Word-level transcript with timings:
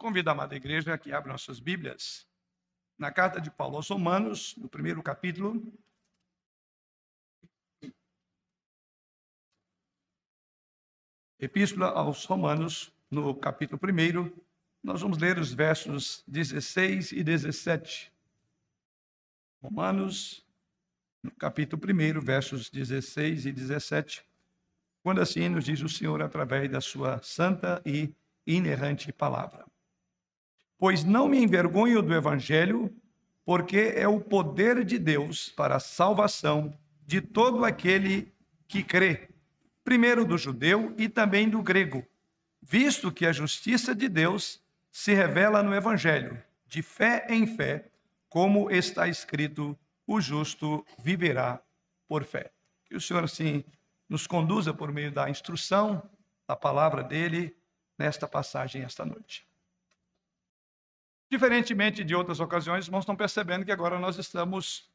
Convido 0.00 0.30
a 0.30 0.32
amada 0.32 0.56
igreja 0.56 0.96
que 0.96 1.12
abra 1.12 1.30
nossas 1.30 1.60
Bíblias 1.60 2.26
na 2.96 3.12
carta 3.12 3.38
de 3.38 3.50
Paulo 3.50 3.76
aos 3.76 3.90
Romanos, 3.90 4.56
no 4.56 4.66
primeiro 4.66 5.02
capítulo. 5.02 5.70
Epístola 11.38 11.88
aos 11.90 12.24
Romanos, 12.24 12.90
no 13.10 13.34
capítulo 13.34 13.78
1, 13.78 14.32
nós 14.82 15.02
vamos 15.02 15.18
ler 15.18 15.38
os 15.38 15.52
versos 15.52 16.24
16 16.26 17.12
e 17.12 17.22
17. 17.22 18.10
Romanos, 19.62 20.46
no 21.22 21.30
capítulo 21.32 21.82
1, 21.84 22.22
versos 22.22 22.70
16 22.70 23.44
e 23.44 23.52
17, 23.52 24.26
quando 25.02 25.20
assim 25.20 25.50
nos 25.50 25.66
diz 25.66 25.82
o 25.82 25.90
Senhor 25.90 26.22
através 26.22 26.70
da 26.70 26.80
sua 26.80 27.20
santa 27.22 27.82
e 27.84 28.10
inerrante 28.46 29.12
palavra 29.12 29.70
pois 30.80 31.04
não 31.04 31.28
me 31.28 31.36
envergonho 31.38 32.00
do 32.00 32.14
evangelho, 32.14 32.90
porque 33.44 33.92
é 33.94 34.08
o 34.08 34.18
poder 34.18 34.82
de 34.82 34.98
Deus 34.98 35.50
para 35.50 35.76
a 35.76 35.80
salvação 35.80 36.74
de 37.06 37.20
todo 37.20 37.66
aquele 37.66 38.32
que 38.66 38.82
crê, 38.82 39.28
primeiro 39.84 40.24
do 40.24 40.38
judeu 40.38 40.94
e 40.96 41.06
também 41.06 41.50
do 41.50 41.62
grego, 41.62 42.02
visto 42.62 43.12
que 43.12 43.26
a 43.26 43.32
justiça 43.32 43.94
de 43.94 44.08
Deus 44.08 44.62
se 44.90 45.12
revela 45.12 45.62
no 45.62 45.74
evangelho, 45.74 46.42
de 46.66 46.80
fé 46.80 47.26
em 47.28 47.46
fé, 47.46 47.90
como 48.30 48.70
está 48.70 49.06
escrito: 49.06 49.78
o 50.06 50.18
justo 50.18 50.82
viverá 50.98 51.60
por 52.08 52.24
fé. 52.24 52.50
Que 52.86 52.96
o 52.96 53.00
Senhor 53.00 53.24
assim 53.24 53.64
nos 54.08 54.26
conduza 54.26 54.72
por 54.72 54.90
meio 54.90 55.12
da 55.12 55.28
instrução 55.28 56.02
da 56.48 56.56
palavra 56.56 57.02
dele 57.02 57.54
nesta 57.98 58.26
passagem 58.26 58.82
esta 58.82 59.04
noite. 59.04 59.49
Diferentemente 61.30 62.02
de 62.02 62.14
outras 62.14 62.40
ocasiões, 62.40 62.86
irmãos 62.86 63.02
estão 63.02 63.14
percebendo 63.14 63.64
que 63.64 63.70
agora 63.70 64.00
nós 64.00 64.18
estamos 64.18 64.90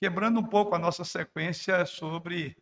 quebrando 0.00 0.40
um 0.40 0.44
pouco 0.44 0.74
a 0.74 0.78
nossa 0.78 1.04
sequência 1.04 1.84
sobre 1.84 2.56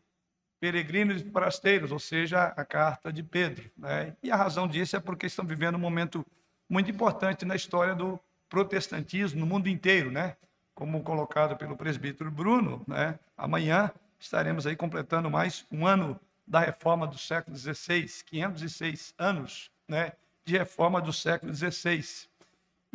peregrinos 0.58 1.22
e 1.22 1.30
forasteiros, 1.30 1.92
ou 1.92 2.00
seja, 2.00 2.44
a 2.44 2.64
carta 2.64 3.12
de 3.12 3.22
Pedro. 3.22 3.70
Né? 3.76 4.16
E 4.22 4.30
a 4.30 4.36
razão 4.36 4.66
disso 4.66 4.96
é 4.96 5.00
porque 5.00 5.26
estamos 5.26 5.48
vivendo 5.48 5.76
um 5.76 5.80
momento 5.80 6.26
muito 6.68 6.90
importante 6.90 7.44
na 7.44 7.54
história 7.54 7.94
do 7.94 8.18
protestantismo 8.48 9.38
no 9.38 9.46
mundo 9.46 9.68
inteiro, 9.68 10.10
né? 10.10 10.36
Como 10.74 11.02
colocado 11.02 11.56
pelo 11.56 11.76
presbítero 11.76 12.30
Bruno, 12.30 12.82
né? 12.88 13.18
Amanhã 13.36 13.92
estaremos 14.18 14.66
aí 14.66 14.74
completando 14.74 15.30
mais 15.30 15.64
um 15.70 15.86
ano 15.86 16.18
da 16.46 16.60
reforma 16.60 17.06
do 17.06 17.18
século 17.18 17.56
XVI, 17.56 18.08
506 18.24 19.14
anos, 19.16 19.70
né? 19.86 20.12
De 20.44 20.58
reforma 20.58 21.00
do 21.00 21.12
século 21.12 21.54
XVI. 21.54 22.28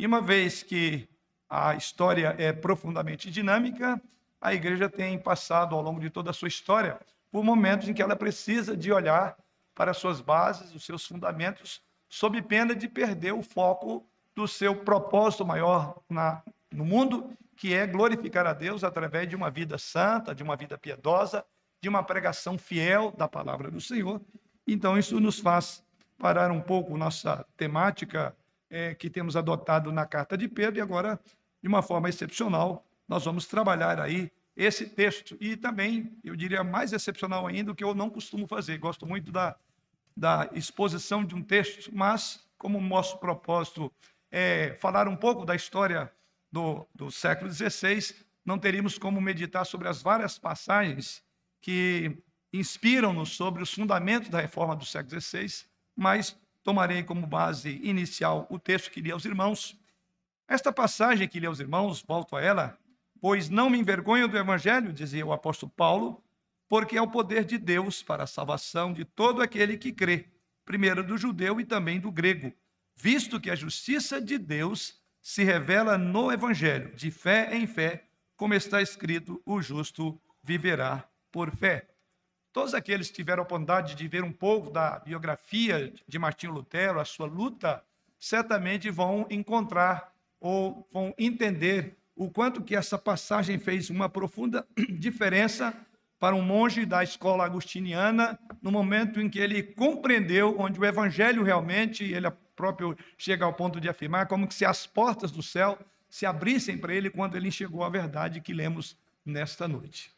E 0.02 0.06
uma 0.06 0.20
vez 0.20 0.64
que 0.64 1.08
a 1.48 1.76
história 1.76 2.34
é 2.36 2.52
profundamente 2.52 3.30
dinâmica, 3.30 4.02
a 4.40 4.52
igreja 4.52 4.88
tem 4.88 5.16
passado 5.16 5.76
ao 5.76 5.80
longo 5.80 6.00
de 6.00 6.10
toda 6.10 6.30
a 6.30 6.32
sua 6.32 6.48
história 6.48 6.98
por 7.30 7.44
momentos 7.44 7.88
em 7.88 7.94
que 7.94 8.02
ela 8.02 8.16
precisa 8.16 8.76
de 8.76 8.90
olhar 8.90 9.36
para 9.76 9.94
suas 9.94 10.20
bases, 10.20 10.74
os 10.74 10.84
seus 10.84 11.06
fundamentos, 11.06 11.80
sob 12.08 12.42
pena 12.42 12.74
de 12.74 12.88
perder 12.88 13.32
o 13.32 13.44
foco 13.44 14.04
do 14.34 14.48
seu 14.48 14.74
propósito 14.74 15.46
maior 15.46 16.02
na, 16.10 16.42
no 16.72 16.84
mundo, 16.84 17.32
que 17.56 17.72
é 17.72 17.86
glorificar 17.86 18.44
a 18.44 18.52
Deus 18.52 18.82
através 18.82 19.28
de 19.28 19.36
uma 19.36 19.52
vida 19.52 19.78
santa, 19.78 20.34
de 20.34 20.42
uma 20.42 20.56
vida 20.56 20.76
piedosa, 20.76 21.46
de 21.80 21.88
uma 21.88 22.02
pregação 22.02 22.58
fiel 22.58 23.12
da 23.12 23.28
palavra 23.28 23.70
do 23.70 23.80
Senhor. 23.80 24.20
Então, 24.66 24.98
isso 24.98 25.20
nos 25.20 25.38
faz 25.38 25.80
parar 26.18 26.50
um 26.50 26.60
pouco 26.60 26.98
nossa 26.98 27.46
temática 27.56 28.36
é, 28.72 28.94
que 28.94 29.10
temos 29.10 29.36
adotado 29.36 29.92
na 29.92 30.06
carta 30.06 30.36
de 30.36 30.48
Pedro, 30.48 30.78
e 30.78 30.80
agora, 30.80 31.20
de 31.62 31.68
uma 31.68 31.82
forma 31.82 32.08
excepcional, 32.08 32.86
nós 33.06 33.26
vamos 33.26 33.46
trabalhar 33.46 34.00
aí 34.00 34.32
esse 34.56 34.86
texto. 34.86 35.36
E 35.38 35.56
também, 35.56 36.18
eu 36.24 36.34
diria 36.34 36.64
mais 36.64 36.94
excepcional 36.94 37.46
ainda, 37.46 37.70
o 37.70 37.74
que 37.74 37.84
eu 37.84 37.94
não 37.94 38.08
costumo 38.08 38.46
fazer. 38.46 38.78
Gosto 38.78 39.06
muito 39.06 39.30
da, 39.30 39.54
da 40.16 40.48
exposição 40.54 41.22
de 41.22 41.34
um 41.34 41.42
texto, 41.42 41.94
mas, 41.94 42.48
como 42.56 42.80
nosso 42.80 43.18
propósito 43.18 43.92
é 44.30 44.74
falar 44.80 45.06
um 45.06 45.16
pouco 45.16 45.44
da 45.44 45.54
história 45.54 46.10
do, 46.50 46.86
do 46.94 47.10
século 47.10 47.52
XVI, 47.52 48.14
não 48.42 48.58
teríamos 48.58 48.96
como 48.96 49.20
meditar 49.20 49.66
sobre 49.66 49.86
as 49.86 50.00
várias 50.00 50.38
passagens 50.38 51.22
que 51.60 52.16
inspiram-nos 52.50 53.36
sobre 53.36 53.62
os 53.62 53.72
fundamentos 53.74 54.30
da 54.30 54.40
reforma 54.40 54.74
do 54.74 54.86
século 54.86 55.20
XVI, 55.20 55.66
mas 55.94 56.34
tomarei 56.62 57.02
como 57.02 57.26
base 57.26 57.80
inicial 57.82 58.46
o 58.50 58.58
texto 58.58 58.90
que 58.90 59.00
li 59.00 59.10
aos 59.10 59.24
irmãos. 59.24 59.78
Esta 60.48 60.72
passagem 60.72 61.28
que 61.28 61.40
li 61.40 61.46
aos 61.46 61.60
irmãos, 61.60 62.02
volto 62.06 62.36
a 62.36 62.42
ela, 62.42 62.78
pois 63.20 63.48
não 63.48 63.70
me 63.70 63.78
envergonho 63.78 64.28
do 64.28 64.36
evangelho, 64.36 64.92
dizia 64.92 65.24
o 65.24 65.32
apóstolo 65.32 65.72
Paulo, 65.74 66.22
porque 66.68 66.96
é 66.96 67.02
o 67.02 67.10
poder 67.10 67.44
de 67.44 67.58
Deus 67.58 68.02
para 68.02 68.24
a 68.24 68.26
salvação 68.26 68.92
de 68.92 69.04
todo 69.04 69.42
aquele 69.42 69.76
que 69.76 69.92
crê, 69.92 70.26
primeiro 70.64 71.04
do 71.04 71.18
judeu 71.18 71.60
e 71.60 71.64
também 71.64 72.00
do 72.00 72.10
grego, 72.10 72.52
visto 72.96 73.40
que 73.40 73.50
a 73.50 73.54
justiça 73.54 74.20
de 74.20 74.38
Deus 74.38 75.00
se 75.20 75.44
revela 75.44 75.96
no 75.96 76.32
evangelho, 76.32 76.94
de 76.94 77.10
fé 77.10 77.54
em 77.54 77.66
fé, 77.66 78.04
como 78.36 78.54
está 78.54 78.82
escrito: 78.82 79.40
o 79.46 79.62
justo 79.62 80.20
viverá 80.42 81.08
por 81.30 81.54
fé. 81.54 81.91
Todos 82.52 82.74
aqueles 82.74 83.08
que 83.08 83.14
tiveram 83.14 83.42
a 83.42 83.44
oportunidade 83.44 83.94
de 83.94 84.06
ver 84.06 84.22
um 84.22 84.32
pouco 84.32 84.70
da 84.70 84.98
biografia 84.98 85.92
de 86.06 86.18
Martinho 86.18 86.52
Lutero, 86.52 87.00
a 87.00 87.04
sua 87.04 87.26
luta, 87.26 87.82
certamente 88.18 88.90
vão 88.90 89.26
encontrar 89.30 90.12
ou 90.38 90.86
vão 90.92 91.14
entender 91.18 91.96
o 92.14 92.30
quanto 92.30 92.62
que 92.62 92.76
essa 92.76 92.98
passagem 92.98 93.58
fez 93.58 93.88
uma 93.88 94.08
profunda 94.08 94.66
diferença 94.98 95.74
para 96.20 96.36
um 96.36 96.42
monge 96.42 96.84
da 96.84 97.02
escola 97.02 97.44
agustiniana, 97.44 98.38
no 98.60 98.70
momento 98.70 99.20
em 99.20 99.28
que 99.28 99.38
ele 99.38 99.62
compreendeu 99.62 100.54
onde 100.58 100.78
o 100.78 100.84
evangelho 100.84 101.42
realmente, 101.42 102.04
ele 102.04 102.30
próprio 102.54 102.96
chega 103.16 103.44
ao 103.44 103.54
ponto 103.54 103.80
de 103.80 103.88
afirmar 103.88 104.26
como 104.26 104.46
que 104.46 104.54
se 104.54 104.64
as 104.64 104.86
portas 104.86 105.32
do 105.32 105.42
céu 105.42 105.78
se 106.08 106.26
abrissem 106.26 106.76
para 106.76 106.94
ele 106.94 107.10
quando 107.10 107.34
ele 107.34 107.48
enxergou 107.48 107.82
a 107.82 107.88
verdade 107.88 108.40
que 108.40 108.52
lemos 108.52 108.96
nesta 109.24 109.66
noite. 109.66 110.14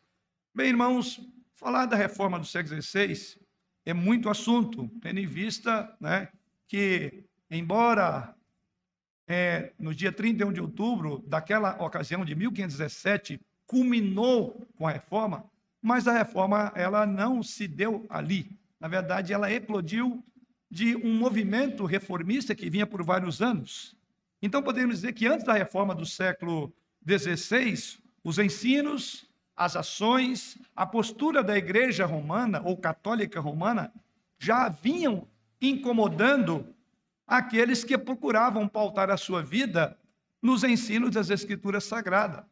Bem, 0.55 0.69
irmãos, 0.69 1.21
Falar 1.55 1.87
da 1.87 1.97
reforma 1.97 2.39
do 2.39 2.45
século 2.45 2.81
XVI 2.83 3.39
é 3.87 3.95
muito 3.95 4.29
assunto, 4.29 4.91
tendo 5.01 5.21
em 5.21 5.27
vista 5.27 5.95
né, 6.01 6.29
que, 6.67 7.25
embora 7.51 8.35
é, 9.29 9.73
no 9.79 9.95
dia 9.95 10.11
31 10.11 10.53
de 10.53 10.61
outubro 10.61 11.23
daquela 11.27 11.81
ocasião 11.83 12.25
de 12.25 12.35
1517 12.35 13.41
culminou 13.67 14.67
com 14.77 14.87
a 14.87 14.91
reforma, 14.91 15.45
mas 15.81 16.09
a 16.09 16.13
reforma 16.13 16.73
ela 16.75 17.07
não 17.07 17.43
se 17.43 17.69
deu 17.69 18.05
ali. 18.09 18.51
Na 18.81 18.89
verdade, 18.89 19.33
ela 19.33 19.51
eclodiu 19.51 20.25
de 20.71 20.97
um 20.97 21.15
movimento 21.15 21.85
reformista 21.85 22.55
que 22.55 22.69
vinha 22.69 22.87
por 22.87 23.03
vários 23.05 23.41
anos. 23.41 23.97
Então, 24.43 24.63
podemos 24.63 24.97
dizer 24.97 25.13
que 25.13 25.27
antes 25.27 25.47
da 25.47 25.53
reforma 25.53 25.95
do 25.95 26.05
século 26.05 26.75
XVI, 27.07 27.99
os 28.25 28.39
ensinos 28.39 29.27
as 29.57 29.77
ações, 29.77 30.59
a 30.75 30.85
postura 30.85 31.43
da 31.43 31.57
igreja 31.57 32.05
romana 32.05 32.61
ou 32.65 32.77
católica 32.77 33.41
romana 33.41 33.93
já 34.39 34.69
vinham 34.69 35.27
incomodando 35.61 36.67
aqueles 37.27 37.85
que 37.85 37.97
procuravam 37.97 38.69
pautar 38.69 39.11
a 39.11 39.17
sua 39.17 39.43
vida 39.43 39.97
nos 40.43 40.65
ensinos 40.65 41.11
das 41.13 41.31
Escrituras 41.31 41.85
Sagradas. 41.85 42.45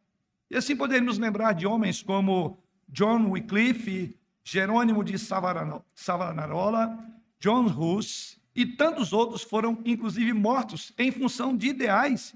E 0.49 0.55
assim 0.55 0.75
podemos 0.75 1.17
lembrar 1.17 1.53
de 1.53 1.67
homens 1.67 2.01
como 2.01 2.57
John 2.87 3.29
Wycliffe, 3.29 4.17
Jerônimo 4.43 5.03
de 5.03 5.17
Savonarola, 5.17 6.97
John 7.39 7.65
Hus 7.65 8.39
e 8.55 8.65
tantos 8.65 9.13
outros 9.13 9.43
foram 9.43 9.79
inclusive 9.85 10.31
mortos 10.33 10.93
em 10.97 11.11
função 11.11 11.55
de 11.55 11.67
ideais 11.67 12.35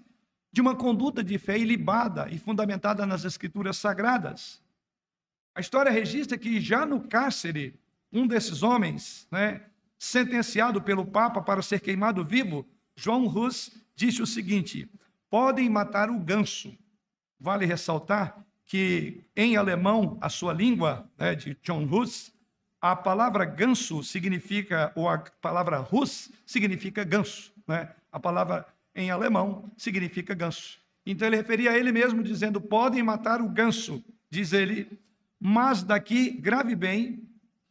de 0.57 0.61
uma 0.61 0.75
conduta 0.75 1.23
de 1.23 1.37
fé 1.37 1.55
ilibada 1.55 2.27
e 2.31 2.39
fundamentada 2.39 3.05
nas 3.05 3.23
escrituras 3.23 3.77
sagradas. 3.77 4.59
A 5.53 5.61
história 5.61 5.91
registra 5.91 6.35
que 6.35 6.59
já 6.59 6.83
no 6.83 6.99
cárcere, 6.99 7.79
um 8.11 8.25
desses 8.25 8.63
homens, 8.63 9.27
né, 9.29 9.61
sentenciado 9.99 10.81
pelo 10.81 11.05
Papa 11.05 11.43
para 11.43 11.61
ser 11.61 11.79
queimado 11.79 12.25
vivo, 12.25 12.67
João 12.95 13.27
Hus, 13.27 13.71
disse 13.93 14.19
o 14.19 14.25
seguinte: 14.25 14.89
podem 15.29 15.69
matar 15.69 16.09
o 16.09 16.17
ganso. 16.17 16.75
Vale 17.39 17.67
ressaltar 17.67 18.43
que 18.65 19.23
em 19.35 19.57
alemão, 19.57 20.17
a 20.19 20.27
sua 20.27 20.53
língua, 20.53 21.07
né, 21.19 21.35
de 21.35 21.55
John 21.61 21.83
Hus, 21.83 22.33
a 22.81 22.95
palavra 22.95 23.45
ganso 23.45 24.03
significa, 24.03 24.91
ou 24.95 25.07
a 25.07 25.19
palavra 25.19 25.87
Hus 25.91 26.31
significa 26.47 27.03
ganso. 27.03 27.53
Né? 27.67 27.93
A 28.11 28.19
palavra 28.19 28.65
em 28.97 29.11
alemão, 29.11 29.71
significa 29.77 30.33
ganso. 30.33 30.79
Então 31.05 31.27
ele 31.27 31.37
referia 31.37 31.71
a 31.71 31.77
ele 31.77 31.91
mesmo 31.91 32.21
dizendo: 32.23 32.59
podem 32.59 33.01
matar 33.03 33.41
o 33.41 33.47
ganso, 33.47 34.03
diz 34.29 34.51
ele, 34.51 34.99
mas 35.39 35.83
daqui, 35.83 36.31
grave 36.31 36.75
bem, 36.75 37.23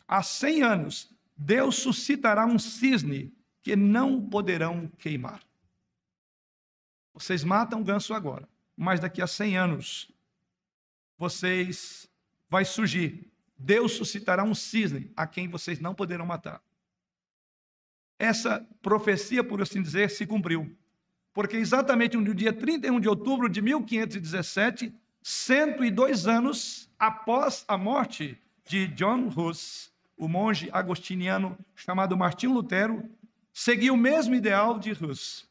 a 0.07 0.23
100 0.23 0.63
anos, 0.63 1.13
Deus 1.37 1.77
suscitará 1.77 2.47
um 2.47 2.59
cisne 2.59 3.35
que 3.61 3.75
não 3.75 4.27
poderão 4.27 4.87
queimar. 4.99 5.43
Vocês 7.13 7.43
matam 7.43 7.81
o 7.81 7.85
ganso 7.85 8.15
agora, 8.15 8.49
mas 8.77 9.01
daqui 9.01 9.21
a 9.21 9.27
100 9.27 9.59
anos 9.59 10.13
vocês 11.19 12.09
vai 12.49 12.65
surgir. 12.65 13.33
Deus 13.59 13.93
suscitará 13.93 14.45
um 14.45 14.55
cisne 14.55 15.11
a 15.17 15.27
quem 15.27 15.49
vocês 15.49 15.81
não 15.81 15.95
poderão 15.95 16.25
matar. 16.25 16.63
Essa 18.19 18.67
profecia, 18.81 19.43
por 19.43 19.61
assim 19.61 19.83
dizer, 19.83 20.11
se 20.11 20.27
cumpriu. 20.27 20.77
Porque 21.37 21.59
exatamente 21.59 22.17
no 22.17 22.35
dia 22.35 22.51
31 22.51 22.99
de 22.99 23.11
outubro 23.11 23.47
de 23.47 23.61
1517, 23.61 24.91
102 25.23 26.27
anos 26.27 26.89
após 26.99 27.63
a 27.69 27.77
morte 27.77 28.41
de 28.67 28.87
John 28.87 29.29
Hus, 29.29 29.93
o 30.17 30.29
monge 30.29 30.71
agostiniano 30.73 31.59
chamado 31.75 32.17
Martinho 32.17 32.55
Lutero, 32.55 33.07
seguia 33.53 33.93
o 33.93 33.99
mesmo 33.99 34.35
ideal 34.35 34.79
de 34.79 34.93
Hus, 34.93 35.47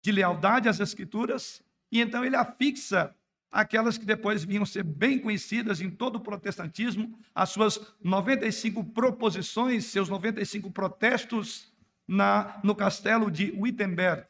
de 0.00 0.12
lealdade 0.12 0.68
às 0.68 0.78
escrituras, 0.78 1.60
e 1.90 2.00
então 2.00 2.24
ele 2.24 2.36
afixa 2.36 3.12
aquelas 3.50 3.98
que 3.98 4.06
depois 4.06 4.44
vinham 4.44 4.64
ser 4.64 4.84
bem 4.84 5.18
conhecidas 5.18 5.80
em 5.80 5.90
todo 5.90 6.16
o 6.16 6.20
protestantismo, 6.20 7.18
as 7.34 7.50
suas 7.50 7.80
95 8.00 8.84
proposições, 8.84 9.86
seus 9.86 10.08
95 10.08 10.70
protestos 10.70 11.74
na, 12.06 12.60
no 12.62 12.76
castelo 12.76 13.28
de 13.28 13.52
Wittenberg. 13.58 14.28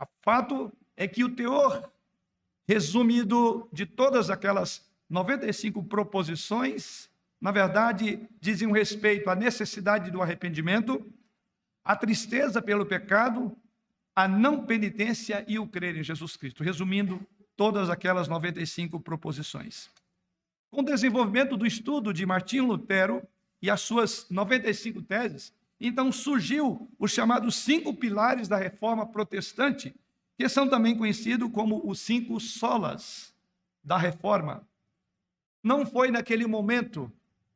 O 0.00 0.06
fato 0.22 0.72
é 0.96 1.06
que 1.06 1.24
o 1.24 1.34
teor 1.34 1.90
resumido 2.66 3.68
de 3.72 3.86
todas 3.86 4.30
aquelas 4.30 4.84
95 5.08 5.82
proposições, 5.84 7.10
na 7.40 7.50
verdade, 7.50 8.26
diziam 8.40 8.72
respeito 8.72 9.28
à 9.28 9.34
necessidade 9.34 10.10
do 10.10 10.22
arrependimento, 10.22 11.04
à 11.84 11.94
tristeza 11.94 12.62
pelo 12.62 12.86
pecado, 12.86 13.56
a 14.16 14.26
não 14.26 14.64
penitência 14.64 15.44
e 15.46 15.58
o 15.58 15.66
crer 15.66 15.96
em 15.96 16.02
Jesus 16.02 16.36
Cristo. 16.36 16.64
Resumindo, 16.64 17.24
todas 17.56 17.90
aquelas 17.90 18.28
95 18.28 18.98
proposições. 19.00 19.90
Com 20.70 20.80
o 20.80 20.84
desenvolvimento 20.84 21.56
do 21.56 21.66
estudo 21.66 22.12
de 22.12 22.26
Martinho 22.26 22.66
Lutero 22.66 23.22
e 23.60 23.70
as 23.70 23.80
suas 23.80 24.28
95 24.30 25.02
teses, 25.02 25.52
então 25.86 26.10
surgiu 26.10 26.90
os 26.98 27.10
chamados 27.12 27.56
cinco 27.56 27.92
pilares 27.92 28.48
da 28.48 28.56
reforma 28.56 29.06
protestante, 29.06 29.94
que 30.36 30.48
são 30.48 30.68
também 30.68 30.96
conhecidos 30.96 31.50
como 31.52 31.82
os 31.88 32.00
cinco 32.00 32.40
solas 32.40 33.34
da 33.82 33.96
reforma. 33.98 34.66
Não 35.62 35.84
foi 35.84 36.10
naquele 36.10 36.46
momento, 36.46 37.12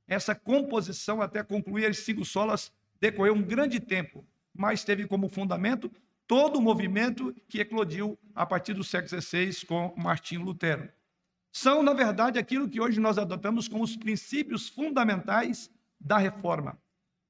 essa 0.06 0.34
composição 0.34 1.22
até 1.22 1.42
concluir 1.42 1.86
as 1.86 1.98
cinco 1.98 2.24
solas 2.24 2.72
decorreu 3.00 3.34
um 3.34 3.42
grande 3.42 3.80
tempo, 3.80 4.24
mas 4.54 4.84
teve 4.84 5.06
como 5.06 5.28
fundamento 5.28 5.90
todo 6.26 6.58
o 6.58 6.62
movimento 6.62 7.34
que 7.48 7.60
eclodiu 7.60 8.18
a 8.34 8.44
partir 8.44 8.74
do 8.74 8.84
século 8.84 9.22
XVI 9.22 9.64
com 9.66 9.94
Martinho 9.96 10.42
Lutero. 10.42 10.90
São, 11.50 11.82
na 11.82 11.94
verdade, 11.94 12.38
aquilo 12.38 12.68
que 12.68 12.80
hoje 12.80 13.00
nós 13.00 13.16
adotamos 13.16 13.68
como 13.68 13.82
os 13.82 13.96
princípios 13.96 14.68
fundamentais 14.68 15.70
da 15.98 16.18
reforma. 16.18 16.78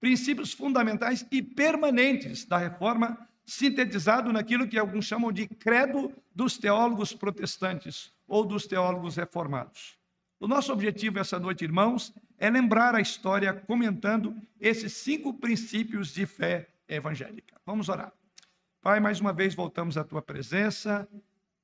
Princípios 0.00 0.52
fundamentais 0.52 1.26
e 1.30 1.42
permanentes 1.42 2.44
da 2.44 2.56
reforma, 2.56 3.18
sintetizado 3.44 4.32
naquilo 4.32 4.68
que 4.68 4.78
alguns 4.78 5.06
chamam 5.06 5.32
de 5.32 5.48
credo 5.48 6.12
dos 6.34 6.56
teólogos 6.58 7.12
protestantes 7.12 8.12
ou 8.26 8.44
dos 8.44 8.66
teólogos 8.66 9.16
reformados. 9.16 9.98
O 10.38 10.46
nosso 10.46 10.72
objetivo 10.72 11.18
essa 11.18 11.38
noite, 11.38 11.64
irmãos, 11.64 12.14
é 12.38 12.48
lembrar 12.48 12.94
a 12.94 13.00
história 13.00 13.52
comentando 13.52 14.36
esses 14.60 14.92
cinco 14.92 15.34
princípios 15.34 16.12
de 16.14 16.26
fé 16.26 16.68
evangélica. 16.88 17.60
Vamos 17.66 17.88
orar. 17.88 18.12
Pai, 18.80 19.00
mais 19.00 19.20
uma 19.20 19.32
vez 19.32 19.54
voltamos 19.54 19.98
à 19.98 20.04
tua 20.04 20.22
presença 20.22 21.08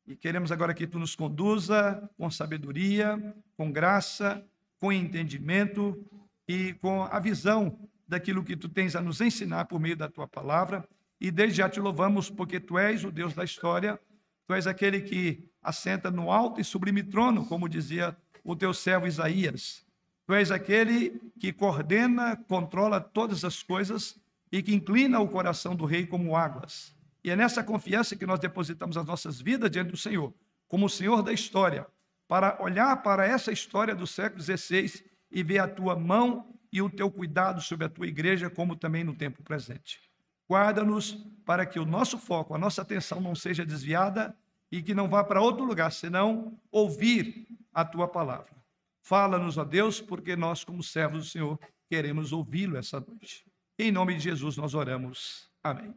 e 0.06 0.16
queremos 0.16 0.50
agora 0.50 0.74
que 0.74 0.86
tu 0.86 0.98
nos 0.98 1.14
conduza 1.14 2.10
com 2.18 2.28
sabedoria, 2.30 3.34
com 3.56 3.70
graça, 3.70 4.44
com 4.80 4.92
entendimento 4.92 6.04
e 6.48 6.74
com 6.74 7.04
a 7.04 7.20
visão 7.20 7.78
daquilo 8.06 8.44
que 8.44 8.56
tu 8.56 8.68
tens 8.68 8.94
a 8.94 9.00
nos 9.00 9.20
ensinar 9.20 9.64
por 9.66 9.80
meio 9.80 9.96
da 9.96 10.08
tua 10.08 10.26
palavra. 10.26 10.86
E 11.20 11.30
desde 11.30 11.58
já 11.58 11.68
te 11.68 11.80
louvamos 11.80 12.30
porque 12.30 12.60
tu 12.60 12.78
és 12.78 13.04
o 13.04 13.10
Deus 13.10 13.34
da 13.34 13.44
história, 13.44 13.98
tu 14.46 14.54
és 14.54 14.66
aquele 14.66 15.00
que 15.00 15.48
assenta 15.62 16.10
no 16.10 16.30
alto 16.30 16.60
e 16.60 16.64
sublime 16.64 17.02
trono, 17.02 17.46
como 17.46 17.68
dizia 17.68 18.16
o 18.42 18.54
teu 18.54 18.74
servo 18.74 19.06
Isaías. 19.06 19.86
Tu 20.26 20.34
és 20.34 20.50
aquele 20.50 21.20
que 21.38 21.52
coordena, 21.52 22.36
controla 22.48 23.00
todas 23.00 23.44
as 23.44 23.62
coisas 23.62 24.18
e 24.50 24.62
que 24.62 24.74
inclina 24.74 25.20
o 25.20 25.28
coração 25.28 25.74
do 25.74 25.84
rei 25.84 26.06
como 26.06 26.36
águas. 26.36 26.94
E 27.22 27.30
é 27.30 27.36
nessa 27.36 27.64
confiança 27.64 28.14
que 28.14 28.26
nós 28.26 28.38
depositamos 28.38 28.96
as 28.96 29.06
nossas 29.06 29.40
vidas 29.40 29.70
diante 29.70 29.90
do 29.90 29.96
Senhor, 29.96 30.32
como 30.68 30.86
o 30.86 30.90
Senhor 30.90 31.22
da 31.22 31.32
história, 31.32 31.86
para 32.28 32.62
olhar 32.62 33.02
para 33.02 33.26
essa 33.26 33.50
história 33.50 33.94
do 33.94 34.06
século 34.06 34.42
XVI 34.42 35.04
e 35.30 35.42
ver 35.42 35.58
a 35.58 35.68
tua 35.68 35.96
mão 35.96 36.54
e 36.74 36.82
o 36.82 36.90
teu 36.90 37.10
cuidado 37.10 37.62
sobre 37.62 37.86
a 37.86 37.88
tua 37.88 38.06
igreja, 38.06 38.50
como 38.50 38.76
também 38.76 39.02
no 39.02 39.14
tempo 39.14 39.42
presente. 39.42 39.98
Guarda-nos 40.46 41.12
para 41.46 41.64
que 41.64 41.78
o 41.78 41.86
nosso 41.86 42.18
foco, 42.18 42.54
a 42.54 42.58
nossa 42.58 42.82
atenção 42.82 43.18
não 43.18 43.34
seja 43.34 43.64
desviada 43.64 44.36
e 44.70 44.82
que 44.82 44.92
não 44.92 45.08
vá 45.08 45.24
para 45.24 45.40
outro 45.40 45.64
lugar, 45.64 45.90
senão 45.90 46.60
ouvir 46.70 47.46
a 47.72 47.84
tua 47.84 48.06
palavra. 48.06 48.52
Fala-nos, 49.00 49.56
ó 49.56 49.64
Deus, 49.64 50.00
porque 50.00 50.36
nós, 50.36 50.64
como 50.64 50.82
servos 50.82 51.24
do 51.24 51.30
Senhor, 51.30 51.58
queremos 51.88 52.32
ouvi-lo 52.32 52.76
essa 52.76 53.00
noite. 53.00 53.46
Em 53.78 53.90
nome 53.90 54.14
de 54.14 54.20
Jesus 54.20 54.58
nós 54.58 54.74
oramos. 54.74 55.48
Amém 55.62 55.94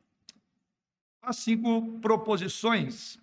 as 1.28 1.38
cinco 1.38 2.00
proposições. 2.00 3.20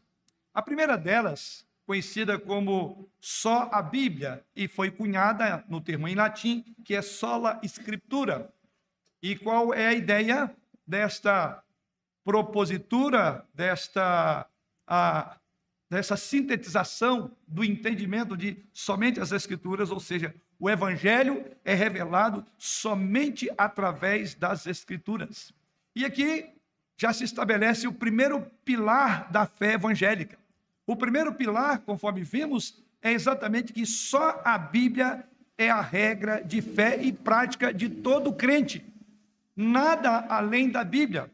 A 0.53 0.61
primeira 0.61 0.97
delas, 0.97 1.67
conhecida 1.87 2.39
como 2.39 3.09
só 3.21 3.69
a 3.73 3.83
Bíblia, 3.83 4.45
e 4.57 4.67
foi 4.67 4.91
cunhada 4.91 5.65
no 5.69 5.81
termo 5.81 6.09
em 6.09 6.15
latim, 6.15 6.63
que 6.85 6.95
é 6.95 7.03
sola 7.03 7.61
scriptura. 7.63 8.53
E 9.23 9.37
qual 9.37 9.73
é 9.73 9.87
a 9.87 9.95
ideia 9.95 10.55
desta 10.87 11.63
propositura, 12.25 13.47
desta, 13.55 14.47
a, 14.87 15.37
dessa 15.91 16.17
sintetização 16.17 17.31
do 17.47 17.63
entendimento 17.63 18.37
de 18.37 18.57
somente 18.73 19.21
as 19.21 19.33
Escrituras, 19.33 19.91
ou 19.91 20.01
seja, 20.01 20.35
o 20.59 20.71
Evangelho 20.71 21.45
é 21.65 21.75
revelado 21.75 22.45
somente 22.57 23.51
através 23.59 24.35
das 24.35 24.67
Escrituras. 24.67 25.53
E 25.95 26.05
aqui 26.05 26.51
já 26.97 27.13
se 27.13 27.25
estabelece 27.25 27.87
o 27.87 27.93
primeiro 27.93 28.41
pilar 28.65 29.31
da 29.31 29.47
fé 29.47 29.75
evangélica. 29.75 30.39
O 30.87 30.97
primeiro 30.97 31.35
pilar, 31.35 31.81
conforme 31.81 32.23
vimos, 32.23 32.83
é 33.01 33.13
exatamente 33.13 33.73
que 33.73 33.87
só 33.87 34.41
a 34.45 34.59
Bíblia 34.59 35.25
é 35.57 35.71
a 35.71 35.81
regra 35.81 36.43
de 36.43 36.61
fé 36.61 37.03
e 37.03 37.13
prática 37.13 37.73
de 37.73 37.89
todo 37.89 38.33
crente. 38.33 38.85
Nada 39.57 40.27
além 40.29 40.71
da 40.71 40.85
Bíblia. 40.85 41.31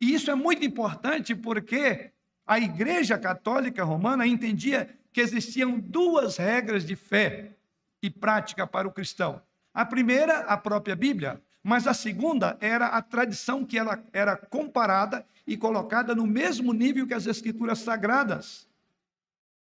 E 0.00 0.14
isso 0.14 0.30
é 0.30 0.34
muito 0.34 0.64
importante 0.64 1.34
porque 1.34 2.10
a 2.46 2.58
Igreja 2.58 3.18
Católica 3.18 3.84
Romana 3.84 4.26
entendia 4.26 4.88
que 5.12 5.20
existiam 5.20 5.78
duas 5.78 6.36
regras 6.36 6.84
de 6.84 6.96
fé 6.96 7.52
e 8.02 8.10
prática 8.10 8.66
para 8.66 8.88
o 8.88 8.92
cristão. 8.92 9.42
A 9.72 9.84
primeira, 9.84 10.40
a 10.40 10.56
própria 10.56 10.96
Bíblia, 10.96 11.40
mas 11.62 11.86
a 11.86 11.94
segunda 11.94 12.56
era 12.60 12.86
a 12.86 13.02
tradição 13.02 13.64
que 13.64 13.78
ela 13.78 14.02
era 14.12 14.36
comparada 14.36 15.26
e 15.46 15.56
colocada 15.56 16.14
no 16.14 16.26
mesmo 16.26 16.72
nível 16.72 17.06
que 17.06 17.14
as 17.14 17.26
escrituras 17.26 17.80
sagradas. 17.80 18.68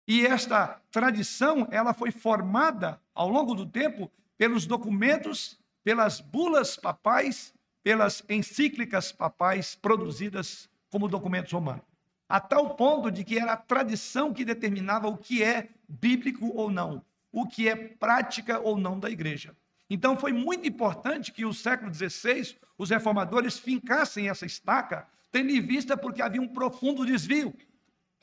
E 0.07 0.25
esta 0.25 0.79
tradição, 0.91 1.67
ela 1.71 1.93
foi 1.93 2.11
formada 2.11 3.01
ao 3.13 3.27
longo 3.27 3.53
do 3.53 3.65
tempo 3.65 4.11
pelos 4.37 4.65
documentos, 4.65 5.59
pelas 5.83 6.21
bulas 6.21 6.77
papais, 6.77 7.53
pelas 7.83 8.23
encíclicas 8.29 9.11
papais 9.11 9.75
produzidas 9.75 10.69
como 10.89 11.07
documentos 11.07 11.51
romanos. 11.51 11.83
A 12.29 12.39
tal 12.39 12.75
ponto 12.75 13.09
de 13.09 13.23
que 13.23 13.39
era 13.39 13.53
a 13.53 13.57
tradição 13.57 14.33
que 14.33 14.45
determinava 14.45 15.07
o 15.07 15.17
que 15.17 15.43
é 15.43 15.69
bíblico 15.87 16.51
ou 16.53 16.69
não, 16.69 17.03
o 17.31 17.47
que 17.47 17.67
é 17.67 17.75
prática 17.75 18.59
ou 18.59 18.77
não 18.77 18.99
da 18.99 19.09
igreja. 19.09 19.55
Então 19.89 20.17
foi 20.17 20.33
muito 20.33 20.67
importante 20.67 21.31
que 21.31 21.45
o 21.45 21.53
século 21.53 21.93
XVI 21.93 22.57
os 22.77 22.89
reformadores 22.89 23.57
fincassem 23.57 24.29
essa 24.29 24.45
estaca, 24.45 25.07
tendo 25.31 25.49
em 25.49 25.61
vista 25.61 25.97
porque 25.97 26.21
havia 26.21 26.41
um 26.41 26.47
profundo 26.47 27.05
desvio, 27.05 27.53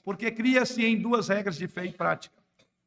porque 0.03 0.31
cria-se 0.31 0.85
em 0.85 1.01
duas 1.01 1.29
regras 1.29 1.57
de 1.57 1.67
fé 1.67 1.87
e 1.87 1.93
prática. 1.93 2.35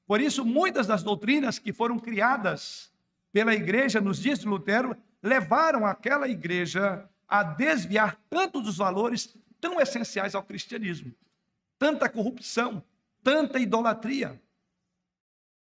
Por 0.05 0.22
isso, 0.22 0.46
muitas 0.46 0.88
das 0.88 1.03
doutrinas 1.03 1.60
que 1.60 1.74
foram 1.74 2.00
criadas 2.00 2.91
pela 3.34 3.53
igreja 3.53 4.00
nos 4.00 4.19
dias 4.19 4.39
de 4.39 4.48
Lutero 4.48 4.96
levaram 5.22 5.86
aquela 5.86 6.27
igreja 6.29 7.10
a 7.27 7.43
desviar 7.43 8.17
tanto 8.29 8.62
dos 8.62 8.77
valores 8.77 9.38
tão 9.60 9.81
essenciais 9.81 10.34
ao 10.34 10.43
cristianismo. 10.43 11.13
Tanta 11.77 12.07
corrupção, 12.07 12.81
tanta 13.22 13.60
idolatria. 13.60 14.41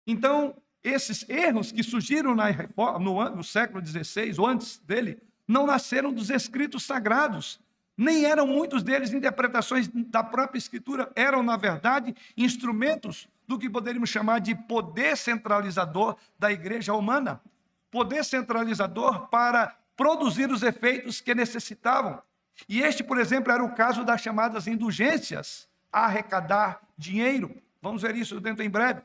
Então, 0.06 0.54
esses 0.84 1.28
erros 1.28 1.72
que 1.72 1.82
surgiram 1.82 2.34
na, 2.34 2.52
no, 3.00 3.30
no 3.30 3.42
século 3.42 3.84
XVI, 3.84 4.34
ou 4.38 4.46
antes 4.46 4.78
dele, 4.78 5.18
não 5.48 5.66
nasceram 5.66 6.12
dos 6.12 6.30
escritos 6.30 6.84
sagrados, 6.84 7.58
Nem 7.96 8.24
eram 8.24 8.46
muitos 8.46 8.82
deles 8.82 9.12
interpretações 9.12 9.88
da 9.88 10.22
própria 10.22 10.58
Escritura, 10.58 11.10
eram, 11.14 11.42
na 11.42 11.56
verdade, 11.56 12.14
instrumentos 12.36 13.28
do 13.46 13.58
que 13.58 13.70
poderíamos 13.70 14.10
chamar 14.10 14.40
de 14.40 14.54
poder 14.54 15.16
centralizador 15.16 16.16
da 16.38 16.50
igreja 16.50 16.92
romana. 16.92 17.40
Poder 17.90 18.24
centralizador 18.24 19.28
para 19.28 19.76
produzir 19.96 20.50
os 20.50 20.62
efeitos 20.64 21.20
que 21.20 21.34
necessitavam. 21.34 22.20
E 22.68 22.80
este, 22.82 23.04
por 23.04 23.18
exemplo, 23.18 23.52
era 23.52 23.62
o 23.62 23.74
caso 23.74 24.04
das 24.04 24.20
chamadas 24.20 24.66
indulgências, 24.66 25.68
arrecadar 25.92 26.80
dinheiro. 26.98 27.54
Vamos 27.80 28.02
ver 28.02 28.16
isso 28.16 28.40
dentro 28.40 28.64
em 28.64 28.70
breve. 28.70 29.02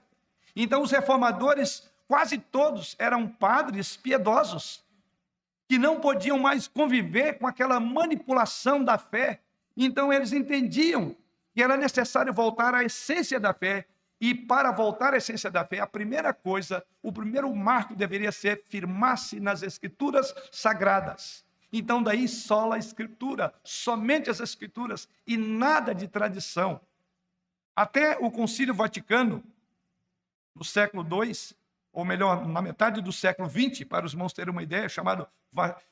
Então, 0.62 0.82
os 0.82 0.92
reformadores, 0.92 1.90
quase 2.06 2.38
todos, 2.38 2.94
eram 3.00 3.26
padres 3.26 3.96
piedosos 3.96 4.84
que 5.70 5.78
não 5.78 6.02
podiam 6.02 6.38
mais 6.38 6.68
conviver 6.68 7.38
com 7.38 7.48
aquela 7.48 7.80
manipulação 7.80 8.84
da 8.84 8.98
fé. 8.98 9.40
Então 9.78 10.12
eles 10.12 10.34
entendiam 10.34 11.16
que 11.54 11.62
era 11.62 11.78
necessário 11.78 12.34
voltar 12.34 12.74
à 12.74 12.84
essência 12.84 13.40
da 13.40 13.54
fé. 13.54 13.86
E 14.20 14.36
para 14.36 14.72
voltar 14.72 15.14
à 15.14 15.18
essência 15.18 15.50
da 15.50 15.64
fé, 15.64 15.80
a 15.80 15.88
primeira 15.88 16.34
coisa, 16.34 16.84
o 17.02 17.10
primeiro 17.10 17.56
marco 17.56 17.96
deveria 17.96 18.32
ser 18.32 18.64
firmar-se 18.68 19.40
nas 19.40 19.62
escrituras 19.62 20.34
sagradas. 20.52 21.46
Então, 21.72 22.04
daí 22.04 22.28
só 22.28 22.72
a 22.74 22.78
escritura, 22.78 23.54
somente 23.64 24.30
as 24.30 24.42
escrituras 24.42 25.08
e 25.26 25.38
nada 25.38 25.96
de 25.96 26.08
tradição. 26.08 26.82
Até 27.74 28.18
o 28.20 28.30
Concílio 28.30 28.74
Vaticano, 28.74 29.42
no 30.60 30.66
século 30.66 31.08
II, 31.10 31.34
ou 31.94 32.04
melhor, 32.04 32.46
na 32.46 32.62
metade 32.62 33.02
do 33.02 33.14
século 33.14 33.50
XX, 33.50 33.86
para 33.86 34.06
os 34.06 34.12
irmãos 34.12 34.34
terem 34.34 34.52
uma 34.52 34.62
ideia, 34.62 34.90
chamado 34.90 35.26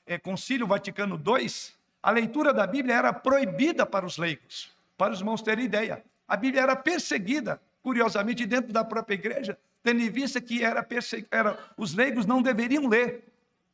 é, 0.05 0.17
Concílio 0.19 0.67
Vaticano 0.67 1.15
II, 1.15 1.49
a 2.03 2.11
leitura 2.11 2.53
da 2.53 2.67
Bíblia 2.67 2.95
era 2.95 3.13
proibida 3.13 3.85
para 3.85 4.05
os 4.05 4.17
leigos, 4.17 4.69
para 4.97 5.13
os 5.13 5.19
irmãos 5.19 5.41
terem 5.41 5.63
ideia. 5.63 6.03
A 6.27 6.35
Bíblia 6.35 6.63
era 6.63 6.75
perseguida, 6.75 7.61
curiosamente, 7.81 8.45
dentro 8.45 8.73
da 8.73 8.83
própria 8.83 9.15
igreja, 9.15 9.57
tendo 9.81 10.01
em 10.01 10.09
vista 10.09 10.41
que 10.41 10.61
era, 10.61 10.85
era 11.31 11.57
os 11.77 11.93
leigos 11.93 12.25
não 12.25 12.41
deveriam 12.41 12.87
ler. 12.87 13.23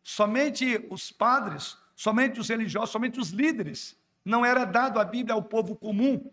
Somente 0.04 0.86
os 0.92 1.12
padres, 1.12 1.76
somente 1.96 2.40
os 2.40 2.50
religiosos, 2.50 2.92
somente 2.92 3.20
os 3.20 3.32
líderes. 3.32 3.98
Não 4.24 4.46
era 4.46 4.64
dado 4.64 5.00
a 5.00 5.04
Bíblia 5.04 5.34
ao 5.34 5.42
povo 5.42 5.76
comum. 5.76 6.30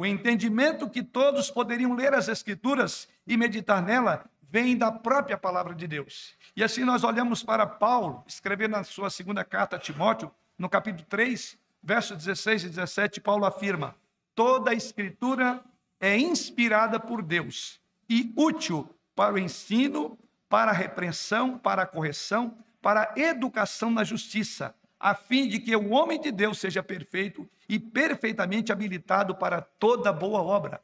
O 0.00 0.06
entendimento 0.06 0.88
que 0.88 1.02
todos 1.02 1.50
poderiam 1.50 1.92
ler 1.92 2.14
as 2.14 2.26
Escrituras 2.26 3.06
e 3.26 3.36
meditar 3.36 3.82
nela 3.82 4.24
vem 4.48 4.74
da 4.74 4.90
própria 4.90 5.36
palavra 5.36 5.74
de 5.74 5.86
Deus. 5.86 6.34
E 6.56 6.64
assim 6.64 6.86
nós 6.86 7.04
olhamos 7.04 7.42
para 7.42 7.66
Paulo, 7.66 8.24
escrevendo 8.26 8.70
na 8.70 8.82
sua 8.82 9.10
segunda 9.10 9.44
carta 9.44 9.76
a 9.76 9.78
Timóteo, 9.78 10.32
no 10.56 10.70
capítulo 10.70 11.04
3, 11.06 11.58
versos 11.82 12.16
16 12.16 12.64
e 12.64 12.68
17, 12.70 13.20
Paulo 13.20 13.44
afirma: 13.44 13.94
toda 14.34 14.70
a 14.70 14.74
escritura 14.74 15.62
é 16.00 16.16
inspirada 16.16 16.98
por 16.98 17.20
Deus 17.20 17.78
e 18.08 18.32
útil 18.34 18.88
para 19.14 19.34
o 19.34 19.38
ensino, 19.38 20.18
para 20.48 20.70
a 20.70 20.74
repreensão, 20.74 21.58
para 21.58 21.82
a 21.82 21.86
correção, 21.86 22.56
para 22.80 23.02
a 23.02 23.20
educação 23.20 23.90
na 23.90 24.02
justiça, 24.02 24.74
a 25.00 25.14
fim 25.14 25.48
de 25.48 25.58
que 25.58 25.74
o 25.74 25.90
homem 25.90 26.20
de 26.20 26.30
Deus 26.30 26.58
seja 26.58 26.82
perfeito 26.82 27.48
e 27.68 27.78
perfeitamente 27.80 28.70
habilitado 28.70 29.34
para 29.34 29.60
toda 29.60 30.12
boa 30.12 30.42
obra. 30.42 30.80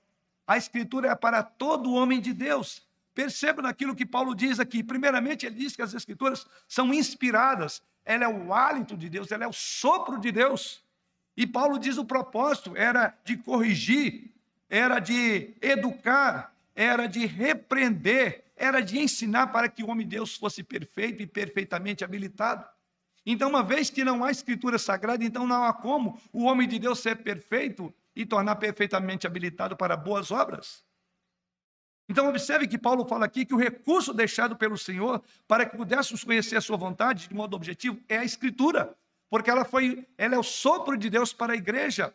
A 0.47 0.57
escritura 0.57 1.11
é 1.11 1.15
para 1.15 1.43
todo 1.43 1.93
homem 1.93 2.21
de 2.21 2.33
Deus, 2.33 2.87
Perceba 3.17 3.63
naquilo 3.63 3.97
que 3.97 4.05
Paulo 4.05 4.35
diz 4.35 4.61
aqui. 4.61 4.83
Primeiramente, 4.83 5.47
ele 5.47 5.55
diz 5.55 5.75
que 5.75 5.81
as 5.81 5.95
Escrituras 5.95 6.47
são 6.69 6.93
inspiradas. 6.93 7.83
Ela 8.05 8.25
é 8.25 8.29
o 8.29 8.53
hálito 8.53 8.95
de 8.95 9.09
Deus, 9.09 9.33
ela 9.33 9.45
é 9.45 9.49
o 9.49 9.55
sopro 9.55 10.21
de 10.21 10.31
Deus. 10.31 10.85
E 11.35 11.47
Paulo 11.47 11.79
diz 11.79 11.97
o 11.97 12.05
propósito 12.05 12.77
era 12.77 13.17
de 13.25 13.39
corrigir, 13.39 14.35
era 14.69 14.99
de 14.99 15.55
educar, 15.63 16.55
era 16.75 17.07
de 17.07 17.25
repreender, 17.25 18.45
era 18.55 18.83
de 18.83 18.99
ensinar 18.99 19.47
para 19.47 19.71
que 19.71 19.83
o 19.83 19.89
homem 19.89 20.07
de 20.07 20.17
Deus 20.17 20.37
fosse 20.37 20.63
perfeito 20.63 21.23
e 21.23 21.27
perfeitamente 21.27 22.05
habilitado. 22.05 22.67
Então, 23.29 23.49
uma 23.49 23.63
vez 23.63 23.91
que 23.91 24.05
não 24.05 24.23
há 24.23 24.31
escritura 24.31 24.79
sagrada, 24.79 25.25
então 25.25 25.49
não 25.49 25.65
há 25.65 25.73
como 25.73 26.17
o 26.33 26.45
homem 26.45 26.69
de 26.69 26.79
Deus 26.79 27.01
ser 27.01 27.17
perfeito 27.17 27.93
e 28.15 28.25
tornar 28.25 28.55
perfeitamente 28.55 29.27
habilitado 29.27 29.77
para 29.77 29.97
boas 29.97 30.31
obras. 30.31 30.87
Então, 32.09 32.29
observe 32.29 32.69
que 32.69 32.79
Paulo 32.79 33.05
fala 33.05 33.27
aqui 33.27 33.45
que 33.45 33.53
o 33.53 33.59
recurso 33.59 34.15
deixado 34.15 34.55
pelo 34.55 34.79
Senhor 34.79 35.21
para 35.49 35.67
que 35.67 35.77
pudéssemos 35.77 36.23
conhecer 36.23 36.57
a 36.57 36.61
sua 36.61 36.77
vontade 36.77 37.27
de 37.27 37.35
modo 37.35 37.57
objetivo 37.57 37.99
é 38.09 38.19
a 38.19 38.25
Escritura, 38.25 38.97
porque 39.29 39.51
ela 39.51 39.65
foi, 39.65 40.07
ela 40.17 40.37
é 40.37 40.39
o 40.39 40.45
sopro 40.45 40.97
de 40.97 41.11
Deus 41.11 41.33
para 41.33 41.53
a 41.53 41.57
igreja. 41.57 42.15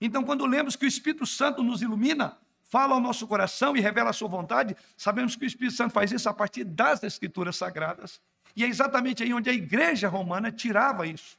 Então, 0.00 0.24
quando 0.24 0.46
lemos 0.46 0.74
que 0.74 0.86
o 0.86 0.88
Espírito 0.88 1.26
Santo 1.26 1.62
nos 1.62 1.82
ilumina, 1.82 2.38
fala 2.62 2.94
ao 2.94 3.00
nosso 3.00 3.26
coração 3.26 3.76
e 3.76 3.80
revela 3.80 4.08
a 4.08 4.14
sua 4.14 4.28
vontade, 4.28 4.74
sabemos 4.96 5.36
que 5.36 5.44
o 5.44 5.46
Espírito 5.46 5.76
Santo 5.76 5.92
faz 5.92 6.10
isso 6.10 6.30
a 6.30 6.34
partir 6.34 6.64
das 6.64 7.02
Escrituras 7.02 7.56
sagradas. 7.56 8.22
E 8.56 8.64
é 8.64 8.66
exatamente 8.66 9.22
aí 9.22 9.34
onde 9.34 9.50
a 9.50 9.52
igreja 9.52 10.08
romana 10.08 10.50
tirava 10.50 11.06
isso, 11.06 11.38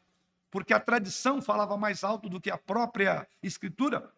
porque 0.52 0.72
a 0.72 0.80
tradição 0.80 1.42
falava 1.42 1.76
mais 1.76 2.04
alto 2.04 2.30
do 2.30 2.40
que 2.40 2.52
a 2.52 2.58
própria 2.58 3.28
Escritura. 3.42 4.14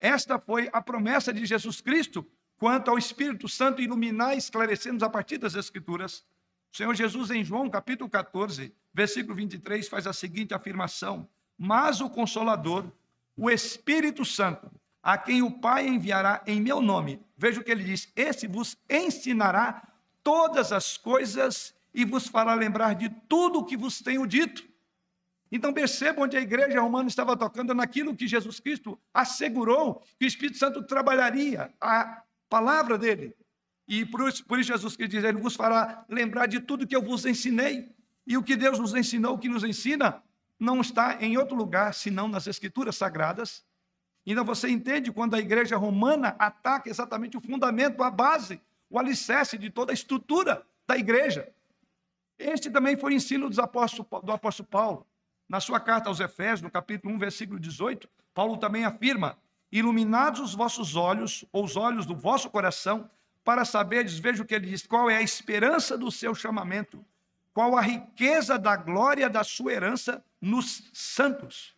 Esta 0.00 0.38
foi 0.38 0.70
a 0.72 0.80
promessa 0.80 1.32
de 1.32 1.44
Jesus 1.44 1.80
Cristo 1.80 2.24
quanto 2.56 2.90
ao 2.90 2.96
Espírito 2.96 3.48
Santo 3.48 3.82
iluminar 3.82 4.34
e 4.34 4.38
esclarecer-nos 4.38 5.02
a 5.02 5.10
partir 5.10 5.38
das 5.38 5.56
Escrituras. 5.56 6.24
O 6.72 6.76
Senhor 6.76 6.94
Jesus, 6.94 7.30
em 7.32 7.42
João 7.42 7.68
capítulo 7.68 8.08
14, 8.08 8.72
versículo 8.94 9.34
23, 9.34 9.88
faz 9.88 10.06
a 10.06 10.12
seguinte 10.12 10.54
afirmação: 10.54 11.28
Mas 11.58 12.00
o 12.00 12.08
Consolador, 12.08 12.90
o 13.36 13.50
Espírito 13.50 14.24
Santo, 14.24 14.70
a 15.02 15.18
quem 15.18 15.42
o 15.42 15.50
Pai 15.50 15.88
enviará 15.88 16.42
em 16.46 16.60
meu 16.60 16.80
nome, 16.80 17.20
veja 17.36 17.60
o 17.60 17.64
que 17.64 17.72
ele 17.72 17.82
diz: 17.82 18.12
esse 18.14 18.46
vos 18.46 18.76
ensinará 18.88 19.95
todas 20.26 20.72
as 20.72 20.96
coisas 20.96 21.72
e 21.94 22.04
vos 22.04 22.26
fará 22.26 22.52
lembrar 22.52 22.94
de 22.94 23.08
tudo 23.28 23.60
o 23.60 23.64
que 23.64 23.76
vos 23.76 24.00
tenho 24.00 24.26
dito. 24.26 24.68
Então 25.52 25.72
percebam 25.72 26.24
onde 26.24 26.36
a 26.36 26.40
igreja 26.40 26.80
romana 26.80 27.08
estava 27.08 27.36
tocando 27.36 27.72
naquilo 27.72 28.12
que 28.12 28.26
Jesus 28.26 28.58
Cristo 28.58 28.98
assegurou 29.14 30.02
que 30.18 30.24
o 30.24 30.26
Espírito 30.26 30.58
Santo 30.58 30.82
trabalharia, 30.82 31.72
a 31.80 32.24
palavra 32.48 32.98
dele. 32.98 33.36
E 33.86 34.04
por 34.04 34.28
isso, 34.28 34.44
por 34.44 34.58
isso 34.58 34.72
Jesus 34.72 34.96
Cristo 34.96 35.12
diz, 35.12 35.22
ele 35.22 35.38
vos 35.38 35.54
fará 35.54 36.04
lembrar 36.08 36.46
de 36.46 36.58
tudo 36.58 36.88
que 36.88 36.96
eu 36.96 37.02
vos 37.02 37.24
ensinei. 37.24 37.94
E 38.26 38.36
o 38.36 38.42
que 38.42 38.56
Deus 38.56 38.80
nos 38.80 38.96
ensinou, 38.96 39.34
o 39.34 39.38
que 39.38 39.48
nos 39.48 39.62
ensina, 39.62 40.20
não 40.58 40.80
está 40.80 41.22
em 41.22 41.38
outro 41.38 41.56
lugar 41.56 41.94
senão 41.94 42.26
nas 42.26 42.48
escrituras 42.48 42.96
sagradas. 42.96 43.64
Então 44.26 44.44
você 44.44 44.68
entende 44.68 45.12
quando 45.12 45.34
a 45.34 45.38
igreja 45.38 45.76
romana 45.76 46.34
ataca 46.36 46.90
exatamente 46.90 47.36
o 47.36 47.40
fundamento, 47.40 48.02
a 48.02 48.10
base, 48.10 48.60
o 48.88 48.98
alicerce 48.98 49.58
de 49.58 49.70
toda 49.70 49.92
a 49.92 49.94
estrutura 49.94 50.66
da 50.86 50.96
igreja. 50.96 51.52
Este 52.38 52.70
também 52.70 52.96
foi 52.96 53.12
o 53.12 53.16
ensino 53.16 53.48
do 53.48 53.60
apóstolo 53.60 54.68
Paulo. 54.68 55.06
Na 55.48 55.60
sua 55.60 55.80
carta 55.80 56.08
aos 56.08 56.20
Efésios, 56.20 56.62
no 56.62 56.70
capítulo 56.70 57.14
1, 57.14 57.18
versículo 57.18 57.58
18, 57.58 58.08
Paulo 58.34 58.56
também 58.58 58.84
afirma: 58.84 59.38
Iluminados 59.70 60.40
os 60.40 60.54
vossos 60.54 60.96
olhos, 60.96 61.44
ou 61.52 61.64
os 61.64 61.76
olhos 61.76 62.04
do 62.04 62.14
vosso 62.14 62.50
coração, 62.50 63.08
para 63.44 63.64
saberdes, 63.64 64.18
veja 64.18 64.42
o 64.42 64.46
que 64.46 64.54
ele 64.54 64.66
diz, 64.66 64.86
qual 64.86 65.08
é 65.08 65.16
a 65.16 65.22
esperança 65.22 65.96
do 65.96 66.10
seu 66.10 66.34
chamamento, 66.34 67.04
qual 67.54 67.76
a 67.76 67.80
riqueza 67.80 68.58
da 68.58 68.76
glória 68.76 69.30
da 69.30 69.44
sua 69.44 69.72
herança 69.72 70.22
nos 70.40 70.90
santos. 70.92 71.76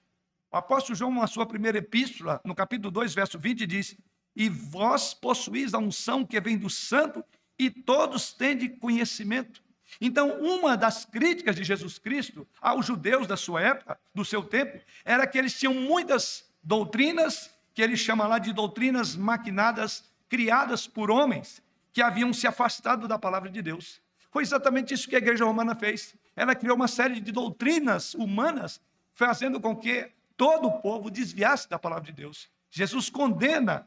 O 0.51 0.57
apóstolo 0.57 0.97
João, 0.97 1.13
na 1.13 1.27
sua 1.27 1.45
primeira 1.45 1.77
epístola, 1.77 2.41
no 2.43 2.55
capítulo 2.55 2.91
2, 2.91 3.15
verso 3.15 3.39
20, 3.39 3.67
diz: 3.67 3.99
E 4.39 4.49
vós 4.49 5.13
possuís 5.13 5.75
a 5.75 5.79
unção 5.79 6.25
que 6.25 6.41
vem 6.41 6.57
do 6.57 6.71
santo, 6.71 7.25
e 7.59 7.69
todos 7.69 8.33
tende 8.33 8.69
conhecimento. 8.69 9.61
Então, 10.01 10.41
uma 10.41 10.77
das 10.77 11.05
críticas 11.05 11.57
de 11.57 11.65
Jesus 11.65 11.99
Cristo 11.99 12.47
aos 12.61 12.87
judeus 12.87 13.27
da 13.27 13.37
sua 13.37 13.61
época, 13.61 13.99
do 14.15 14.25
seu 14.25 14.45
tempo, 14.45 14.81
era 15.05 15.27
que 15.27 15.37
eles 15.37 15.59
tinham 15.59 15.75
muitas 15.75 16.49
doutrinas, 16.63 17.51
que 17.75 17.83
ele 17.83 17.97
chama 17.97 18.29
lá 18.29 18.39
de 18.39 18.53
doutrinas 18.53 19.17
maquinadas, 19.17 20.05
criadas 20.29 20.87
por 20.87 21.11
homens 21.11 21.61
que 21.93 22.01
haviam 22.01 22.33
se 22.33 22.47
afastado 22.47 23.09
da 23.09 23.19
palavra 23.19 23.51
de 23.51 23.61
Deus. 23.61 24.01
Foi 24.31 24.45
exatamente 24.45 24.95
isso 24.95 25.09
que 25.09 25.17
a 25.17 25.19
igreja 25.19 25.45
romana 25.45 25.75
fez. 25.75 26.15
Ela 26.37 26.55
criou 26.55 26.77
uma 26.77 26.87
série 26.87 27.19
de 27.19 27.33
doutrinas 27.33 28.15
humanas, 28.15 28.81
fazendo 29.15 29.61
com 29.61 29.75
que 29.75 30.13
todo 30.37 30.69
o 30.69 30.81
povo 30.81 31.11
desviasse 31.11 31.69
da 31.69 31.77
palavra 31.77 32.05
de 32.05 32.13
Deus. 32.13 32.49
Jesus 32.71 33.11
condena 33.11 33.85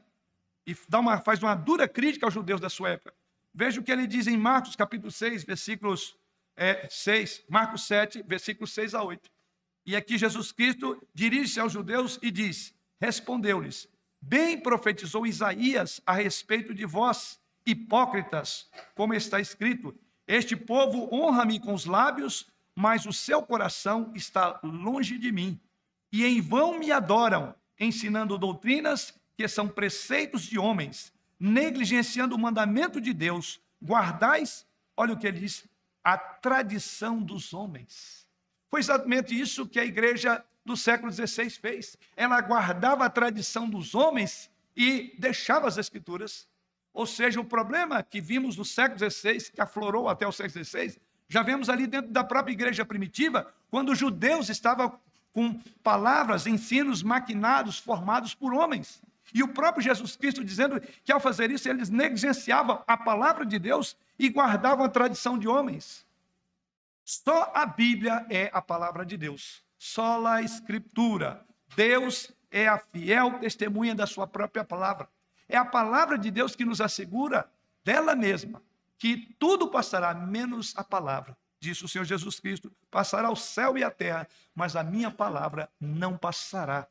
e 0.71 0.77
dá 0.87 0.99
uma, 0.99 1.19
faz 1.19 1.41
uma 1.41 1.55
dura 1.55 1.87
crítica 1.87 2.25
aos 2.25 2.33
judeus 2.33 2.61
da 2.61 2.69
sua 2.69 2.89
época. 2.89 3.13
Veja 3.53 3.79
o 3.79 3.83
que 3.83 3.91
ele 3.91 4.07
diz 4.07 4.27
em 4.27 4.37
Marcos 4.37 4.75
capítulo 4.75 5.11
6, 5.11 5.43
versículos 5.43 6.15
é, 6.55 6.87
6, 6.89 7.43
Marcos 7.49 7.85
7, 7.85 8.23
versículos 8.23 8.73
6 8.73 8.93
a 8.93 9.03
8. 9.03 9.29
E 9.85 9.95
aqui 9.95 10.17
Jesus 10.17 10.51
Cristo 10.51 11.01
dirige-se 11.13 11.59
aos 11.59 11.73
judeus 11.73 12.19
e 12.21 12.31
diz: 12.31 12.73
Respondeu-lhes: 12.99 13.87
Bem 14.21 14.59
profetizou 14.59 15.25
Isaías 15.25 15.99
a 16.05 16.13
respeito 16.13 16.73
de 16.73 16.85
vós, 16.85 17.39
hipócritas, 17.65 18.69
como 18.95 19.13
está 19.13 19.39
escrito: 19.39 19.93
Este 20.27 20.55
povo 20.55 21.09
honra-me 21.13 21.59
com 21.59 21.73
os 21.73 21.85
lábios, 21.85 22.47
mas 22.75 23.05
o 23.05 23.11
seu 23.11 23.41
coração 23.41 24.11
está 24.15 24.59
longe 24.63 25.17
de 25.17 25.31
mim. 25.31 25.59
E 26.11 26.23
em 26.25 26.39
vão 26.39 26.77
me 26.77 26.91
adoram, 26.91 27.55
ensinando 27.79 28.37
doutrinas 28.37 29.19
que 29.41 29.47
são 29.47 29.67
preceitos 29.67 30.43
de 30.43 30.59
homens, 30.59 31.11
negligenciando 31.39 32.35
o 32.35 32.39
mandamento 32.39 33.01
de 33.01 33.11
Deus. 33.11 33.59
Guardais, 33.83 34.67
olha 34.95 35.13
o 35.13 35.17
que 35.17 35.25
ele 35.25 35.39
diz, 35.39 35.67
a 36.03 36.15
tradição 36.15 37.19
dos 37.19 37.51
homens. 37.51 38.29
Foi 38.69 38.79
exatamente 38.79 39.39
isso 39.39 39.67
que 39.67 39.79
a 39.79 39.85
igreja 39.85 40.45
do 40.63 40.77
século 40.77 41.11
XVI 41.11 41.49
fez. 41.49 41.97
Ela 42.15 42.39
guardava 42.39 43.03
a 43.03 43.09
tradição 43.09 43.67
dos 43.67 43.95
homens 43.95 44.51
e 44.77 45.15
deixava 45.17 45.67
as 45.67 45.79
escrituras. 45.79 46.47
Ou 46.93 47.07
seja, 47.07 47.41
o 47.41 47.45
problema 47.45 48.03
que 48.03 48.21
vimos 48.21 48.57
no 48.57 48.63
século 48.63 48.99
XVI, 49.09 49.51
que 49.51 49.59
aflorou 49.59 50.07
até 50.07 50.27
o 50.27 50.31
século 50.31 50.63
XVI, 50.63 51.01
já 51.27 51.41
vemos 51.41 51.67
ali 51.67 51.87
dentro 51.87 52.11
da 52.11 52.23
própria 52.23 52.53
igreja 52.53 52.85
primitiva, 52.85 53.51
quando 53.71 53.91
os 53.91 53.97
judeus 53.97 54.49
estavam 54.49 54.99
com 55.33 55.59
palavras, 55.81 56.45
ensinos 56.45 57.01
maquinados, 57.01 57.79
formados 57.79 58.35
por 58.35 58.53
homens. 58.53 59.01
E 59.33 59.43
o 59.43 59.47
próprio 59.47 59.83
Jesus 59.83 60.15
Cristo 60.15 60.43
dizendo 60.43 60.79
que 61.03 61.11
ao 61.11 61.19
fazer 61.19 61.51
isso 61.51 61.69
eles 61.69 61.89
negligenciavam 61.89 62.83
a 62.87 62.97
palavra 62.97 63.45
de 63.45 63.57
Deus 63.57 63.97
e 64.17 64.29
guardavam 64.29 64.85
a 64.85 64.89
tradição 64.89 65.37
de 65.37 65.47
homens. 65.47 66.05
Só 67.03 67.51
a 67.53 67.65
Bíblia 67.65 68.25
é 68.29 68.49
a 68.53 68.61
palavra 68.61 69.05
de 69.05 69.17
Deus. 69.17 69.63
Só 69.77 70.25
a 70.25 70.41
Escritura. 70.41 71.45
Deus 71.75 72.31
é 72.51 72.67
a 72.67 72.77
fiel 72.77 73.39
testemunha 73.39 73.95
da 73.95 74.05
sua 74.05 74.27
própria 74.27 74.63
palavra. 74.63 75.09
É 75.47 75.57
a 75.57 75.65
palavra 75.65 76.17
de 76.17 76.29
Deus 76.29 76.55
que 76.55 76.65
nos 76.65 76.81
assegura 76.81 77.49
dela 77.83 78.15
mesma 78.15 78.61
que 79.01 79.33
tudo 79.39 79.67
passará, 79.67 80.13
menos 80.13 80.77
a 80.77 80.83
palavra. 80.83 81.35
Disse 81.59 81.83
o 81.83 81.87
Senhor 81.87 82.05
Jesus 82.05 82.39
Cristo: 82.39 82.71
passará 82.91 83.31
o 83.31 83.35
céu 83.35 83.75
e 83.75 83.83
a 83.83 83.89
terra, 83.89 84.27
mas 84.53 84.75
a 84.75 84.83
minha 84.83 85.09
palavra 85.09 85.67
não 85.79 86.15
passará. 86.15 86.87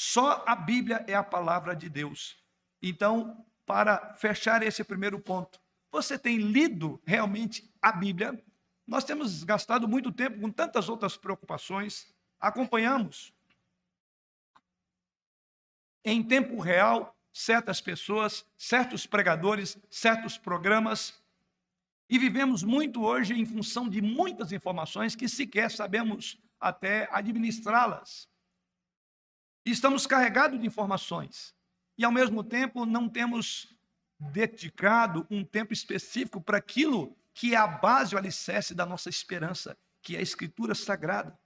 Só 0.00 0.44
a 0.46 0.54
Bíblia 0.54 1.04
é 1.08 1.14
a 1.14 1.24
palavra 1.24 1.74
de 1.74 1.88
Deus. 1.88 2.40
Então, 2.80 3.44
para 3.66 4.14
fechar 4.14 4.62
esse 4.62 4.84
primeiro 4.84 5.18
ponto, 5.18 5.60
você 5.90 6.16
tem 6.16 6.36
lido 6.36 7.02
realmente 7.04 7.68
a 7.82 7.90
Bíblia? 7.90 8.40
Nós 8.86 9.02
temos 9.02 9.42
gastado 9.42 9.88
muito 9.88 10.12
tempo 10.12 10.40
com 10.40 10.52
tantas 10.52 10.88
outras 10.88 11.16
preocupações, 11.16 12.14
acompanhamos 12.38 13.34
em 16.04 16.22
tempo 16.22 16.60
real 16.60 17.18
certas 17.32 17.80
pessoas, 17.80 18.46
certos 18.56 19.04
pregadores, 19.04 19.76
certos 19.90 20.38
programas, 20.38 21.20
e 22.08 22.20
vivemos 22.20 22.62
muito 22.62 23.02
hoje 23.02 23.34
em 23.34 23.44
função 23.44 23.88
de 23.88 24.00
muitas 24.00 24.52
informações 24.52 25.16
que 25.16 25.28
sequer 25.28 25.72
sabemos 25.72 26.40
até 26.60 27.08
administrá-las. 27.10 28.28
Estamos 29.70 30.06
carregados 30.06 30.58
de 30.58 30.66
informações 30.66 31.54
e, 31.98 32.04
ao 32.04 32.10
mesmo 32.10 32.42
tempo, 32.42 32.86
não 32.86 33.06
temos 33.06 33.76
dedicado 34.18 35.26
um 35.30 35.44
tempo 35.44 35.74
específico 35.74 36.40
para 36.40 36.56
aquilo 36.56 37.14
que 37.34 37.54
é 37.54 37.58
a 37.58 37.66
base, 37.66 38.14
o 38.14 38.18
alicerce 38.18 38.74
da 38.74 38.86
nossa 38.86 39.10
esperança, 39.10 39.76
que 40.00 40.16
é 40.16 40.20
a 40.20 40.22
Escritura 40.22 40.74
Sagrada. 40.74 41.38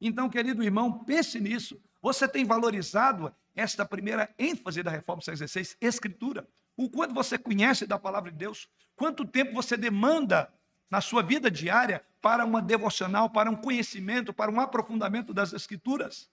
Então, 0.00 0.28
querido 0.28 0.62
irmão, 0.64 1.04
pense 1.04 1.40
nisso. 1.40 1.80
Você 2.02 2.26
tem 2.26 2.44
valorizado 2.44 3.32
esta 3.54 3.86
primeira 3.86 4.34
ênfase 4.36 4.82
da 4.82 4.90
reforma 4.90 5.22
66, 5.22 5.76
Escritura? 5.80 6.48
O 6.76 6.90
quanto 6.90 7.14
você 7.14 7.38
conhece 7.38 7.86
da 7.86 7.96
palavra 7.96 8.32
de 8.32 8.38
Deus? 8.38 8.68
Quanto 8.96 9.24
tempo 9.24 9.54
você 9.54 9.76
demanda 9.76 10.52
na 10.90 11.00
sua 11.00 11.22
vida 11.22 11.48
diária 11.48 12.04
para 12.20 12.44
uma 12.44 12.60
devocional, 12.60 13.30
para 13.30 13.48
um 13.48 13.56
conhecimento, 13.56 14.32
para 14.32 14.50
um 14.50 14.60
aprofundamento 14.60 15.32
das 15.32 15.52
Escrituras? 15.52 16.28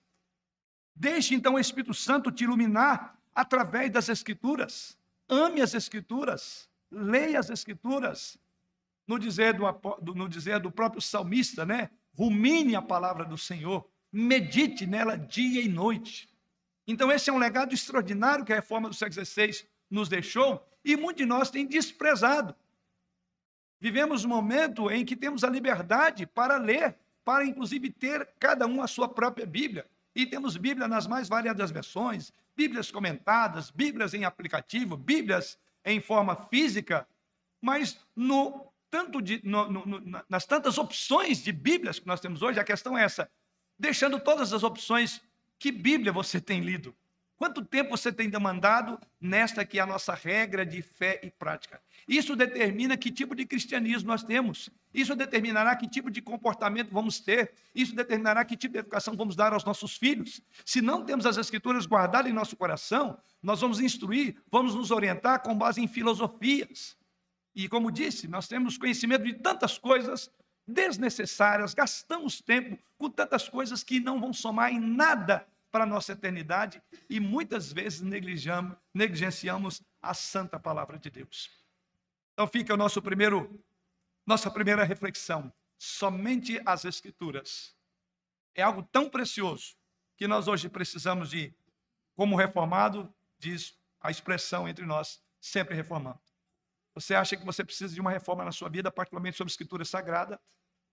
Deixe 0.99 1.33
então 1.33 1.53
o 1.53 1.59
Espírito 1.59 1.93
Santo 1.93 2.29
te 2.29 2.43
iluminar 2.43 3.17
através 3.33 3.89
das 3.89 4.09
Escrituras. 4.09 4.97
Ame 5.29 5.61
as 5.61 5.73
Escrituras, 5.73 6.69
leia 6.91 7.39
as 7.39 7.49
Escrituras. 7.49 8.37
No 9.07 9.17
dizer 9.17 9.53
do, 9.53 10.13
no 10.13 10.27
dizer 10.27 10.59
do 10.59 10.69
próprio 10.69 11.01
salmista, 11.01 11.65
né? 11.65 11.89
Rumine 12.13 12.75
a 12.75 12.81
palavra 12.81 13.23
do 13.23 13.37
Senhor, 13.37 13.89
medite 14.11 14.85
nela 14.85 15.17
dia 15.17 15.61
e 15.61 15.69
noite. 15.69 16.27
Então, 16.85 17.09
esse 17.09 17.29
é 17.29 17.33
um 17.33 17.37
legado 17.37 17.73
extraordinário 17.73 18.43
que 18.43 18.51
a 18.51 18.57
reforma 18.57 18.89
do 18.89 18.95
século 18.95 19.25
XVI 19.25 19.65
nos 19.89 20.09
deixou 20.09 20.67
e 20.83 20.97
muitos 20.97 21.23
de 21.23 21.25
nós 21.25 21.49
têm 21.49 21.65
desprezado. 21.65 22.53
Vivemos 23.79 24.25
um 24.25 24.27
momento 24.27 24.91
em 24.91 25.05
que 25.05 25.15
temos 25.15 25.45
a 25.45 25.49
liberdade 25.49 26.27
para 26.27 26.57
ler, 26.57 26.97
para 27.23 27.45
inclusive 27.45 27.89
ter 27.89 28.27
cada 28.37 28.67
um 28.67 28.81
a 28.81 28.87
sua 28.87 29.07
própria 29.07 29.45
Bíblia. 29.45 29.89
E 30.15 30.25
temos 30.25 30.57
Bíblia 30.57 30.87
nas 30.87 31.07
mais 31.07 31.27
variadas 31.27 31.71
versões, 31.71 32.31
Bíblias 32.55 32.91
comentadas, 32.91 33.69
Bíblias 33.71 34.13
em 34.13 34.25
aplicativo, 34.25 34.97
Bíblias 34.97 35.57
em 35.85 36.01
forma 36.01 36.35
física, 36.35 37.07
mas 37.61 37.99
no 38.15 38.69
tanto 38.89 39.21
de, 39.21 39.39
no, 39.43 39.69
no, 39.71 40.23
nas 40.27 40.45
tantas 40.45 40.77
opções 40.77 41.43
de 41.43 41.51
Bíblias 41.51 41.99
que 41.99 42.07
nós 42.07 42.19
temos 42.19 42.41
hoje, 42.41 42.59
a 42.59 42.63
questão 42.63 42.97
é 42.97 43.03
essa: 43.03 43.29
deixando 43.77 44.19
todas 44.19 44.51
as 44.51 44.63
opções, 44.63 45.21
que 45.57 45.71
Bíblia 45.71 46.11
você 46.11 46.41
tem 46.41 46.61
lido? 46.61 46.95
Quanto 47.39 47.63
tempo 47.63 47.91
você 47.91 48.11
tem 48.11 48.29
demandado 48.29 48.99
nesta 49.19 49.63
que 49.63 49.79
é 49.79 49.81
a 49.81 49.85
nossa 49.85 50.13
regra 50.13 50.65
de 50.65 50.81
fé 50.81 51.21
e 51.23 51.31
prática? 51.31 51.81
Isso 52.05 52.35
determina 52.35 52.97
que 52.97 53.09
tipo 53.09 53.33
de 53.33 53.45
cristianismo 53.45 54.09
nós 54.09 54.23
temos. 54.23 54.69
Isso 54.93 55.15
determinará 55.15 55.73
que 55.77 55.87
tipo 55.87 56.11
de 56.11 56.21
comportamento 56.21 56.91
vamos 56.91 57.21
ter. 57.21 57.53
Isso 57.73 57.95
determinará 57.95 58.43
que 58.43 58.57
tipo 58.57 58.73
de 58.73 58.79
educação 58.79 59.15
vamos 59.15 59.37
dar 59.37 59.53
aos 59.53 59.63
nossos 59.63 59.95
filhos. 59.95 60.41
Se 60.65 60.81
não 60.81 61.05
temos 61.05 61.25
as 61.25 61.37
escrituras 61.37 61.85
guardadas 61.85 62.29
em 62.29 62.35
nosso 62.35 62.57
coração, 62.57 63.17
nós 63.41 63.61
vamos 63.61 63.79
instruir, 63.79 64.35
vamos 64.51 64.75
nos 64.75 64.91
orientar 64.91 65.41
com 65.41 65.57
base 65.57 65.79
em 65.81 65.87
filosofias. 65.87 66.97
E 67.55 67.69
como 67.69 67.89
disse, 67.89 68.27
nós 68.27 68.49
temos 68.49 68.77
conhecimento 68.77 69.23
de 69.23 69.35
tantas 69.35 69.77
coisas 69.77 70.29
desnecessárias, 70.67 71.73
gastamos 71.73 72.41
tempo 72.41 72.77
com 72.97 73.09
tantas 73.09 73.47
coisas 73.47 73.81
que 73.81 74.01
não 74.01 74.19
vão 74.19 74.33
somar 74.33 74.73
em 74.73 74.79
nada 74.81 75.47
para 75.71 75.83
a 75.83 75.87
nossa 75.87 76.13
eternidade 76.13 76.81
e 77.09 77.19
muitas 77.19 77.71
vezes 77.71 78.01
negligenciamos 78.01 79.81
a 80.01 80.13
santa 80.13 80.59
palavra 80.59 80.97
de 80.97 81.09
Deus. 81.09 81.49
Então 82.33 82.47
fica 82.47 82.73
o 82.73 82.77
nosso 82.77 83.01
primeiro, 83.01 83.63
nossa 84.25 84.49
primeira 84.49 84.83
reflexão. 84.83 85.53
Somente 85.77 86.61
as 86.65 86.85
escrituras. 86.85 87.75
É 88.55 88.61
algo 88.61 88.83
tão 88.83 89.09
precioso 89.09 89.75
que 90.17 90.27
nós 90.27 90.47
hoje 90.47 90.67
precisamos 90.67 91.29
de, 91.29 91.53
como 92.15 92.35
reformado, 92.35 93.13
diz 93.37 93.77
a 94.01 94.11
expressão 94.11 94.67
entre 94.67 94.85
nós, 94.85 95.21
sempre 95.39 95.75
reformando. 95.75 96.19
Você 96.93 97.15
acha 97.15 97.37
que 97.37 97.45
você 97.45 97.63
precisa 97.63 97.93
de 97.93 98.01
uma 98.01 98.11
reforma 98.11 98.43
na 98.43 98.51
sua 98.51 98.69
vida, 98.69 98.91
particularmente 98.91 99.37
sobre 99.37 99.49
a 99.49 99.53
escritura 99.53 99.85
sagrada? 99.85 100.41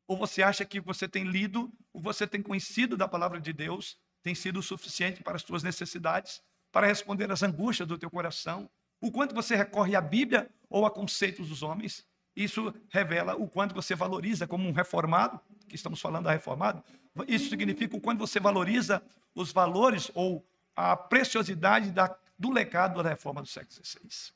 Ou 0.07 0.17
você 0.17 0.43
acha 0.43 0.65
que 0.65 0.81
você 0.81 1.09
tem 1.09 1.25
lido, 1.25 1.73
ou 1.93 2.01
você 2.01 2.27
tem 2.27 2.41
conhecido 2.41 2.97
da 2.97 3.09
palavra 3.09 3.41
de 3.41 3.53
Deus 3.53 3.99
tem 4.27 4.35
sido 4.35 4.59
o 4.59 4.63
suficiente 4.63 5.23
para 5.23 5.37
as 5.37 5.45
tuas 5.45 5.63
necessidades, 5.63 6.43
para 6.73 6.89
responder 6.89 7.31
às 7.31 7.45
angústias 7.45 7.87
do 7.87 7.97
teu 7.97 8.11
coração. 8.11 8.69
O 9.01 9.13
quanto 9.13 9.33
você 9.33 9.55
recorre 9.55 9.95
à 9.95 10.01
Bíblia 10.01 10.51
ou 10.69 10.85
a 10.85 10.91
conceitos 10.91 11.49
dos 11.49 11.63
homens, 11.63 12.05
isso 12.35 12.75
revela 12.89 13.37
o 13.37 13.47
quanto 13.47 13.73
você 13.73 13.95
valoriza 13.95 14.45
como 14.45 14.69
um 14.69 14.73
reformado, 14.73 15.41
que 15.69 15.77
estamos 15.77 16.01
falando 16.01 16.25
da 16.25 16.33
reformado, 16.33 16.83
isso 17.29 17.49
significa 17.51 17.97
o 17.97 18.01
quanto 18.01 18.19
você 18.19 18.41
valoriza 18.41 19.01
os 19.33 19.53
valores 19.53 20.11
ou 20.13 20.45
a 20.75 20.97
preciosidade 20.97 21.93
da, 21.93 22.13
do 22.37 22.51
legado 22.51 23.01
da 23.01 23.09
reforma 23.09 23.41
do 23.41 23.47
século 23.47 23.81
XVI. 23.81 24.33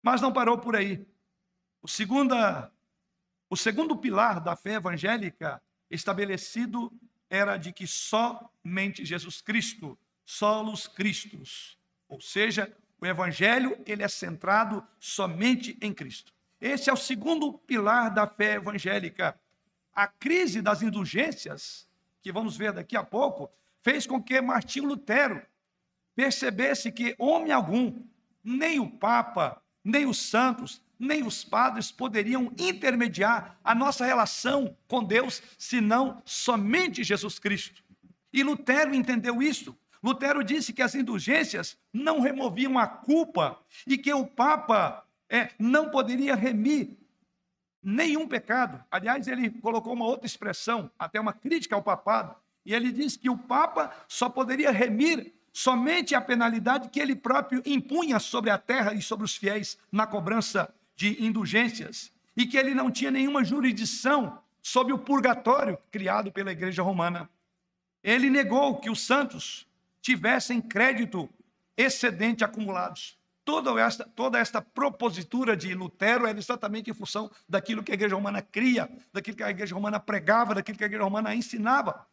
Mas 0.00 0.20
não 0.20 0.32
parou 0.32 0.58
por 0.58 0.76
aí. 0.76 1.04
O, 1.82 1.88
segunda, 1.88 2.70
o 3.50 3.56
segundo 3.56 3.96
pilar 3.96 4.38
da 4.38 4.54
fé 4.54 4.74
evangélica 4.74 5.60
estabelecido 5.90 6.92
era 7.30 7.56
de 7.56 7.72
que 7.72 7.86
somente 7.86 9.04
Jesus 9.04 9.40
Cristo, 9.40 9.98
solos 10.24 10.86
Cristos, 10.86 11.78
ou 12.08 12.20
seja, 12.20 12.74
o 13.00 13.06
evangelho 13.06 13.80
ele 13.86 14.02
é 14.02 14.08
centrado 14.08 14.86
somente 14.98 15.76
em 15.80 15.92
Cristo. 15.92 16.32
Esse 16.60 16.90
é 16.90 16.92
o 16.92 16.96
segundo 16.96 17.52
pilar 17.52 18.12
da 18.12 18.26
fé 18.26 18.54
evangélica. 18.54 19.38
A 19.92 20.08
crise 20.08 20.60
das 20.60 20.82
indulgências, 20.82 21.88
que 22.20 22.32
vamos 22.32 22.56
ver 22.56 22.72
daqui 22.72 22.96
a 22.96 23.04
pouco, 23.04 23.50
fez 23.82 24.06
com 24.06 24.22
que 24.22 24.40
Martinho 24.40 24.88
Lutero 24.88 25.42
percebesse 26.16 26.90
que 26.90 27.14
homem 27.18 27.52
algum, 27.52 28.02
nem 28.42 28.80
o 28.80 28.90
Papa, 28.90 29.62
nem 29.84 30.04
os 30.06 30.18
santos, 30.18 30.82
nem 30.98 31.24
os 31.24 31.44
padres 31.44 31.92
poderiam 31.92 32.52
intermediar 32.58 33.58
a 33.62 33.74
nossa 33.74 34.04
relação 34.04 34.76
com 34.88 35.04
Deus, 35.04 35.42
senão 35.56 36.20
somente 36.24 37.04
Jesus 37.04 37.38
Cristo. 37.38 37.82
E 38.32 38.42
Lutero 38.42 38.94
entendeu 38.94 39.40
isso. 39.42 39.76
Lutero 40.02 40.42
disse 40.44 40.72
que 40.72 40.82
as 40.82 40.94
indulgências 40.94 41.78
não 41.92 42.20
removiam 42.20 42.78
a 42.78 42.86
culpa 42.86 43.58
e 43.86 43.96
que 43.96 44.12
o 44.12 44.26
Papa 44.26 45.04
é, 45.28 45.50
não 45.58 45.90
poderia 45.90 46.34
remir 46.34 46.96
nenhum 47.82 48.26
pecado. 48.26 48.82
Aliás, 48.90 49.26
ele 49.28 49.50
colocou 49.50 49.92
uma 49.92 50.04
outra 50.04 50.26
expressão, 50.26 50.90
até 50.98 51.20
uma 51.20 51.32
crítica 51.32 51.74
ao 51.74 51.82
papado, 51.82 52.34
e 52.64 52.74
ele 52.74 52.92
diz 52.92 53.16
que 53.16 53.30
o 53.30 53.38
Papa 53.38 53.90
só 54.06 54.28
poderia 54.28 54.70
remir 54.70 55.32
somente 55.52 56.14
a 56.14 56.20
penalidade 56.20 56.88
que 56.90 57.00
ele 57.00 57.16
próprio 57.16 57.62
impunha 57.64 58.18
sobre 58.18 58.50
a 58.50 58.58
terra 58.58 58.94
e 58.94 59.02
sobre 59.02 59.24
os 59.24 59.36
fiéis 59.36 59.78
na 59.90 60.06
cobrança 60.06 60.72
de 60.98 61.24
indulgências, 61.24 62.10
e 62.36 62.44
que 62.44 62.56
ele 62.56 62.74
não 62.74 62.90
tinha 62.90 63.08
nenhuma 63.08 63.44
jurisdição 63.44 64.42
sobre 64.60 64.92
o 64.92 64.98
purgatório 64.98 65.78
criado 65.92 66.32
pela 66.32 66.50
Igreja 66.50 66.82
Romana. 66.82 67.30
Ele 68.02 68.28
negou 68.28 68.80
que 68.80 68.90
os 68.90 69.00
santos 69.00 69.64
tivessem 70.02 70.60
crédito 70.60 71.30
excedente 71.76 72.42
acumulados. 72.42 73.16
Toda 73.44 73.80
esta, 73.80 74.04
toda 74.04 74.40
esta 74.40 74.60
propositura 74.60 75.56
de 75.56 75.72
Lutero 75.72 76.26
era 76.26 76.36
exatamente 76.36 76.90
em 76.90 76.94
função 76.94 77.30
daquilo 77.48 77.84
que 77.84 77.92
a 77.92 77.94
Igreja 77.94 78.16
Romana 78.16 78.42
cria, 78.42 78.90
daquilo 79.12 79.36
que 79.36 79.44
a 79.44 79.50
Igreja 79.50 79.76
Romana 79.76 80.00
pregava, 80.00 80.52
daquilo 80.52 80.76
que 80.76 80.82
a 80.82 80.88
Igreja 80.88 81.04
Romana 81.04 81.32
ensinava. 81.32 82.04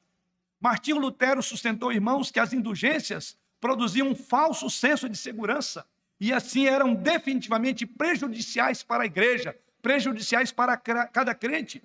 Martinho 0.61 0.99
Lutero 0.99 1.41
sustentou, 1.41 1.91
irmãos, 1.91 2.29
que 2.29 2.39
as 2.39 2.53
indulgências 2.53 3.35
produziam 3.59 4.09
um 4.09 4.15
falso 4.15 4.69
senso 4.69 5.09
de 5.09 5.17
segurança 5.17 5.83
e 6.19 6.31
assim 6.33 6.65
eram 6.65 6.93
definitivamente 6.93 7.85
prejudiciais 7.85 8.83
para 8.83 9.03
a 9.03 9.05
igreja, 9.05 9.57
prejudiciais 9.81 10.51
para 10.51 10.77
cada 10.77 11.35
crente. 11.35 11.83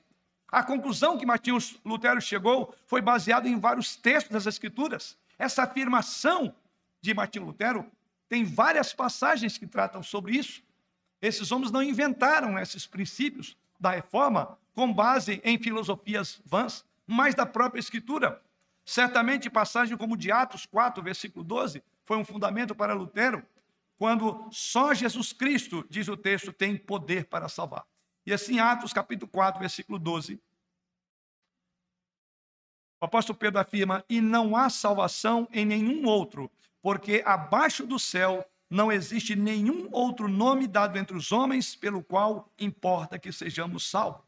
A 0.51 0.63
conclusão 0.63 1.17
que 1.17 1.27
Martinho 1.27 1.59
Lutero 1.85 2.21
chegou 2.21 2.75
foi 2.87 3.01
baseada 3.01 3.49
em 3.49 3.59
vários 3.59 3.97
textos 3.97 4.33
das 4.33 4.47
Escrituras. 4.47 5.17
Essa 5.39 5.63
afirmação 5.63 6.55
de 7.01 7.15
Martinho 7.15 7.47
Lutero 7.47 7.91
tem 8.29 8.45
várias 8.45 8.93
passagens 8.93 9.57
que 9.57 9.67
tratam 9.67 10.03
sobre 10.03 10.37
isso. 10.37 10.63
Esses 11.21 11.53
homens 11.53 11.71
não 11.71 11.83
inventaram 11.83 12.59
esses 12.59 12.87
princípios 12.87 13.57
da 13.79 13.91
reforma 13.91 14.59
com 14.75 14.93
base 14.93 15.41
em 15.45 15.59
filosofias 15.59 16.41
vãs, 16.45 16.85
mas 17.07 17.35
da 17.35 17.45
própria 17.45 17.81
Escritura. 17.81 18.41
Certamente, 18.85 19.51
passagem 19.51 19.97
como 19.97 20.17
de 20.17 20.33
Atos 20.33 20.67
4, 20.67 21.03
versículo 21.03 21.45
12, 21.45 21.83
foi 22.05 22.17
um 22.17 22.25
fundamento 22.25 22.75
para 22.75 22.95
Lutero, 22.95 23.45
quando 24.01 24.49
só 24.51 24.95
Jesus 24.95 25.31
Cristo, 25.31 25.87
diz 25.91 26.09
o 26.09 26.17
texto, 26.17 26.55
tem 26.55 26.75
poder 26.75 27.27
para 27.27 27.51
salvar. 27.51 27.85
E 28.25 28.33
assim, 28.33 28.59
Atos 28.59 28.95
capítulo 28.95 29.31
4, 29.31 29.61
versículo 29.61 29.99
12. 29.99 30.41
O 32.99 33.05
apóstolo 33.05 33.39
Pedro 33.39 33.61
afirma: 33.61 34.03
E 34.09 34.23
não 34.23 34.57
há 34.57 34.71
salvação 34.71 35.47
em 35.53 35.67
nenhum 35.67 36.07
outro, 36.07 36.51
porque 36.81 37.23
abaixo 37.27 37.87
do 37.87 37.99
céu 37.99 38.43
não 38.71 38.91
existe 38.91 39.37
nenhum 39.37 39.87
outro 39.93 40.29
nome 40.29 40.67
dado 40.67 40.97
entre 40.97 41.15
os 41.15 41.31
homens 41.31 41.77
pelo 41.77 42.03
qual 42.03 42.51
importa 42.59 43.19
que 43.19 43.31
sejamos 43.31 43.85
salvos. 43.85 44.25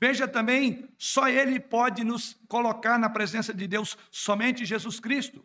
Veja 0.00 0.28
também, 0.28 0.88
só 0.96 1.28
Ele 1.28 1.58
pode 1.58 2.04
nos 2.04 2.38
colocar 2.46 3.00
na 3.00 3.10
presença 3.10 3.52
de 3.52 3.66
Deus, 3.66 3.98
somente 4.12 4.64
Jesus 4.64 5.00
Cristo. 5.00 5.44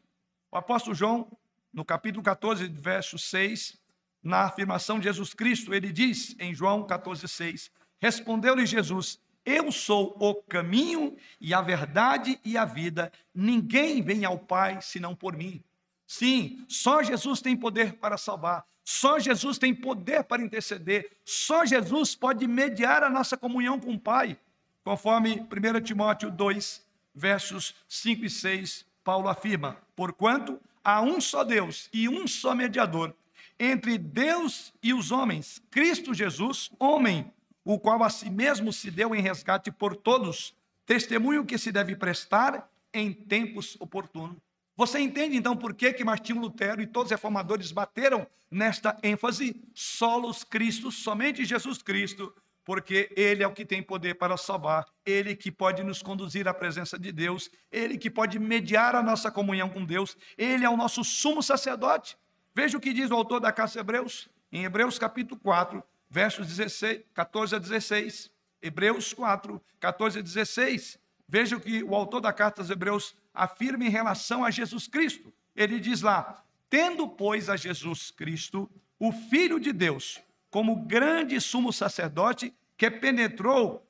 O 0.52 0.58
apóstolo 0.58 0.96
João, 0.96 1.28
no 1.74 1.84
capítulo 1.84 2.24
14, 2.24 2.68
verso 2.68 3.18
6, 3.18 3.78
na 4.22 4.44
afirmação 4.44 5.00
de 5.00 5.06
Jesus 5.06 5.34
Cristo, 5.34 5.74
ele 5.74 5.92
diz 5.92 6.36
em 6.40 6.54
João 6.54 6.86
14, 6.86 7.28
6: 7.28 7.72
Respondeu-lhe 8.00 8.66
Jesus: 8.66 9.20
Eu 9.44 9.72
sou 9.72 10.16
o 10.20 10.36
caminho 10.36 11.18
e 11.42 11.54
a 11.54 11.62
verdade 11.62 12.40
e 12.46 12.58
a 12.58 12.64
vida, 12.64 13.12
ninguém 13.34 14.02
vem 14.02 14.24
ao 14.24 14.38
Pai 14.38 14.80
senão 14.82 15.16
por 15.16 15.36
mim. 15.36 15.62
Sim, 16.06 16.64
só 16.70 17.02
Jesus 17.02 17.42
tem 17.42 17.58
poder 17.58 17.94
para 17.94 18.18
salvar, 18.18 18.66
só 18.84 19.18
Jesus 19.18 19.58
tem 19.58 19.74
poder 19.74 20.24
para 20.24 20.44
interceder, 20.44 21.10
só 21.26 21.66
Jesus 21.66 22.16
pode 22.16 22.48
mediar 22.48 23.04
a 23.04 23.10
nossa 23.10 23.36
comunhão 23.36 23.80
com 23.80 23.94
o 23.94 24.00
Pai. 24.00 24.38
Conforme 24.84 25.40
1 25.40 25.82
Timóteo 25.82 26.30
2, 26.30 26.86
versos 27.16 27.74
5 27.88 28.26
e 28.26 28.30
6, 28.30 28.86
Paulo 29.04 29.28
afirma: 29.28 29.78
Porquanto 29.96 30.60
há 30.84 31.02
um 31.02 31.22
só 31.22 31.44
Deus 31.44 31.90
e 31.94 32.10
um 32.10 32.28
só 32.28 32.54
mediador 32.54 33.16
entre 33.60 33.98
Deus 33.98 34.74
e 34.82 34.94
os 34.94 35.12
homens, 35.12 35.62
Cristo 35.70 36.14
Jesus, 36.14 36.72
homem, 36.80 37.32
o 37.64 37.80
qual 37.80 38.04
a 38.04 38.10
si 38.10 38.30
mesmo 38.30 38.74
se 38.74 38.92
deu 38.92 39.16
em 39.16 39.22
resgate 39.22 39.72
por 39.72 39.96
todos, 39.96 40.56
testemunho 40.86 41.46
que 41.46 41.58
se 41.58 41.72
deve 41.72 41.96
prestar 41.96 42.70
em 42.94 43.14
tempos 43.14 43.78
oportunos. 43.80 44.38
Você 44.76 45.00
entende 45.00 45.38
então 45.38 45.56
por 45.56 45.74
que, 45.74 45.94
que 45.94 46.04
Martinho 46.04 46.42
Lutero 46.42 46.82
e 46.82 46.88
todos 46.88 47.12
os 47.12 47.12
reformadores 47.12 47.72
bateram 47.72 48.28
nesta 48.50 48.98
ênfase? 49.04 49.62
Solos 49.74 50.44
Cristo, 50.44 50.92
somente 50.92 51.46
Jesus 51.46 51.82
Cristo, 51.82 52.34
porque 52.66 53.12
Ele 53.16 53.44
é 53.44 53.48
o 53.48 53.54
que 53.54 53.66
tem 53.66 53.82
poder 53.82 54.16
para 54.16 54.38
salvar, 54.38 54.86
Ele 55.06 55.36
que 55.36 55.52
pode 55.52 55.84
nos 55.84 56.02
conduzir 56.02 56.48
à 56.48 56.54
presença 56.54 56.98
de 56.98 57.12
Deus, 57.12 57.50
Ele 57.72 57.98
que 57.98 58.10
pode 58.10 58.40
mediar 58.40 58.96
a 58.96 59.04
nossa 59.04 59.30
comunhão 59.30 59.70
com 59.70 59.84
Deus, 59.84 60.18
Ele 60.38 60.66
é 60.66 60.70
o 60.70 60.78
nosso 60.78 61.04
sumo 61.04 61.42
sacerdote. 61.42 62.18
Veja 62.56 62.78
o 62.78 62.82
que 62.82 62.94
diz 62.94 63.10
o 63.10 63.16
autor 63.16 63.40
da 63.40 63.52
Carta 63.52 63.80
Hebreus, 63.80 64.30
em 64.52 64.64
Hebreus 64.64 65.00
capítulo 65.00 65.40
4, 65.42 65.84
versos 66.10 66.48
16, 66.48 67.02
14 67.14 67.56
a 67.56 67.60
16. 67.60 68.32
Hebreus 68.62 69.14
4, 69.14 69.62
14 69.80 70.20
a 70.20 70.22
16. 70.22 71.00
Veja 71.28 71.58
o 71.58 71.60
que 71.60 71.84
o 71.84 71.96
autor 71.96 72.22
da 72.22 72.32
Carta 72.32 72.62
aos 72.62 72.70
Hebreus 72.70 73.16
afirma 73.34 73.84
em 73.84 73.90
relação 73.90 74.46
a 74.46 74.52
Jesus 74.52 74.88
Cristo. 74.88 75.34
Ele 75.56 75.80
diz 75.80 76.02
lá: 76.02 76.44
Tendo, 76.70 77.08
pois, 77.08 77.50
a 77.50 77.58
Jesus 77.58 78.12
Cristo, 78.12 78.70
o 79.00 79.12
Filho 79.12 79.60
de 79.60 79.74
Deus, 79.74 80.22
como 80.54 80.76
grande 80.76 81.42
sumo 81.42 81.74
sacerdote 81.74 82.54
que 82.78 82.92
penetrou 82.92 83.84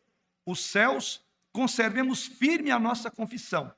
os 0.45 0.61
céus, 0.63 1.21
conservemos 1.51 2.25
firme 2.25 2.71
a 2.71 2.79
nossa 2.79 3.11
confissão, 3.11 3.69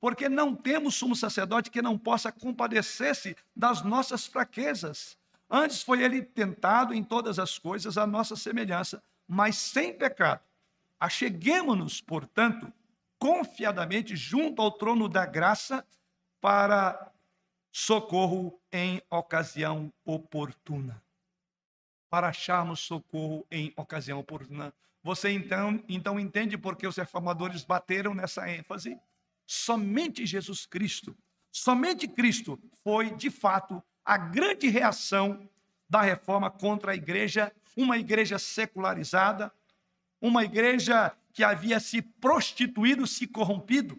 porque 0.00 0.28
não 0.28 0.54
temos 0.54 0.94
sumo 0.94 1.16
sacerdote 1.16 1.68
que 1.68 1.82
não 1.82 1.98
possa 1.98 2.30
compadecer-se 2.30 3.36
das 3.56 3.82
nossas 3.82 4.24
fraquezas. 4.28 5.18
Antes 5.50 5.82
foi 5.82 6.00
ele 6.00 6.22
tentado 6.22 6.94
em 6.94 7.02
todas 7.02 7.40
as 7.40 7.58
coisas 7.58 7.98
a 7.98 8.06
nossa 8.06 8.36
semelhança, 8.36 9.02
mas 9.26 9.56
sem 9.56 9.92
pecado. 9.92 10.40
Acheguemo-nos, 11.00 12.00
portanto, 12.00 12.72
confiadamente 13.18 14.14
junto 14.14 14.62
ao 14.62 14.70
trono 14.70 15.08
da 15.08 15.26
graça 15.26 15.84
para 16.40 17.10
socorro 17.72 18.56
em 18.70 19.02
ocasião 19.10 19.92
oportuna 20.04 21.02
para 22.10 22.28
acharmos 22.28 22.80
socorro 22.80 23.46
em 23.50 23.72
ocasião 23.76 24.18
oportuna. 24.18 24.72
Você 25.02 25.30
então, 25.30 25.82
então 25.88 26.18
entende 26.18 26.58
por 26.58 26.76
que 26.76 26.86
os 26.86 26.96
reformadores 26.96 27.64
bateram 27.64 28.14
nessa 28.14 28.50
ênfase? 28.50 28.98
Somente 29.46 30.26
Jesus 30.26 30.66
Cristo, 30.66 31.16
somente 31.50 32.06
Cristo 32.06 32.58
foi, 32.82 33.10
de 33.14 33.30
fato, 33.30 33.82
a 34.04 34.18
grande 34.18 34.68
reação 34.68 35.48
da 35.88 36.02
reforma 36.02 36.50
contra 36.50 36.92
a 36.92 36.94
igreja, 36.94 37.52
uma 37.76 37.96
igreja 37.96 38.38
secularizada, 38.38 39.52
uma 40.20 40.44
igreja 40.44 41.16
que 41.32 41.44
havia 41.44 41.78
se 41.80 42.02
prostituído, 42.02 43.06
se 43.06 43.26
corrompido. 43.26 43.98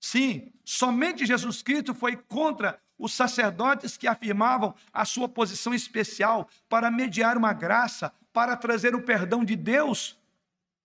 Sim, 0.00 0.52
somente 0.64 1.24
Jesus 1.24 1.62
Cristo 1.62 1.94
foi 1.94 2.16
contra 2.16 2.80
os 2.98 3.12
sacerdotes 3.12 3.96
que 3.96 4.06
afirmavam 4.06 4.74
a 4.92 5.04
sua 5.04 5.28
posição 5.28 5.74
especial 5.74 6.48
para 6.68 6.90
mediar 6.90 7.36
uma 7.36 7.52
graça, 7.52 8.12
para 8.32 8.56
trazer 8.56 8.94
o 8.94 9.02
perdão 9.02 9.44
de 9.44 9.56
Deus 9.56 10.18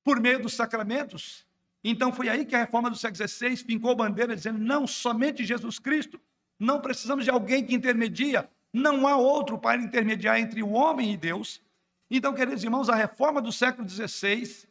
por 0.03 0.19
meio 0.19 0.41
dos 0.41 0.53
sacramentos. 0.53 1.45
Então 1.83 2.11
foi 2.11 2.29
aí 2.29 2.45
que 2.45 2.55
a 2.55 2.59
reforma 2.59 2.89
do 2.89 2.95
século 2.95 3.27
XVI 3.27 3.55
fincou 3.57 3.95
bandeira 3.95 4.35
dizendo: 4.35 4.59
não, 4.59 4.85
somente 4.85 5.45
Jesus 5.45 5.79
Cristo, 5.79 6.19
não 6.59 6.79
precisamos 6.79 7.25
de 7.25 7.31
alguém 7.31 7.65
que 7.65 7.73
intermedia, 7.73 8.49
não 8.71 9.07
há 9.07 9.15
outro 9.15 9.57
para 9.57 9.81
intermediar 9.81 10.39
entre 10.39 10.61
o 10.61 10.71
homem 10.71 11.13
e 11.13 11.17
Deus. 11.17 11.61
Então, 12.09 12.33
queridos 12.33 12.63
irmãos, 12.63 12.89
a 12.89 12.95
reforma 12.95 13.41
do 13.41 13.51
século 13.51 13.87
XVI, 13.87 14.67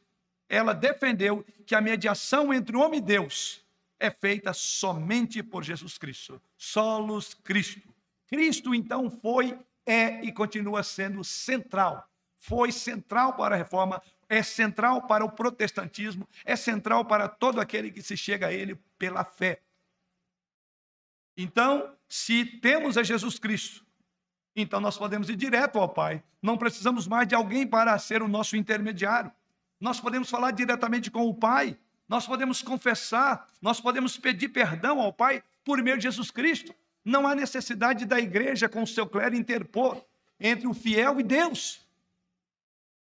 ela 0.48 0.74
defendeu 0.74 1.44
que 1.66 1.74
a 1.74 1.80
mediação 1.80 2.52
entre 2.52 2.76
o 2.76 2.80
homem 2.80 2.98
e 2.98 3.02
Deus 3.02 3.64
é 4.00 4.10
feita 4.10 4.52
somente 4.54 5.42
por 5.42 5.62
Jesus 5.62 5.98
Cristo. 5.98 6.40
Solos 6.56 7.34
Cristo. 7.34 7.94
Cristo, 8.26 8.74
então, 8.74 9.10
foi, 9.10 9.58
é 9.84 10.24
e 10.24 10.32
continua 10.32 10.82
sendo 10.82 11.22
central. 11.22 12.08
Foi 12.38 12.72
central 12.72 13.34
para 13.34 13.54
a 13.54 13.58
reforma, 13.58 14.02
é 14.26 14.42
central 14.42 15.06
para 15.06 15.22
o 15.22 15.30
protestantismo, 15.30 16.26
é 16.44 16.56
central 16.56 17.04
para 17.04 17.28
todo 17.28 17.60
aquele 17.60 17.90
que 17.90 18.02
se 18.02 18.16
chega 18.16 18.46
a 18.46 18.52
ele 18.52 18.76
pela 18.98 19.22
fé. 19.22 19.60
Então, 21.36 21.94
se 22.08 22.44
temos 22.44 22.96
a 22.96 23.02
Jesus 23.02 23.38
Cristo, 23.38 23.84
então 24.56 24.80
nós 24.80 24.96
podemos 24.96 25.28
ir 25.28 25.36
direto 25.36 25.78
ao 25.78 25.88
Pai. 25.88 26.22
Não 26.40 26.56
precisamos 26.56 27.06
mais 27.06 27.28
de 27.28 27.34
alguém 27.34 27.66
para 27.66 27.98
ser 27.98 28.22
o 28.22 28.28
nosso 28.28 28.56
intermediário. 28.56 29.30
Nós 29.78 30.00
podemos 30.00 30.30
falar 30.30 30.52
diretamente 30.52 31.10
com 31.10 31.28
o 31.28 31.34
Pai 31.34 31.78
nós 32.10 32.26
podemos 32.26 32.60
confessar, 32.60 33.48
nós 33.62 33.80
podemos 33.80 34.16
pedir 34.16 34.48
perdão 34.48 35.00
ao 35.00 35.12
Pai 35.12 35.44
por 35.64 35.80
meio 35.80 35.96
de 35.96 36.02
Jesus 36.02 36.28
Cristo. 36.28 36.74
Não 37.04 37.24
há 37.24 37.36
necessidade 37.36 38.04
da 38.04 38.18
igreja 38.18 38.68
com 38.68 38.82
o 38.82 38.86
seu 38.86 39.06
clero 39.06 39.36
interpor 39.36 40.04
entre 40.40 40.66
o 40.66 40.74
fiel 40.74 41.20
e 41.20 41.22
Deus. 41.22 41.86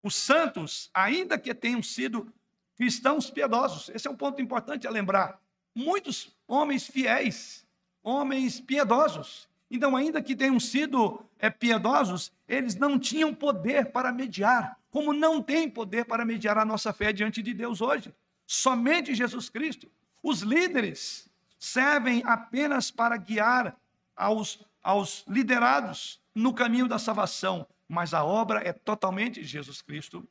os 0.01 0.15
santos, 0.15 0.89
ainda 0.93 1.37
que 1.37 1.53
tenham 1.53 1.83
sido 1.83 2.33
cristãos 2.77 3.29
piedosos, 3.29 3.89
esse 3.89 4.07
é 4.07 4.11
um 4.11 4.15
ponto 4.15 4.41
importante 4.41 4.87
a 4.87 4.91
lembrar. 4.91 5.41
Muitos 5.75 6.33
homens 6.47 6.87
fiéis, 6.87 7.65
homens 8.01 8.61
piedosos. 8.61 9.49
Então, 9.69 9.93
ainda 9.93 10.21
que 10.21 10.37
tenham 10.37 10.57
sido 10.57 11.21
é, 11.37 11.49
piedosos, 11.49 12.31
eles 12.47 12.75
não 12.75 12.97
tinham 12.97 13.33
poder 13.33 13.91
para 13.91 14.13
mediar, 14.13 14.79
como 14.89 15.11
não 15.11 15.41
tem 15.41 15.69
poder 15.69 16.05
para 16.05 16.23
mediar 16.23 16.57
a 16.57 16.63
nossa 16.63 16.93
fé 16.93 17.11
diante 17.11 17.43
de 17.43 17.53
Deus 17.53 17.81
hoje. 17.81 18.13
Somente 18.45 19.15
Jesus 19.15 19.49
Cristo. 19.49 19.91
Os 20.21 20.41
líderes 20.41 21.29
servem 21.57 22.23
apenas 22.25 22.91
para 22.91 23.17
guiar 23.17 23.79
aos, 24.15 24.63
aos 24.81 25.23
liderados 25.27 26.21
no 26.33 26.53
caminho 26.53 26.87
da 26.87 26.99
salvação, 26.99 27.67
mas 27.87 28.13
a 28.13 28.23
obra 28.23 28.61
é 28.63 28.73
totalmente 28.73 29.43
Jesus 29.43 29.81
Cristo. 29.81 30.27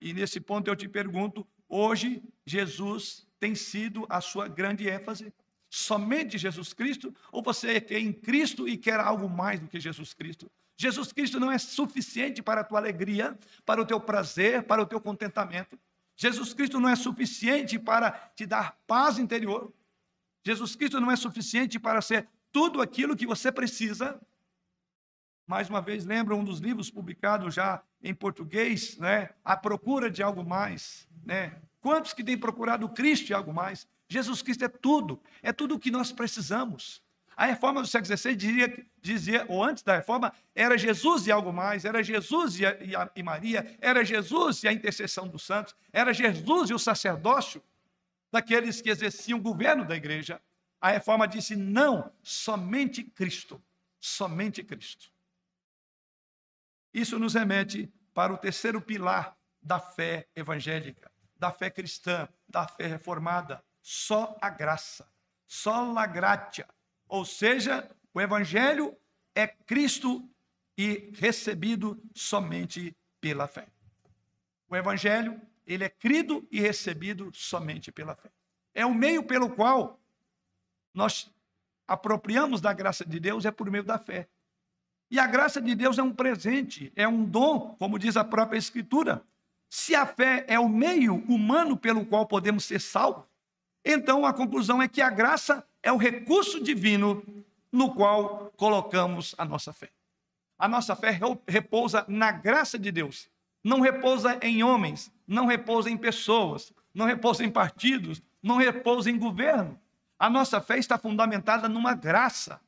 E 0.00 0.12
nesse 0.12 0.40
ponto 0.40 0.68
eu 0.68 0.76
te 0.76 0.88
pergunto: 0.88 1.46
hoje 1.68 2.22
Jesus 2.44 3.26
tem 3.38 3.54
sido 3.54 4.06
a 4.08 4.20
sua 4.20 4.48
grande 4.48 4.88
ênfase? 4.88 5.32
Somente 5.68 6.36
Jesus 6.36 6.72
Cristo? 6.72 7.14
Ou 7.30 7.42
você 7.42 7.84
é 7.88 7.98
em 7.98 8.12
Cristo 8.12 8.68
e 8.68 8.76
quer 8.76 8.98
algo 8.98 9.28
mais 9.28 9.60
do 9.60 9.68
que 9.68 9.78
Jesus 9.78 10.12
Cristo? 10.12 10.50
Jesus 10.76 11.12
Cristo 11.12 11.38
não 11.38 11.52
é 11.52 11.58
suficiente 11.58 12.42
para 12.42 12.62
a 12.62 12.64
tua 12.64 12.78
alegria, 12.78 13.38
para 13.64 13.80
o 13.80 13.86
teu 13.86 14.00
prazer, 14.00 14.62
para 14.64 14.82
o 14.82 14.86
teu 14.86 15.00
contentamento. 15.00 15.78
Jesus 16.20 16.52
Cristo 16.52 16.78
não 16.78 16.90
é 16.90 16.94
suficiente 16.94 17.78
para 17.78 18.10
te 18.36 18.44
dar 18.44 18.76
paz 18.86 19.18
interior. 19.18 19.72
Jesus 20.44 20.76
Cristo 20.76 21.00
não 21.00 21.10
é 21.10 21.16
suficiente 21.16 21.80
para 21.80 22.02
ser 22.02 22.28
tudo 22.52 22.82
aquilo 22.82 23.16
que 23.16 23.26
você 23.26 23.50
precisa. 23.50 24.20
Mais 25.46 25.70
uma 25.70 25.80
vez, 25.80 26.04
lembra 26.04 26.36
um 26.36 26.44
dos 26.44 26.58
livros 26.58 26.90
publicados 26.90 27.54
já 27.54 27.82
em 28.02 28.14
português, 28.14 28.98
né? 28.98 29.30
A 29.42 29.56
procura 29.56 30.10
de 30.10 30.22
algo 30.22 30.44
mais, 30.44 31.08
né? 31.24 31.58
Quantos 31.80 32.12
que 32.12 32.22
têm 32.22 32.36
procurado 32.36 32.86
Cristo 32.90 33.30
e 33.30 33.34
algo 33.34 33.54
mais? 33.54 33.88
Jesus 34.06 34.42
Cristo 34.42 34.66
é 34.66 34.68
tudo, 34.68 35.22
é 35.42 35.54
tudo 35.54 35.76
o 35.76 35.80
que 35.80 35.90
nós 35.90 36.12
precisamos. 36.12 37.02
A 37.40 37.46
reforma 37.46 37.80
do 37.80 37.88
século 37.88 38.14
XVI 38.14 38.36
dizia, 38.36 38.86
dizia, 39.00 39.46
ou 39.48 39.64
antes 39.64 39.82
da 39.82 39.96
reforma, 39.96 40.30
era 40.54 40.76
Jesus 40.76 41.26
e 41.26 41.32
algo 41.32 41.50
mais, 41.50 41.86
era 41.86 42.02
Jesus 42.02 42.60
e, 42.60 42.66
a, 42.66 43.10
e, 43.16 43.22
Maria, 43.22 43.78
era 43.80 44.04
Jesus 44.04 44.62
e 44.62 44.68
a 44.68 44.72
intercessão 44.74 45.26
dos 45.26 45.44
santos, 45.44 45.74
era 45.90 46.12
Jesus 46.12 46.68
e 46.68 46.74
o 46.74 46.78
sacerdócio 46.78 47.62
daqueles 48.30 48.82
que 48.82 48.90
exerciam 48.90 49.38
o 49.38 49.42
governo 49.42 49.86
da 49.86 49.96
igreja. 49.96 50.38
A 50.78 50.90
reforma 50.90 51.26
disse: 51.26 51.56
não, 51.56 52.12
somente 52.22 53.02
Cristo, 53.02 53.58
somente 53.98 54.62
Cristo. 54.62 55.10
Isso 56.92 57.18
nos 57.18 57.32
remete 57.32 57.90
para 58.12 58.34
o 58.34 58.36
terceiro 58.36 58.82
pilar 58.82 59.34
da 59.62 59.80
fé 59.80 60.28
evangélica, 60.36 61.10
da 61.38 61.50
fé 61.50 61.70
cristã, 61.70 62.28
da 62.46 62.68
fé 62.68 62.86
reformada: 62.86 63.64
só 63.80 64.36
a 64.42 64.50
graça, 64.50 65.10
só 65.46 65.96
a 65.96 66.04
gratia. 66.04 66.68
Ou 67.10 67.24
seja, 67.24 67.90
o 68.14 68.20
evangelho 68.20 68.96
é 69.34 69.44
Cristo 69.44 70.24
e 70.78 71.10
recebido 71.16 72.00
somente 72.14 72.96
pela 73.20 73.48
fé. 73.48 73.66
O 74.68 74.76
evangelho, 74.76 75.42
ele 75.66 75.82
é 75.82 75.88
crido 75.88 76.46
e 76.52 76.60
recebido 76.60 77.28
somente 77.34 77.90
pela 77.90 78.14
fé. 78.14 78.30
É 78.72 78.86
o 78.86 78.94
meio 78.94 79.24
pelo 79.24 79.50
qual 79.50 80.00
nós 80.94 81.28
apropriamos 81.86 82.60
da 82.60 82.72
graça 82.72 83.04
de 83.04 83.18
Deus 83.18 83.44
é 83.44 83.50
por 83.50 83.68
meio 83.68 83.82
da 83.82 83.98
fé. 83.98 84.28
E 85.10 85.18
a 85.18 85.26
graça 85.26 85.60
de 85.60 85.74
Deus 85.74 85.98
é 85.98 86.02
um 86.04 86.14
presente, 86.14 86.92
é 86.94 87.08
um 87.08 87.24
dom, 87.24 87.74
como 87.76 87.98
diz 87.98 88.16
a 88.16 88.22
própria 88.22 88.56
Escritura. 88.56 89.20
Se 89.68 89.96
a 89.96 90.06
fé 90.06 90.44
é 90.46 90.60
o 90.60 90.68
meio 90.68 91.16
humano 91.28 91.76
pelo 91.76 92.06
qual 92.06 92.24
podemos 92.24 92.64
ser 92.64 92.80
salvos, 92.80 93.24
então 93.84 94.24
a 94.24 94.32
conclusão 94.32 94.80
é 94.80 94.86
que 94.86 95.02
a 95.02 95.10
graça 95.10 95.66
é 95.82 95.92
o 95.92 95.96
recurso 95.96 96.62
divino 96.62 97.24
no 97.72 97.94
qual 97.94 98.52
colocamos 98.56 99.34
a 99.38 99.44
nossa 99.44 99.72
fé. 99.72 99.90
A 100.58 100.68
nossa 100.68 100.94
fé 100.94 101.18
repousa 101.48 102.04
na 102.06 102.30
graça 102.30 102.78
de 102.78 102.90
Deus, 102.90 103.28
não 103.64 103.80
repousa 103.80 104.38
em 104.42 104.62
homens, 104.62 105.10
não 105.26 105.46
repousa 105.46 105.88
em 105.90 105.96
pessoas, 105.96 106.72
não 106.94 107.06
repousa 107.06 107.44
em 107.44 107.50
partidos, 107.50 108.22
não 108.42 108.56
repousa 108.56 109.10
em 109.10 109.18
governo. 109.18 109.78
A 110.18 110.28
nossa 110.28 110.60
fé 110.60 110.78
está 110.78 110.98
fundamentada 110.98 111.68
numa 111.68 111.94
graça. 111.94 112.60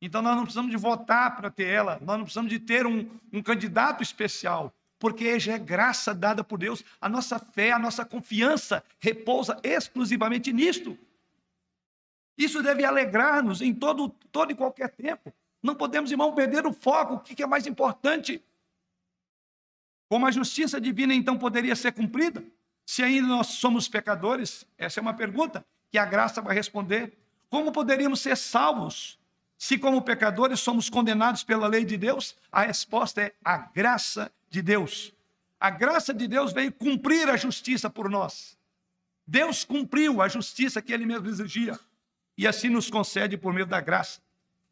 Então 0.00 0.20
nós 0.20 0.34
não 0.34 0.42
precisamos 0.42 0.70
de 0.70 0.76
votar 0.76 1.36
para 1.36 1.48
ter 1.48 1.68
ela, 1.68 1.98
nós 2.00 2.16
não 2.16 2.24
precisamos 2.24 2.50
de 2.50 2.58
ter 2.58 2.86
um, 2.86 3.08
um 3.32 3.40
candidato 3.40 4.02
especial, 4.02 4.74
porque 4.98 5.38
já 5.38 5.52
é 5.52 5.58
graça 5.58 6.12
dada 6.12 6.42
por 6.42 6.58
Deus. 6.58 6.84
A 7.00 7.08
nossa 7.08 7.38
fé, 7.38 7.70
a 7.70 7.78
nossa 7.78 8.04
confiança 8.04 8.82
repousa 8.98 9.60
exclusivamente 9.62 10.52
nisto. 10.52 10.98
Isso 12.42 12.60
deve 12.60 12.84
alegrar-nos 12.84 13.62
em 13.62 13.72
todo, 13.72 14.08
todo 14.32 14.50
e 14.50 14.54
qualquer 14.54 14.88
tempo. 14.88 15.32
Não 15.62 15.76
podemos, 15.76 16.10
irmão, 16.10 16.34
perder 16.34 16.66
o 16.66 16.72
foco. 16.72 17.14
O 17.14 17.20
que 17.20 17.40
é 17.40 17.46
mais 17.46 17.68
importante? 17.68 18.42
Como 20.08 20.26
a 20.26 20.30
justiça 20.32 20.80
divina 20.80 21.14
então 21.14 21.38
poderia 21.38 21.76
ser 21.76 21.92
cumprida? 21.92 22.44
Se 22.84 23.00
ainda 23.00 23.28
nós 23.28 23.46
somos 23.46 23.88
pecadores? 23.88 24.66
Essa 24.76 24.98
é 24.98 25.02
uma 25.02 25.14
pergunta 25.14 25.64
que 25.88 25.98
a 25.98 26.04
graça 26.04 26.42
vai 26.42 26.52
responder. 26.52 27.16
Como 27.48 27.70
poderíamos 27.70 28.20
ser 28.20 28.36
salvos 28.36 29.20
se, 29.56 29.78
como 29.78 30.02
pecadores, 30.02 30.58
somos 30.58 30.90
condenados 30.90 31.44
pela 31.44 31.68
lei 31.68 31.84
de 31.84 31.96
Deus? 31.96 32.36
A 32.50 32.62
resposta 32.62 33.22
é 33.22 33.34
a 33.44 33.56
graça 33.56 34.32
de 34.50 34.60
Deus. 34.60 35.14
A 35.60 35.70
graça 35.70 36.12
de 36.12 36.26
Deus 36.26 36.52
veio 36.52 36.72
cumprir 36.72 37.28
a 37.30 37.36
justiça 37.36 37.88
por 37.88 38.10
nós. 38.10 38.58
Deus 39.24 39.64
cumpriu 39.64 40.20
a 40.20 40.26
justiça 40.26 40.82
que 40.82 40.92
ele 40.92 41.06
mesmo 41.06 41.28
exigia 41.28 41.78
e 42.36 42.46
assim 42.46 42.68
nos 42.68 42.90
concede 42.90 43.36
por 43.36 43.52
meio 43.52 43.66
da 43.66 43.80
graça. 43.80 44.20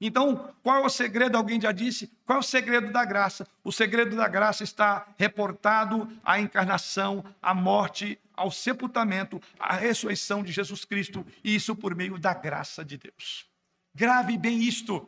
Então, 0.01 0.55
qual 0.63 0.83
é 0.83 0.87
o 0.87 0.89
segredo? 0.89 1.37
Alguém 1.37 1.61
já 1.61 1.73
disse. 1.73 2.11
Qual 2.25 2.39
é 2.39 2.41
o 2.41 2.43
segredo 2.43 2.91
da 2.91 3.05
graça? 3.05 3.47
O 3.63 3.71
segredo 3.71 4.17
da 4.17 4.27
graça 4.27 4.65
está 4.65 5.07
reportado 5.19 6.11
à 6.25 6.41
encarnação, 6.41 7.23
à 7.43 7.53
morte, 7.53 8.19
ao 8.35 8.51
sepultamento, 8.51 9.43
à 9.59 9.75
ressurreição 9.75 10.43
de 10.43 10.51
Jesus 10.51 10.87
Cristo, 10.87 11.27
e 11.45 11.55
isso 11.55 11.77
por 11.77 11.95
meio 11.95 12.19
da 12.19 12.33
graça 12.33 12.83
de 12.83 12.97
Deus. 12.97 13.47
Grave 13.95 14.39
bem 14.39 14.63
isto. 14.63 15.07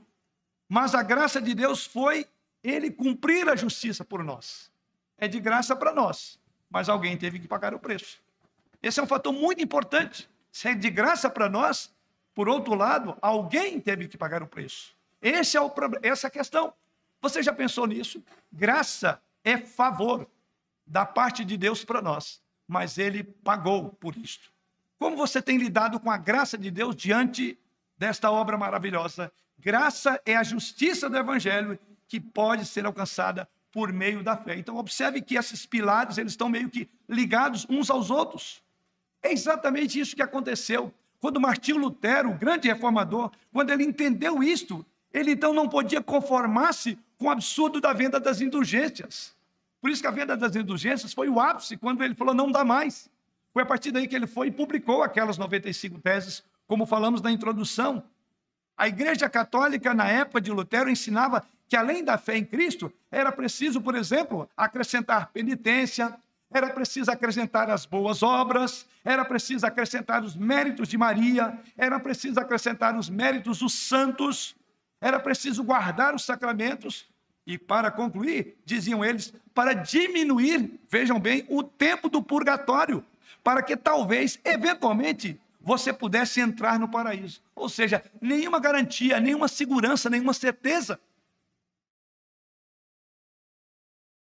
Mas 0.68 0.94
a 0.94 1.02
graça 1.02 1.40
de 1.40 1.54
Deus 1.54 1.86
foi 1.86 2.26
ele 2.62 2.90
cumprir 2.90 3.48
a 3.48 3.56
justiça 3.56 4.04
por 4.04 4.22
nós. 4.22 4.70
É 5.16 5.26
de 5.26 5.40
graça 5.40 5.74
para 5.74 5.94
nós, 5.94 6.38
mas 6.68 6.88
alguém 6.88 7.16
teve 7.16 7.38
que 7.38 7.48
pagar 7.48 7.74
o 7.74 7.78
preço. 7.78 8.20
Esse 8.82 9.00
é 9.00 9.02
um 9.02 9.06
fator 9.06 9.32
muito 9.32 9.62
importante. 9.62 10.28
Se 10.50 10.68
é 10.68 10.74
de 10.74 10.90
graça 10.90 11.30
para 11.30 11.48
nós, 11.48 11.90
por 12.34 12.48
outro 12.48 12.74
lado, 12.74 13.16
alguém 13.20 13.80
teve 13.80 14.08
que 14.08 14.16
pagar 14.16 14.42
o 14.42 14.46
preço. 14.46 14.94
Esse 15.20 15.56
é 15.56 15.60
o 15.60 15.72
essa 16.02 16.26
é 16.26 16.28
a 16.28 16.30
questão. 16.30 16.72
Você 17.20 17.42
já 17.42 17.52
pensou 17.52 17.86
nisso? 17.86 18.22
Graça 18.52 19.20
é 19.44 19.58
favor 19.58 20.28
da 20.86 21.06
parte 21.06 21.44
de 21.44 21.56
Deus 21.56 21.84
para 21.84 22.02
nós, 22.02 22.42
mas 22.66 22.98
ele 22.98 23.22
pagou 23.22 23.90
por 23.90 24.16
isto. 24.16 24.50
Como 24.98 25.16
você 25.16 25.40
tem 25.40 25.56
lidado 25.56 26.00
com 26.00 26.10
a 26.10 26.16
graça 26.16 26.56
de 26.56 26.70
Deus 26.70 26.96
diante 26.96 27.58
desta 27.96 28.30
obra 28.30 28.56
maravilhosa? 28.56 29.32
Graça 29.58 30.20
é 30.26 30.36
a 30.36 30.42
justiça 30.42 31.08
do 31.08 31.16
evangelho 31.16 31.78
que 32.08 32.18
pode 32.20 32.66
ser 32.66 32.84
alcançada 32.84 33.48
por 33.70 33.92
meio 33.92 34.22
da 34.22 34.36
fé. 34.36 34.56
Então 34.56 34.76
observe 34.76 35.22
que 35.22 35.36
esses 35.36 35.64
pilares, 35.64 36.18
eles 36.18 36.32
estão 36.32 36.48
meio 36.48 36.68
que 36.68 36.88
ligados 37.08 37.66
uns 37.70 37.90
aos 37.90 38.10
outros. 38.10 38.62
É 39.22 39.32
exatamente 39.32 39.98
isso 39.98 40.16
que 40.16 40.22
aconteceu. 40.22 40.92
Quando 41.22 41.40
Martinho 41.40 41.78
Lutero, 41.78 42.30
o 42.30 42.34
grande 42.34 42.66
reformador, 42.66 43.30
quando 43.52 43.70
ele 43.70 43.84
entendeu 43.84 44.42
isto, 44.42 44.84
ele 45.14 45.30
então 45.30 45.54
não 45.54 45.68
podia 45.68 46.02
conformar-se 46.02 46.98
com 47.16 47.26
o 47.26 47.30
absurdo 47.30 47.80
da 47.80 47.92
venda 47.92 48.18
das 48.18 48.40
indulgências. 48.40 49.32
Por 49.80 49.88
isso 49.88 50.02
que 50.02 50.08
a 50.08 50.10
venda 50.10 50.36
das 50.36 50.56
indulgências 50.56 51.12
foi 51.12 51.28
o 51.28 51.38
ápice, 51.38 51.76
quando 51.76 52.02
ele 52.02 52.16
falou, 52.16 52.34
não 52.34 52.50
dá 52.50 52.64
mais. 52.64 53.08
Foi 53.52 53.62
a 53.62 53.66
partir 53.66 53.92
daí 53.92 54.08
que 54.08 54.16
ele 54.16 54.26
foi 54.26 54.48
e 54.48 54.50
publicou 54.50 55.00
aquelas 55.00 55.38
95 55.38 56.00
teses, 56.00 56.42
como 56.66 56.86
falamos 56.86 57.22
na 57.22 57.30
introdução. 57.30 58.02
A 58.76 58.88
Igreja 58.88 59.28
Católica, 59.28 59.94
na 59.94 60.08
época 60.08 60.40
de 60.40 60.50
Lutero, 60.50 60.90
ensinava 60.90 61.46
que 61.68 61.76
além 61.76 62.02
da 62.02 62.18
fé 62.18 62.36
em 62.36 62.44
Cristo, 62.44 62.92
era 63.12 63.30
preciso, 63.30 63.80
por 63.80 63.94
exemplo, 63.94 64.50
acrescentar 64.56 65.30
penitência, 65.30 66.18
era 66.52 66.68
preciso 66.70 67.10
acrescentar 67.10 67.70
as 67.70 67.86
boas 67.86 68.22
obras, 68.22 68.86
era 69.04 69.24
preciso 69.24 69.66
acrescentar 69.66 70.22
os 70.22 70.36
méritos 70.36 70.88
de 70.88 70.98
Maria, 70.98 71.58
era 71.76 71.98
preciso 71.98 72.38
acrescentar 72.38 72.96
os 72.96 73.08
méritos 73.08 73.60
dos 73.60 73.72
santos, 73.72 74.54
era 75.00 75.18
preciso 75.18 75.64
guardar 75.64 76.14
os 76.14 76.24
sacramentos. 76.24 77.10
E 77.46 77.58
para 77.58 77.90
concluir, 77.90 78.56
diziam 78.64 79.04
eles, 79.04 79.34
para 79.54 79.72
diminuir, 79.72 80.78
vejam 80.88 81.18
bem, 81.18 81.44
o 81.48 81.62
tempo 81.62 82.08
do 82.08 82.22
purgatório, 82.22 83.04
para 83.42 83.62
que 83.62 83.76
talvez, 83.76 84.38
eventualmente, 84.44 85.40
você 85.60 85.92
pudesse 85.92 86.40
entrar 86.40 86.78
no 86.78 86.88
paraíso. 86.88 87.42
Ou 87.54 87.68
seja, 87.68 88.04
nenhuma 88.20 88.60
garantia, 88.60 89.18
nenhuma 89.18 89.48
segurança, 89.48 90.10
nenhuma 90.10 90.34
certeza. 90.34 91.00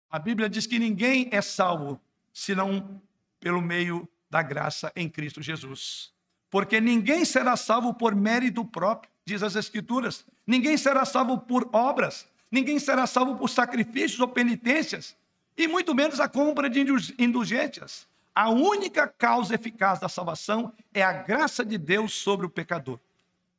A 0.10 0.20
Bíblia 0.20 0.50
diz 0.50 0.66
que 0.66 0.80
ninguém 0.80 1.30
é 1.32 1.42
salvo 1.42 2.02
senão 2.38 3.02
pelo 3.40 3.60
meio 3.60 4.08
da 4.30 4.44
graça 4.44 4.92
em 4.96 5.10
Cristo 5.10 5.42
Jesus. 5.42 6.14
Porque 6.52 6.80
ninguém 6.80 7.26
será 7.26 7.58
salvo 7.58 7.96
por 7.96 8.14
mérito 8.14 8.64
próprio, 8.64 9.12
diz 9.26 9.42
as 9.42 9.56
Escrituras. 9.56 10.24
Ninguém 10.46 10.78
será 10.78 11.04
salvo 11.04 11.40
por 11.40 11.68
obras. 11.74 12.28
Ninguém 12.52 12.78
será 12.78 13.08
salvo 13.08 13.36
por 13.38 13.50
sacrifícios 13.50 14.20
ou 14.20 14.28
penitências. 14.28 15.18
E 15.58 15.68
muito 15.68 15.96
menos 15.96 16.20
a 16.20 16.30
compra 16.30 16.70
de 16.70 16.86
indulgências. 17.18 18.08
A 18.36 18.50
única 18.52 19.08
causa 19.08 19.56
eficaz 19.56 20.00
da 20.00 20.08
salvação 20.08 20.72
é 20.94 21.02
a 21.02 21.12
graça 21.12 21.66
de 21.66 21.76
Deus 21.76 22.14
sobre 22.14 22.46
o 22.46 22.50
pecador. 22.52 23.00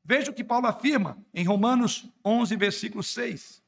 Veja 0.04 0.30
o 0.30 0.34
que 0.34 0.44
Paulo 0.44 0.68
afirma 0.68 1.18
em 1.34 1.44
Romanos 1.44 2.08
11, 2.24 2.54
versículo 2.54 3.02
6. 3.02 3.60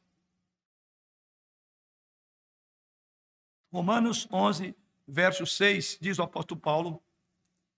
Romanos 3.72 4.28
11, 4.32 4.74
verso 5.10 5.44
6, 5.46 5.98
diz 6.00 6.18
o 6.18 6.22
apóstolo 6.22 6.60
Paulo: 6.60 7.02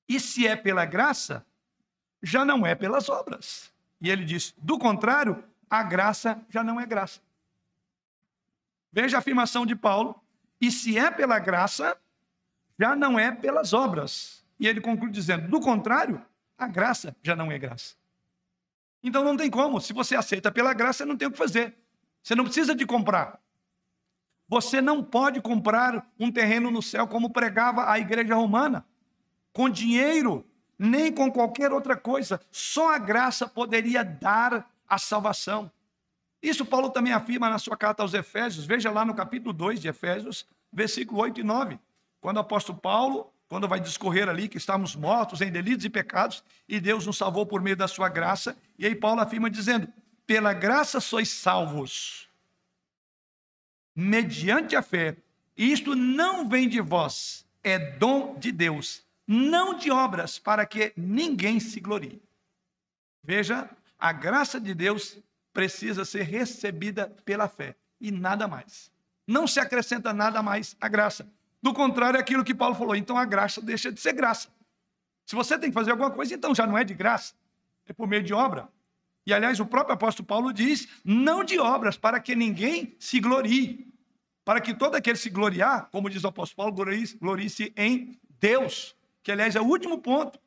E 0.09 0.21
se 0.21 0.47
é 0.47 0.55
pela 0.55 0.85
graça, 0.85 1.45
já 2.23 2.45
não 2.45 2.67
é 2.67 2.75
pelas 2.75 3.09
obras. 3.09 3.73
E 4.01 4.11
ele 4.11 4.25
diz: 4.25 4.55
do 4.59 4.79
contrário, 4.79 5.43
a 5.69 5.83
graça 5.83 6.45
já 6.49 6.63
não 6.63 6.81
é 6.81 6.87
graça. 6.87 7.21
Veja 8.93 9.17
a 9.17 9.21
afirmação 9.21 9.65
de 9.65 9.75
Paulo: 9.75 10.21
e 10.61 10.71
se 10.71 10.99
é 10.99 11.11
pela 11.11 11.39
graça, 11.39 11.97
já 12.79 12.95
não 12.95 13.19
é 13.19 13.33
pelas 13.33 13.73
obras. 13.73 14.45
E 14.61 14.69
ele 14.69 14.81
conclui 14.81 15.11
dizendo: 15.11 15.49
do 15.49 15.61
contrário, 15.61 16.25
a 16.57 16.69
graça 16.69 17.17
já 17.23 17.35
não 17.35 17.51
é 17.51 17.59
graça. 17.59 17.97
Então 19.03 19.25
não 19.25 19.37
tem 19.37 19.51
como. 19.51 19.81
Se 19.81 19.93
você 19.93 20.15
aceita 20.15 20.53
pela 20.53 20.73
graça, 20.73 21.05
não 21.05 21.17
tem 21.17 21.27
o 21.27 21.33
que 21.33 21.39
fazer. 21.39 21.77
Você 22.23 22.35
não 22.37 22.45
precisa 22.45 22.75
de 22.75 22.87
comprar. 22.87 23.41
Você 24.53 24.83
não 24.83 25.03
pode 25.03 25.41
comprar 25.41 26.07
um 26.21 26.31
terreno 26.31 26.71
no 26.71 26.83
céu 26.83 27.09
como 27.09 27.31
pregava 27.31 27.91
a 27.91 27.99
igreja 27.99 28.35
romana, 28.35 28.85
com 29.51 29.67
dinheiro, 29.67 30.45
nem 30.79 31.11
com 31.11 31.33
qualquer 31.33 31.73
outra 31.73 31.97
coisa. 31.97 32.39
Só 32.51 32.95
a 32.95 32.99
graça 32.99 33.49
poderia 33.49 34.05
dar 34.05 34.71
a 34.87 34.99
salvação. 34.99 35.73
Isso 36.43 36.67
Paulo 36.67 36.91
também 36.91 37.15
afirma 37.15 37.49
na 37.49 37.59
sua 37.59 37.79
carta 37.79 38.03
aos 38.03 38.13
Efésios. 38.13 38.67
Veja 38.67 38.91
lá 38.91 39.07
no 39.07 39.15
capítulo 39.15 39.55
2 39.55 39.81
de 39.81 39.89
Efésios, 39.89 40.47
versículo 40.71 41.23
8 41.23 41.41
e 41.41 41.43
9. 41.43 41.79
Quando 42.21 42.37
o 42.37 42.41
apóstolo 42.41 42.79
Paulo, 42.79 43.33
quando 43.49 43.67
vai 43.67 43.81
discorrer 43.81 44.29
ali 44.29 44.49
que 44.49 44.59
estamos 44.59 44.95
mortos 44.95 45.41
em 45.41 45.51
delitos 45.51 45.87
e 45.87 45.89
pecados 45.89 46.45
e 46.69 46.79
Deus 46.79 47.07
nos 47.07 47.17
salvou 47.17 47.47
por 47.47 47.63
meio 47.63 47.75
da 47.75 47.89
sua 47.89 48.11
graça, 48.11 48.55
e 48.79 48.85
aí 48.85 48.95
Paulo 48.95 49.23
afirma 49.23 49.49
dizendo: 49.49 49.89
"Pela 50.27 50.53
graça 50.53 51.01
sois 51.01 51.31
salvos, 51.31 52.29
mediante 53.95 54.77
a 54.77 54.83
fé. 54.83 55.17
Isto 55.57 55.95
não 55.95 56.49
vem 56.49 56.69
de 56.69 56.81
vós, 56.81 57.47
é 57.63 57.79
dom 57.79 58.39
de 58.39 58.51
Deus, 58.51 59.05
não 59.27 59.75
de 59.75 59.91
obras, 59.91 60.39
para 60.39 60.65
que 60.67 60.93
ninguém 60.97 61.61
se 61.61 61.81
glorie." 61.81 62.23
Veja, 63.23 63.69
a 63.99 64.13
graça 64.13 64.61
de 64.61 64.75
Deus 64.75 65.19
precisa 65.53 66.05
ser 66.05 66.23
recebida 66.23 67.09
pela 67.25 67.49
fé 67.49 67.77
e 68.01 68.11
nada 68.11 68.49
mais. 68.49 68.91
Não 69.27 69.47
se 69.47 69.61
acrescenta 69.61 70.13
nada 70.13 70.43
mais 70.43 70.77
à 70.81 70.89
graça. 70.89 71.27
Do 71.63 71.73
contrário, 71.73 72.17
é 72.17 72.21
aquilo 72.21 72.43
que 72.43 72.55
Paulo 72.55 72.75
falou. 72.75 72.97
Então 72.97 73.17
a 73.17 73.25
graça 73.25 73.63
deixa 73.63 73.93
de 73.93 74.01
ser 74.01 74.13
graça. 74.13 74.49
Se 75.25 75.37
você 75.37 75.57
tem 75.57 75.71
que 75.71 75.75
fazer 75.75 75.93
alguma 75.93 76.11
coisa, 76.11 76.35
então 76.35 76.55
já 76.55 76.67
não 76.67 76.77
é 76.77 76.83
de 76.83 76.95
graça, 76.95 77.35
é 77.87 77.93
por 77.93 78.09
meio 78.09 78.23
de 78.23 78.35
obra. 78.35 78.69
E 79.27 79.33
aliás, 79.33 79.61
o 79.61 79.67
próprio 79.67 79.95
apóstolo 79.95 80.27
Paulo 80.27 80.53
diz: 80.53 80.89
não 81.05 81.45
de 81.45 81.59
obras, 81.59 81.97
para 81.97 82.21
que 82.21 82.35
ninguém 82.35 82.97
se 82.99 83.21
glorie. 83.21 83.93
Para 84.45 84.61
que 84.61 84.75
todo 84.75 84.97
aquele 84.97 85.17
se 85.17 85.31
gloriar, 85.31 85.89
como 85.93 86.11
diz 86.11 86.25
o 86.25 86.29
apóstolo 86.29 86.73
Paulo, 86.73 86.95
glorie-se 87.21 87.73
em 87.77 88.19
Deus. 88.41 88.97
Que 89.23 89.31
aliás 89.31 89.55
é 89.55 89.61
o 89.61 89.65
último 89.65 89.99
ponto 89.99 90.39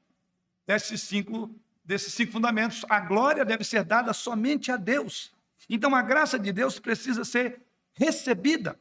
desses 0.67 1.01
cinco, 1.01 1.49
desses 1.83 2.13
cinco 2.13 2.33
fundamentos. 2.33 2.83
A 2.89 2.99
glória 2.99 3.45
deve 3.45 3.63
ser 3.63 3.83
dada 3.85 4.11
somente 4.11 4.69
a 4.69 4.75
Deus. 4.75 5.33
Então 5.69 5.95
a 5.95 6.01
graça 6.01 6.37
de 6.37 6.51
Deus 6.51 6.77
precisa 6.77 7.23
ser 7.23 7.61
recebida. 7.93 8.77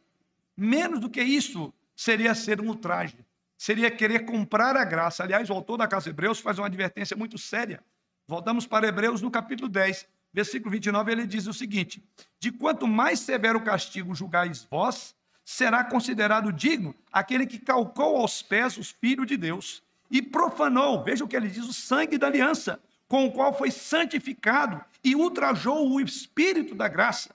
Menos 0.56 0.98
do 0.98 1.08
que 1.08 1.22
isso, 1.22 1.72
seria 1.94 2.34
ser 2.34 2.60
um 2.60 2.68
ultraje, 2.68 3.16
seria 3.56 3.90
querer 3.90 4.24
comprar 4.24 4.76
a 4.76 4.84
graça. 4.84 5.22
Aliás, 5.22 5.48
o 5.48 5.52
autor 5.52 5.78
da 5.78 5.86
Casa 5.86 6.10
Hebreus 6.10 6.40
faz 6.40 6.58
uma 6.58 6.66
advertência 6.66 7.16
muito 7.16 7.38
séria. 7.38 7.82
Voltamos 8.26 8.66
para 8.66 8.86
Hebreus 8.86 9.20
no 9.20 9.30
capítulo 9.30 9.68
10, 9.68 10.06
versículo 10.32 10.70
29, 10.70 11.12
ele 11.12 11.26
diz 11.26 11.46
o 11.46 11.52
seguinte: 11.52 12.02
De 12.40 12.50
quanto 12.50 12.86
mais 12.86 13.20
severo 13.20 13.62
castigo 13.62 14.14
julgais 14.14 14.66
vós, 14.70 15.14
será 15.44 15.84
considerado 15.84 16.52
digno 16.52 16.94
aquele 17.12 17.46
que 17.46 17.58
calcou 17.58 18.16
aos 18.16 18.42
pés 18.42 18.76
os 18.76 18.90
filhos 18.90 19.26
de 19.26 19.36
Deus 19.36 19.82
e 20.10 20.22
profanou, 20.22 21.02
veja 21.02 21.24
o 21.24 21.28
que 21.28 21.36
ele 21.36 21.48
diz, 21.48 21.64
o 21.64 21.72
sangue 21.72 22.16
da 22.16 22.26
aliança, 22.26 22.80
com 23.08 23.26
o 23.26 23.32
qual 23.32 23.52
foi 23.52 23.70
santificado 23.70 24.82
e 25.02 25.14
ultrajou 25.14 25.90
o 25.90 26.00
espírito 26.00 26.74
da 26.74 26.88
graça 26.88 27.34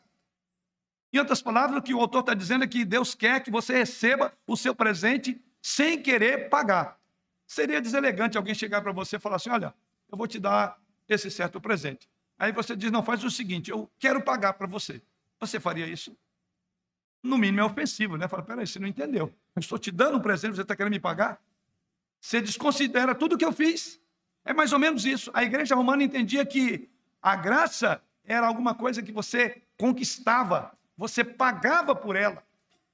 em 1.11 1.17
outras 1.17 1.41
palavras, 1.41 1.79
o 1.79 1.81
que 1.81 1.93
o 1.93 1.99
autor 1.99 2.19
está 2.19 2.33
dizendo 2.33 2.63
é 2.63 2.67
que 2.67 2.85
Deus 2.85 3.15
quer 3.15 3.41
que 3.41 3.49
você 3.49 3.73
receba 3.73 4.31
o 4.45 4.55
seu 4.55 4.75
presente 4.75 5.41
sem 5.61 6.01
querer 6.01 6.49
pagar. 6.49 6.99
Seria 7.47 7.81
deselegante 7.81 8.37
alguém 8.37 8.53
chegar 8.53 8.81
para 8.81 8.91
você 8.91 9.15
e 9.15 9.19
falar 9.19 9.37
assim: 9.37 9.49
Olha, 9.49 9.73
eu 10.11 10.17
vou 10.17 10.27
te 10.27 10.39
dar 10.39 10.77
esse 11.07 11.29
certo 11.31 11.59
presente. 11.59 12.09
Aí 12.37 12.51
você 12.51 12.75
diz: 12.75 12.91
Não, 12.91 13.03
faz 13.03 13.23
o 13.23 13.31
seguinte, 13.31 13.71
eu 13.71 13.89
quero 13.99 14.21
pagar 14.21 14.53
para 14.53 14.67
você. 14.67 15.01
Você 15.39 15.59
faria 15.59 15.87
isso? 15.87 16.15
No 17.21 17.37
mínimo 17.37 17.59
é 17.59 17.63
ofensivo, 17.63 18.17
né? 18.17 18.27
Fala: 18.27 18.43
Peraí, 18.43 18.65
você 18.65 18.79
não 18.79 18.87
entendeu. 18.87 19.33
Eu 19.55 19.59
estou 19.59 19.77
te 19.77 19.91
dando 19.91 20.17
um 20.17 20.21
presente, 20.21 20.55
você 20.55 20.61
está 20.61 20.75
querendo 20.75 20.93
me 20.93 20.99
pagar? 20.99 21.41
Você 22.19 22.41
desconsidera 22.41 23.15
tudo 23.15 23.37
que 23.37 23.45
eu 23.45 23.51
fiz. 23.51 23.99
É 24.45 24.53
mais 24.53 24.71
ou 24.71 24.79
menos 24.79 25.05
isso. 25.05 25.29
A 25.33 25.43
igreja 25.43 25.75
romana 25.75 26.03
entendia 26.03 26.45
que 26.45 26.89
a 27.21 27.35
graça 27.35 28.01
era 28.23 28.47
alguma 28.47 28.73
coisa 28.73 29.01
que 29.01 29.11
você 29.11 29.61
conquistava, 29.77 30.77
você 30.95 31.23
pagava 31.23 31.95
por 31.95 32.15
ela. 32.15 32.43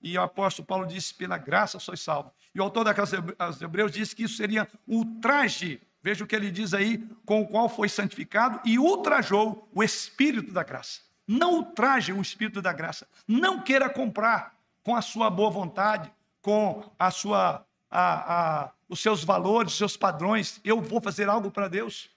E 0.01 0.17
o 0.17 0.21
apóstolo 0.21 0.65
Paulo 0.65 0.85
disse: 0.85 1.13
pela 1.13 1.37
graça 1.37 1.79
sois 1.79 1.99
salvo. 1.99 2.31
E 2.53 2.59
o 2.59 2.63
autor 2.63 2.83
da 2.83 2.93
Casa 2.93 3.17
Hebreus 3.61 3.91
disse 3.91 4.15
que 4.15 4.23
isso 4.23 4.37
seria 4.37 4.67
ultraje. 4.87 5.81
Veja 6.05 6.23
o 6.23 6.27
que 6.27 6.35
ele 6.35 6.51
diz 6.51 6.71
aí, 6.75 6.99
com 7.25 7.41
o 7.41 7.47
qual 7.47 7.67
foi 7.67 7.89
santificado 7.89 8.61
e 8.63 8.77
ultrajou 8.77 9.67
o 9.73 9.83
espírito 9.83 10.53
da 10.53 10.61
graça. 10.61 11.01
Não 11.27 11.55
ultraje 11.55 12.13
o 12.13 12.21
espírito 12.21 12.61
da 12.61 12.71
graça. 12.71 13.07
Não 13.27 13.59
queira 13.59 13.89
comprar 13.89 14.55
com 14.83 14.95
a 14.95 15.01
sua 15.01 15.31
boa 15.31 15.49
vontade, 15.49 16.13
com 16.43 16.87
a 16.99 17.09
sua, 17.09 17.65
a, 17.89 18.65
a, 18.65 18.71
os 18.87 18.99
seus 18.99 19.23
valores, 19.23 19.71
os 19.71 19.77
seus 19.79 19.97
padrões. 19.97 20.61
Eu 20.63 20.79
vou 20.79 21.01
fazer 21.01 21.27
algo 21.27 21.49
para 21.49 21.67
Deus. 21.67 22.07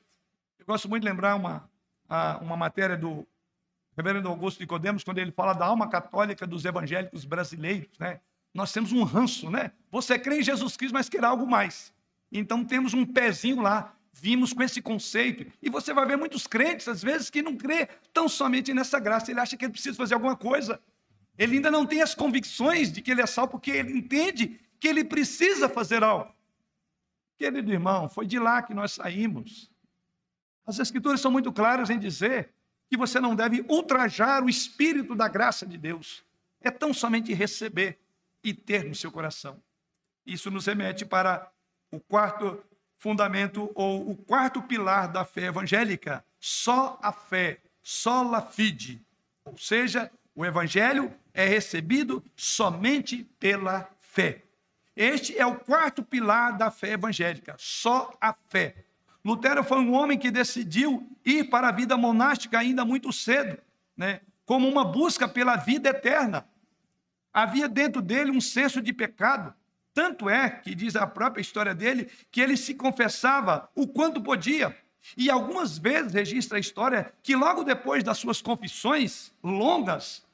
Eu 0.59 0.67
gosto 0.67 0.87
muito 0.87 1.05
de 1.05 1.09
lembrar 1.09 1.35
uma, 1.35 1.67
uma 2.43 2.59
matéria 2.59 2.95
do 2.95 3.27
reverendo 3.97 4.29
Augusto 4.29 4.61
Nicodemos, 4.61 5.03
quando 5.03 5.17
ele 5.17 5.33
fala 5.33 5.55
da 5.55 5.65
alma 5.65 5.89
católica 5.89 6.47
dos 6.47 6.67
evangélicos 6.67 7.25
brasileiros, 7.25 7.99
né? 7.99 8.21
Nós 8.53 8.71
temos 8.71 8.93
um 8.93 9.03
ranço, 9.03 9.51
né? 9.51 9.73
Você 9.91 10.19
crê 10.19 10.41
em 10.41 10.43
Jesus 10.43 10.77
Cristo, 10.77 10.93
mas 10.93 11.09
quer 11.09 11.25
algo 11.25 11.47
mais. 11.47 11.91
Então 12.31 12.65
temos 12.65 12.95
um 12.95 13.07
pezinho 13.07 13.61
lá, 13.61 13.95
vimos 14.13 14.53
com 14.53 14.63
esse 14.63 14.83
conceito. 14.83 15.51
E 15.63 15.71
você 15.71 15.93
vai 15.93 16.07
ver 16.07 16.17
muitos 16.17 16.47
crentes, 16.47 16.89
às 16.89 17.03
vezes, 17.03 17.31
que 17.31 17.43
não 17.43 17.57
crê 17.57 17.89
tão 18.13 18.29
somente 18.29 18.75
nessa 18.75 18.99
graça, 18.99 19.31
ele 19.31 19.41
acha 19.41 19.57
que 19.57 19.65
ele 19.65 19.73
precisa 19.73 19.97
fazer 19.97 20.15
alguma 20.15 20.37
coisa. 20.37 20.81
Ele 21.39 21.57
ainda 21.57 21.71
não 21.71 21.87
tem 21.87 22.03
as 22.03 22.15
convicções 22.15 22.93
de 22.93 23.01
que 23.01 23.11
ele 23.11 23.23
é 23.23 23.27
salvo, 23.27 23.53
porque 23.53 23.71
ele 23.71 23.97
entende 23.97 24.61
que 24.81 24.89
ele 24.89 25.05
precisa 25.05 25.69
fazer 25.69 26.03
algo. 26.03 26.35
Querido 27.39 27.73
irmão, 27.73 28.09
foi 28.09 28.27
de 28.27 28.39
lá 28.39 28.61
que 28.63 28.75
nós 28.75 28.93
saímos. 28.93 29.71
As 30.67 30.79
escrituras 30.79 31.21
são 31.21 31.31
muito 31.31 31.53
claras 31.53 31.89
em 31.89 31.99
dizer 31.99 32.53
que 32.91 32.97
você 32.97 33.21
não 33.21 33.35
deve 33.35 33.65
ultrajar 33.69 34.43
o 34.43 34.49
espírito 34.49 35.15
da 35.15 35.29
graça 35.29 35.65
de 35.65 35.79
Deus. 35.79 36.25
É 36.61 36.71
tão 36.71 36.93
somente 36.93 37.33
receber 37.33 37.99
e 38.43 38.53
ter 38.53 38.85
no 38.85 38.95
seu 38.95 39.13
coração. 39.13 39.63
Isso 40.27 40.51
nos 40.51 40.67
remete 40.67 41.05
para 41.05 41.51
o 41.91 42.01
quarto 42.01 42.63
fundamento 42.99 43.71
ou 43.75 44.11
o 44.11 44.17
quarto 44.17 44.61
pilar 44.63 45.09
da 45.09 45.25
fé 45.25 45.47
evangélica, 45.47 46.25
só 46.41 46.99
a 47.03 47.13
fé, 47.13 47.59
só 47.83 48.23
la 48.23 48.43
fide. 48.43 49.01
Ou 49.45 49.57
seja, 49.57 50.11
o 50.35 50.45
evangelho 50.45 51.13
é 51.33 51.47
recebido 51.47 52.23
somente 52.37 53.25
pela 53.39 53.89
fé. 54.01 54.43
Este 54.95 55.39
é 55.39 55.47
o 55.47 55.55
quarto 55.55 56.03
pilar 56.03 56.57
da 56.57 56.71
fé 56.71 56.93
evangélica, 56.93 57.55
só 57.59 58.13
a 58.21 58.33
fé. 58.33 58.85
Lutero 59.25 59.63
foi 59.63 59.79
um 59.79 59.93
homem 59.93 60.19
que 60.19 60.31
decidiu 60.31 61.09
ir 61.25 61.45
para 61.45 61.69
a 61.69 61.73
vida 61.73 61.97
monástica 61.97 62.59
ainda 62.59 62.85
muito 62.85 63.13
cedo, 63.13 63.59
né? 63.97 64.21
como 64.45 64.67
uma 64.67 64.85
busca 64.85 65.29
pela 65.29 65.57
vida 65.57 65.91
eterna. 65.91 66.49
Havia 67.33 67.69
dentro 67.69 68.01
dele 68.01 68.31
um 68.31 68.41
senso 68.41 68.81
de 68.81 68.93
pecado. 68.93 69.55
Tanto 69.99 70.31
é 70.31 70.49
que 70.49 70.77
diz 70.77 70.95
a 70.95 71.09
própria 71.09 71.43
história 71.43 71.75
dele 71.75 72.09
que 72.31 72.41
ele 72.41 72.57
se 72.57 72.73
confessava 72.73 73.69
o 73.75 73.85
quanto 73.85 74.23
podia. 74.23 74.73
E 75.17 75.29
algumas 75.29 75.77
vezes 75.77 76.13
registra 76.13 76.57
a 76.57 76.61
história 76.61 77.13
que 77.21 77.35
logo 77.35 77.65
depois 77.65 78.05
das 78.05 78.17
suas 78.17 78.41
confissões 78.41 79.35
longas, 79.43 80.25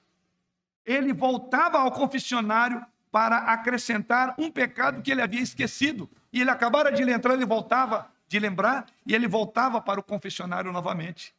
ele 0.85 1.15
voltava 1.15 1.79
ao 1.79 1.91
confessionário 1.91 2.85
para 3.11 3.39
acrescentar 3.39 4.35
um 4.37 4.51
pecado 4.51 5.01
que 5.01 5.11
ele 5.11 5.23
havia 5.23 5.41
esquecido. 5.41 6.11
E 6.31 6.43
ele 6.43 6.51
acabara 6.51 6.93
de 6.93 7.03
entrar, 7.03 7.33
ele 7.33 7.47
voltava 7.47 8.13
de 8.29 8.39
lembrar 8.39 8.85
e 9.07 9.15
ele 9.15 9.27
voltava 9.27 9.81
para 9.81 9.99
o 9.99 10.03
confessionário 10.03 10.71
novamente. 10.73 11.35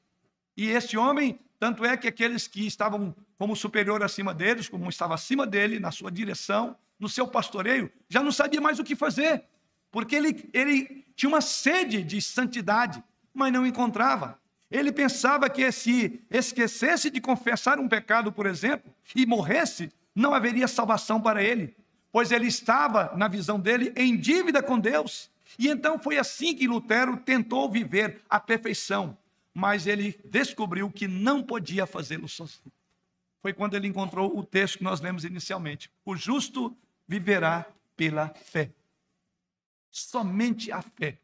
E 0.57 0.67
este 0.71 0.97
homem, 0.97 1.39
tanto 1.65 1.83
é 1.83 1.97
que 1.97 2.07
aqueles 2.07 2.47
que 2.47 2.67
estavam 2.67 3.15
como 3.39 3.55
superior 3.55 4.03
acima 4.03 4.35
deles, 4.35 4.69
como 4.69 4.87
estava 4.87 5.15
acima 5.15 5.47
dele, 5.47 5.79
na 5.79 5.89
sua 5.89 6.11
direção, 6.11 6.77
no 6.99 7.09
seu 7.09 7.27
pastoreio, 7.27 7.91
já 8.07 8.21
não 8.21 8.31
sabia 8.31 8.61
mais 8.61 8.77
o 8.77 8.83
que 8.83 8.95
fazer, 8.95 9.43
porque 9.91 10.15
ele, 10.15 10.47
ele 10.53 11.03
tinha 11.15 11.27
uma 11.27 11.41
sede 11.41 12.03
de 12.03 12.21
santidade, 12.21 13.03
mas 13.33 13.51
não 13.51 13.65
encontrava. 13.65 14.37
Ele 14.69 14.91
pensava 14.91 15.49
que 15.49 15.71
se 15.71 16.21
esquecesse 16.29 17.09
de 17.09 17.19
confessar 17.19 17.79
um 17.79 17.89
pecado, 17.89 18.31
por 18.31 18.45
exemplo, 18.45 18.93
e 19.15 19.25
morresse, 19.25 19.91
não 20.13 20.35
haveria 20.35 20.67
salvação 20.67 21.19
para 21.19 21.43
ele, 21.43 21.75
pois 22.11 22.31
ele 22.31 22.45
estava, 22.45 23.11
na 23.17 23.27
visão 23.27 23.59
dele, 23.59 23.91
em 23.95 24.15
dívida 24.15 24.61
com 24.61 24.77
Deus. 24.77 25.31
E 25.57 25.67
então 25.67 25.97
foi 25.97 26.19
assim 26.19 26.53
que 26.53 26.67
Lutero 26.67 27.17
tentou 27.17 27.71
viver 27.71 28.21
a 28.29 28.39
perfeição, 28.39 29.17
mas 29.55 29.87
ele 29.87 30.19
descobriu 30.25 30.91
que 30.91 31.07
não 31.07 31.41
podia 31.41 31.87
fazê-lo 31.87 32.27
sozinho. 32.27 32.73
Foi 33.41 33.53
quando 33.53 33.75
ele 33.75 33.87
encontrou 33.87 34.37
o 34.37 34.43
texto 34.43 34.79
que 34.79 34.83
nós 34.83 34.99
lemos 34.99 35.23
inicialmente: 35.23 35.89
O 36.03 36.13
justo 36.13 36.75
viverá 37.07 37.65
pela 37.95 38.27
fé. 38.29 38.69
Somente 39.89 40.73
a 40.73 40.81
fé. 40.81 41.17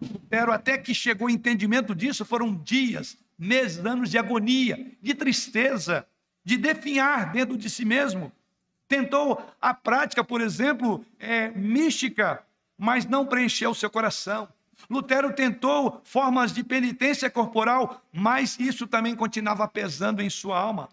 Lutero, 0.00 0.52
até 0.52 0.78
que 0.78 0.94
chegou 0.94 1.26
ao 1.26 1.34
entendimento 1.34 1.92
disso, 1.92 2.24
foram 2.24 2.54
dias, 2.54 3.18
meses, 3.36 3.84
anos 3.84 4.10
de 4.10 4.18
agonia, 4.18 4.92
de 5.00 5.14
tristeza, 5.14 6.06
de 6.44 6.56
definhar 6.56 7.32
dentro 7.32 7.56
de 7.56 7.68
si 7.68 7.84
mesmo. 7.84 8.30
Tentou 8.86 9.42
a 9.60 9.74
prática, 9.74 10.22
por 10.22 10.40
exemplo, 10.40 11.04
é, 11.18 11.50
mística, 11.50 12.44
mas 12.78 13.06
não 13.06 13.26
preencheu 13.26 13.74
seu 13.74 13.90
coração. 13.90 14.48
Lutero 14.88 15.32
tentou 15.32 16.00
formas 16.04 16.52
de 16.52 16.64
penitência 16.64 17.30
corporal, 17.30 18.02
mas 18.12 18.58
isso 18.58 18.86
também 18.86 19.14
continuava 19.14 19.66
pesando 19.68 20.20
em 20.20 20.30
sua 20.30 20.58
alma. 20.58 20.88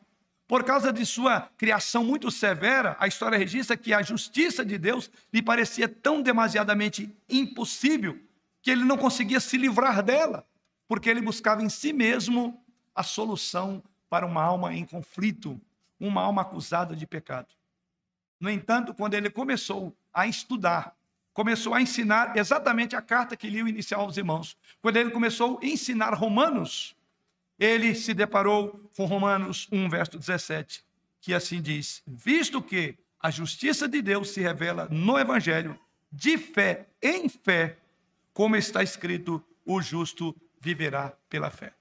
Por 0.48 0.64
causa 0.64 0.92
de 0.92 1.06
sua 1.06 1.42
criação 1.58 2.04
muito 2.04 2.32
severa, 2.32 2.98
a 3.00 3.08
história 3.08 3.38
registra 3.38 3.78
que 3.78 3.94
a 3.94 4.02
justiça 4.02 4.66
de 4.66 4.78
Deus 4.78 5.10
lhe 5.32 5.42
parecia 5.42 5.88
tão 5.88 6.22
demasiadamente 6.22 7.16
impossível 7.30 8.20
que 8.62 8.72
ele 8.72 8.84
não 8.84 8.98
conseguia 8.98 9.40
se 9.40 9.58
livrar 9.58 10.02
dela, 10.02 10.46
porque 10.88 11.10
ele 11.10 11.22
buscava 11.22 11.62
em 11.62 11.70
si 11.70 11.94
mesmo 11.94 12.60
a 12.96 13.04
solução 13.04 13.84
para 14.10 14.26
uma 14.26 14.42
alma 14.42 14.74
em 14.74 14.86
conflito, 14.86 15.60
uma 16.00 16.22
alma 16.22 16.42
acusada 16.42 16.96
de 16.96 17.06
pecado. 17.06 17.48
No 18.40 18.50
entanto, 18.50 18.94
quando 18.94 19.14
ele 19.14 19.30
começou 19.30 19.96
a 20.12 20.26
estudar, 20.26 20.96
começou 21.40 21.74
a 21.74 21.82
ensinar 21.82 22.36
exatamente 22.36 22.98
a 22.98 23.02
carta 23.02 23.34
que 23.34 23.50
liu 23.50 23.66
inicial 23.66 24.02
aos 24.02 24.18
irmãos, 24.18 24.58
quando 24.82 24.98
ele 24.98 25.10
começou 25.10 25.58
a 25.64 25.66
ensinar 25.66 26.14
Romanos, 26.14 26.94
ele 27.58 27.96
se 27.96 28.14
deparou 28.14 28.78
com 28.94 29.06
Romanos 29.06 29.66
1, 29.72 29.88
verso 29.88 30.18
17, 30.18 30.84
que 31.22 31.34
assim 31.34 31.62
diz: 31.62 32.04
Visto 32.06 32.62
que 32.62 32.94
a 33.22 33.32
justiça 33.32 33.88
de 33.88 34.02
Deus 34.02 34.32
se 34.32 34.42
revela 34.42 34.90
no 34.92 35.18
Evangelho, 35.18 35.80
de 36.12 36.38
fé 36.38 36.88
em 37.02 37.30
fé, 37.30 37.78
como 38.34 38.58
está 38.58 38.84
escrito, 38.84 39.42
o 39.66 39.82
justo 39.82 40.36
viverá 40.60 41.14
pela 41.30 41.50
fé. 41.50 41.72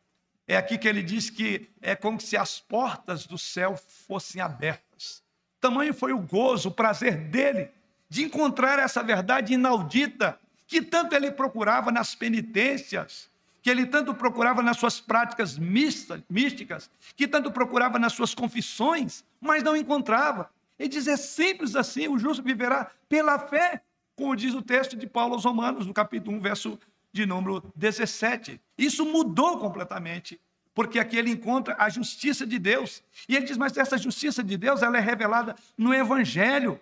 É 0.47 0.57
aqui 0.57 0.79
que 0.79 0.87
ele 0.87 1.03
diz 1.03 1.31
que 1.31 1.69
é 1.83 1.97
como 1.97 2.21
se 2.21 2.37
as 2.37 2.61
portas 2.61 3.27
do 3.27 3.37
céu 3.37 3.77
fossem 3.77 4.41
abertas. 4.41 5.21
Tamanho 5.61 5.93
foi 5.93 6.13
o 6.13 6.21
gozo, 6.21 6.69
o 6.69 6.73
prazer 6.73 7.17
dele 7.17 7.77
de 8.09 8.25
encontrar 8.25 8.79
essa 8.79 9.03
verdade 9.03 9.55
inaudita 9.55 10.39
que 10.67 10.83
tanto 10.83 11.15
ele 11.15 11.31
procurava 11.31 11.91
nas 11.91 12.15
penitências, 12.15 13.31
que 13.63 13.71
ele 13.71 13.87
tanto 13.87 14.15
procurava 14.15 14.63
nas 14.63 14.77
suas 14.77 15.01
práticas 15.01 15.59
místicas, 15.59 16.91
que 17.17 17.27
tanto 17.27 17.51
procurava 17.51 17.99
nas 17.99 18.13
suas 18.13 18.35
confissões, 18.35 19.25
mas 19.41 19.63
não 19.63 19.77
encontrava. 19.77 20.51
Ele 20.79 20.89
diz: 20.89 21.07
é 21.07 21.17
simples 21.17 21.75
assim, 21.75 22.09
o 22.09 22.19
justo 22.19 22.43
viverá 22.43 22.91
pela 23.09 23.39
fé, 23.39 23.83
como 24.15 24.37
diz 24.37 24.55
o 24.55 24.63
texto 24.63 24.97
de 24.97 25.07
Paulo 25.07 25.35
aos 25.35 25.45
Romanos, 25.45 25.87
no 25.87 25.95
capítulo 25.95 26.37
1, 26.37 26.41
verso 26.41 26.79
de 27.13 27.27
número 27.27 27.63
17. 27.75 28.61
Isso 28.77 29.05
mudou 29.05 29.59
completamente, 29.59 30.41
porque 30.75 30.99
aqui 30.99 31.17
ele 31.17 31.31
encontra 31.31 31.75
a 31.79 31.89
justiça 31.89 32.47
de 32.47 32.59
Deus. 32.59 33.03
E 33.29 33.37
ele 33.37 33.47
diz: 33.47 33.57
Mas 33.57 33.77
essa 33.77 33.99
justiça 33.99 34.43
de 34.43 34.57
Deus 34.57 34.83
ela 34.83 34.99
é 34.99 35.01
revelada 35.01 35.57
no 35.77 35.93
Evangelho. 35.93 36.81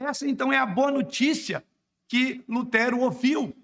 Essa 0.00 0.26
então 0.26 0.52
é 0.52 0.58
a 0.58 0.66
boa 0.66 0.90
notícia 0.90 1.64
que 2.06 2.42
Lutero 2.48 3.00
ouviu. 3.00 3.54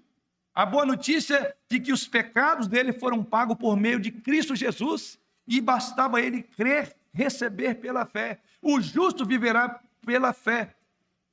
A 0.53 0.65
boa 0.65 0.85
notícia 0.85 1.55
de 1.69 1.79
que 1.79 1.91
os 1.91 2.07
pecados 2.07 2.67
dele 2.67 2.93
foram 2.93 3.23
pagos 3.23 3.57
por 3.57 3.75
meio 3.75 3.99
de 3.99 4.11
Cristo 4.11 4.55
Jesus 4.55 5.19
e 5.47 5.59
bastava 5.59 6.21
ele 6.21 6.41
crer, 6.41 6.95
receber 7.13 7.75
pela 7.75 8.05
fé. 8.05 8.39
O 8.61 8.79
justo 8.79 9.25
viverá 9.25 9.81
pela 10.05 10.31
fé. 10.31 10.75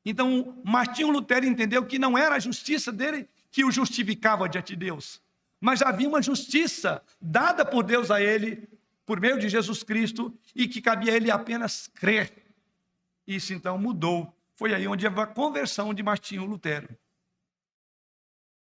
Então, 0.05 0.61
Martinho 0.64 1.11
Lutero 1.11 1.46
entendeu 1.46 1.84
que 1.86 1.98
não 1.98 2.18
era 2.18 2.34
a 2.34 2.40
justiça 2.40 2.90
dele 2.90 3.28
que 3.50 3.64
o 3.64 3.70
justificava 3.70 4.48
diante 4.48 4.74
de 4.74 4.86
Deus, 4.86 5.20
mas 5.61 5.82
havia 5.82 6.09
uma 6.09 6.22
justiça 6.22 7.03
dada 7.20 7.64
por 7.64 7.84
Deus 7.84 8.11
a 8.11 8.20
ele, 8.20 8.68
por 9.07 9.20
meio 9.20 9.38
de 9.38 9.48
Jesus 9.48 9.82
Cristo, 9.82 10.34
e 10.57 10.66
que 10.66 10.80
cabia 10.80 11.12
a 11.12 11.16
ele 11.16 11.30
apenas 11.30 11.86
crer. 11.86 12.32
Isso 13.26 13.53
então 13.53 13.78
mudou. 13.78 14.34
Foi 14.62 14.72
aí 14.72 14.86
onde 14.86 15.04
a 15.04 15.26
conversão 15.26 15.92
de 15.92 16.04
Martinho 16.04 16.44
Lutero. 16.44 16.88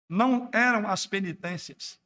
Não 0.10 0.50
eram 0.52 0.90
as 0.90 1.06
penitências, 1.06 2.00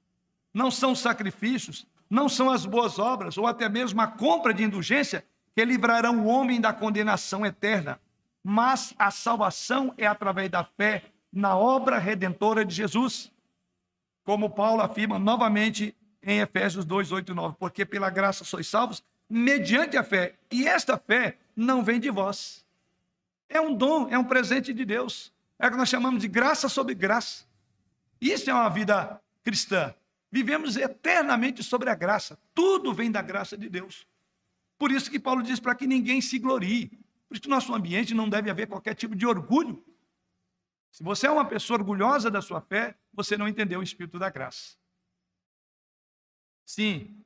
não 0.53 0.69
são 0.69 0.91
os 0.91 0.99
sacrifícios, 0.99 1.87
não 2.09 2.27
são 2.27 2.51
as 2.51 2.65
boas 2.65 2.99
obras, 2.99 3.37
ou 3.37 3.47
até 3.47 3.69
mesmo 3.69 4.01
a 4.01 4.07
compra 4.07 4.53
de 4.53 4.65
indulgência 4.65 5.25
que 5.55 5.63
livrarão 5.63 6.19
o 6.19 6.25
homem 6.25 6.59
da 6.59 6.73
condenação 6.73 7.45
eterna. 7.45 8.01
Mas 8.43 8.93
a 8.99 9.11
salvação 9.11 9.93
é 9.97 10.05
através 10.05 10.49
da 10.49 10.65
fé 10.65 11.05
na 11.31 11.57
obra 11.57 11.97
redentora 11.97 12.65
de 12.65 12.75
Jesus. 12.75 13.31
Como 14.25 14.49
Paulo 14.49 14.81
afirma 14.81 15.17
novamente 15.17 15.95
em 16.21 16.41
Efésios 16.41 16.83
2, 16.83 17.13
8 17.13 17.31
e 17.31 17.33
9, 17.33 17.55
porque 17.57 17.85
pela 17.85 18.09
graça 18.09 18.43
sois 18.43 18.67
salvos 18.67 19.01
mediante 19.29 19.95
a 19.95 20.03
fé, 20.03 20.35
e 20.51 20.67
esta 20.67 20.97
fé 20.97 21.37
não 21.55 21.81
vem 21.81 21.97
de 21.97 22.09
vós. 22.09 22.67
É 23.49 23.59
um 23.59 23.73
dom, 23.75 24.07
é 24.09 24.17
um 24.17 24.23
presente 24.23 24.73
de 24.73 24.85
Deus. 24.85 25.33
É 25.57 25.67
o 25.67 25.71
que 25.71 25.77
nós 25.77 25.89
chamamos 25.89 26.21
de 26.21 26.27
graça 26.27 26.69
sobre 26.69 26.93
graça. 26.93 27.45
Isso 28.21 28.49
é 28.49 28.53
uma 28.53 28.69
vida 28.69 29.19
cristã. 29.43 29.93
Vivemos 30.31 30.77
eternamente 30.77 31.63
sobre 31.63 31.89
a 31.89 31.95
graça. 31.95 32.39
Tudo 32.53 32.93
vem 32.93 33.11
da 33.11 33.21
graça 33.21 33.57
de 33.57 33.67
Deus. 33.67 34.07
Por 34.77 34.91
isso 34.91 35.09
que 35.09 35.19
Paulo 35.19 35.41
diz 35.41 35.59
para 35.59 35.75
que 35.75 35.87
ninguém 35.87 36.21
se 36.21 36.37
glorie. 36.37 36.87
Por 37.27 37.33
isso 37.33 37.41
que 37.41 37.49
no 37.49 37.55
nosso 37.55 37.73
ambiente 37.73 38.13
não 38.13 38.29
deve 38.29 38.49
haver 38.49 38.67
qualquer 38.67 38.93
tipo 38.93 39.15
de 39.15 39.25
orgulho. 39.25 39.83
Se 40.91 41.03
você 41.03 41.27
é 41.27 41.31
uma 41.31 41.45
pessoa 41.45 41.79
orgulhosa 41.79 42.29
da 42.29 42.41
sua 42.41 42.61
fé, 42.61 42.95
você 43.13 43.37
não 43.37 43.47
entendeu 43.47 43.79
o 43.79 43.83
espírito 43.83 44.17
da 44.19 44.29
graça. 44.29 44.77
Sim, 46.65 47.23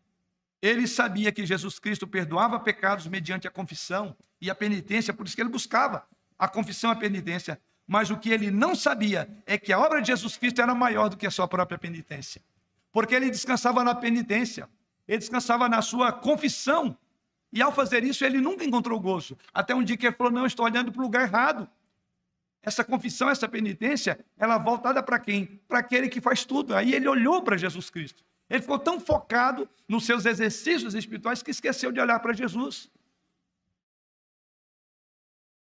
ele 0.64 0.88
sabia 0.88 1.30
que 1.30 1.46
Jesus 1.46 1.78
Cristo 1.78 2.08
perdoava 2.08 2.58
pecados 2.58 3.06
mediante 3.06 3.46
a 3.46 3.52
confissão 3.52 4.16
e 4.40 4.50
a 4.50 4.56
penitência, 4.56 5.14
por 5.14 5.28
isso 5.28 5.36
que 5.36 5.42
ele 5.42 5.50
buscava 5.50 6.08
a 6.40 6.48
confissão 6.48 6.90
e 6.90 6.94
a 6.94 6.96
penitência. 6.96 7.60
Mas 7.86 8.10
o 8.10 8.16
que 8.16 8.30
ele 8.30 8.50
não 8.50 8.74
sabia 8.74 9.30
é 9.46 9.58
que 9.58 9.74
a 9.74 9.80
obra 9.80 10.02
de 10.02 10.08
Jesus 10.08 10.38
Cristo 10.38 10.62
era 10.62 10.74
maior 10.74 11.10
do 11.10 11.18
que 11.18 11.28
a 11.28 11.32
sua 11.32 11.50
própria 11.50 11.78
penitência. 11.78 12.42
Porque 12.94 13.14
ele 13.14 13.30
descansava 13.30 13.84
na 13.84 13.94
penitência, 13.94 14.70
ele 15.06 15.18
descansava 15.18 15.68
na 15.68 15.82
sua 15.82 16.14
confissão. 16.14 16.98
E 17.52 17.62
ao 17.62 17.74
fazer 17.74 18.06
isso, 18.06 18.24
ele 18.24 18.40
nunca 18.40 18.64
encontrou 18.64 18.98
gozo. 19.02 19.38
Até 19.54 19.76
um 19.76 19.84
dia 19.84 19.98
que 19.98 20.08
ele 20.08 20.16
falou: 20.16 20.32
Não, 20.32 20.46
estou 20.46 20.66
olhando 20.66 20.94
para 20.94 21.02
o 21.02 21.04
lugar 21.04 21.24
errado. 21.24 21.70
Essa 22.62 22.86
confissão, 22.86 23.30
essa 23.30 23.50
penitência, 23.50 24.18
ela 24.38 24.56
é 24.56 24.60
voltada 24.60 25.04
para 25.04 25.20
quem? 25.20 25.60
Para 25.68 25.80
aquele 25.80 26.08
que 26.08 26.22
faz 26.22 26.46
tudo. 26.46 26.74
Aí 26.74 26.94
ele 26.94 27.10
olhou 27.10 27.44
para 27.44 27.58
Jesus 27.58 27.90
Cristo. 27.90 28.24
Ele 28.54 28.62
ficou 28.62 28.78
tão 28.78 29.00
focado 29.00 29.68
nos 29.88 30.06
seus 30.06 30.28
exercícios 30.28 30.94
espirituais 30.94 31.42
que 31.42 31.50
esqueceu 31.50 31.92
de 31.92 32.00
olhar 32.00 32.20
para 32.20 32.34
Jesus. 32.34 32.88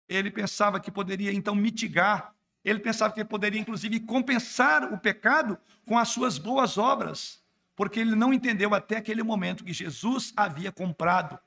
Ele 0.07 0.29
pensava 0.29 0.79
que 0.79 0.91
poderia 0.91 1.33
então 1.33 1.55
mitigar, 1.55 2.36
ele 2.63 2.77
pensava 2.77 3.11
que 3.11 3.25
poderia 3.25 3.59
inclusive 3.59 3.99
compensar 4.01 4.93
o 4.93 4.99
pecado 4.99 5.57
com 5.83 5.97
as 5.97 6.09
suas 6.09 6.38
boas 6.38 6.77
obras, 6.77 7.43
porque 7.75 7.99
ele 7.99 8.15
não 8.15 8.31
entendeu 8.31 8.71
até 8.75 8.97
aquele 8.97 9.23
momento 9.23 9.63
que 9.63 9.73
Jesus 9.73 10.31
havia 10.38 10.71
comprado 10.71 11.39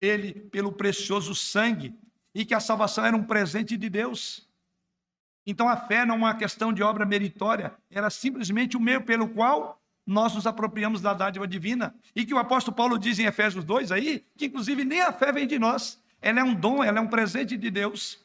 ele 0.00 0.32
pelo 0.32 0.70
precioso 0.70 1.34
sangue 1.34 1.92
e 2.32 2.44
que 2.44 2.54
a 2.54 2.60
salvação 2.60 3.04
era 3.04 3.16
um 3.16 3.24
presente 3.24 3.76
de 3.76 3.88
Deus. 3.88 4.48
Então 5.44 5.68
a 5.68 5.76
fé 5.76 6.06
não 6.06 6.14
é 6.14 6.18
uma 6.18 6.34
questão 6.36 6.72
de 6.72 6.84
obra 6.84 7.04
meritória, 7.04 7.76
era 7.90 8.10
simplesmente 8.10 8.76
o 8.76 8.80
meio 8.80 9.02
pelo 9.02 9.28
qual 9.30 9.82
nós 10.06 10.34
nos 10.34 10.46
apropriamos 10.46 11.00
da 11.00 11.12
dádiva 11.12 11.48
divina. 11.48 11.94
E 12.14 12.24
que 12.24 12.32
o 12.32 12.38
apóstolo 12.38 12.76
Paulo 12.76 12.98
diz 12.98 13.18
em 13.18 13.26
Efésios 13.26 13.64
2 13.64 13.90
aí, 13.90 14.24
que 14.36 14.46
inclusive 14.46 14.84
nem 14.84 15.00
a 15.00 15.12
fé 15.12 15.32
vem 15.32 15.46
de 15.46 15.58
nós, 15.58 16.00
ela 16.22 16.40
é 16.40 16.44
um 16.44 16.54
dom, 16.54 16.84
ela 16.84 16.98
é 16.98 17.00
um 17.00 17.08
presente 17.08 17.56
de 17.56 17.70
Deus. 17.70 18.24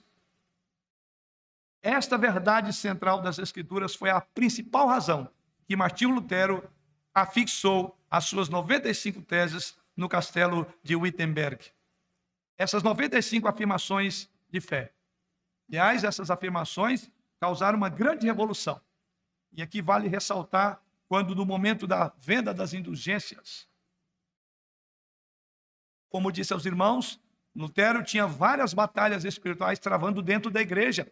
Esta 1.82 2.18
verdade 2.18 2.72
central 2.72 3.22
das 3.22 3.40
Escrituras 3.40 3.96
foi 3.96 4.12
a 4.12 4.22
principal 4.22 4.88
razão 4.88 5.28
que 5.66 5.76
Martinho 5.76 6.12
Lutero 6.12 6.64
afixou 7.14 7.98
as 8.10 8.26
suas 8.26 8.50
95 8.50 9.22
teses 9.24 9.76
no 9.98 10.08
castelo 10.08 10.72
de 10.84 10.96
Wittenberg. 10.96 11.66
Essas 12.58 12.84
95 12.84 13.48
afirmações 13.48 14.30
de 14.50 14.62
fé. 14.62 14.94
Aliás, 15.68 16.04
essas 16.04 16.30
afirmações 16.30 17.10
causaram 17.40 17.78
uma 17.78 17.90
grande 17.90 18.28
revolução. 18.28 18.80
E 19.52 19.62
aqui 19.62 19.82
vale 19.82 20.08
ressaltar 20.08 20.80
quando 21.12 21.36
no 21.36 21.46
momento 21.46 21.86
da 21.86 22.14
venda 22.20 22.54
das 22.54 22.74
indulgências, 22.74 23.68
como 26.08 26.32
disse 26.32 26.54
aos 26.54 26.66
irmãos, 26.66 27.20
Lutero 27.54 28.02
tinha 28.02 28.26
várias 28.26 28.74
batalhas 28.74 29.26
espirituais 29.26 29.78
travando 29.78 30.22
dentro 30.22 30.50
da 30.50 30.62
igreja, 30.62 31.12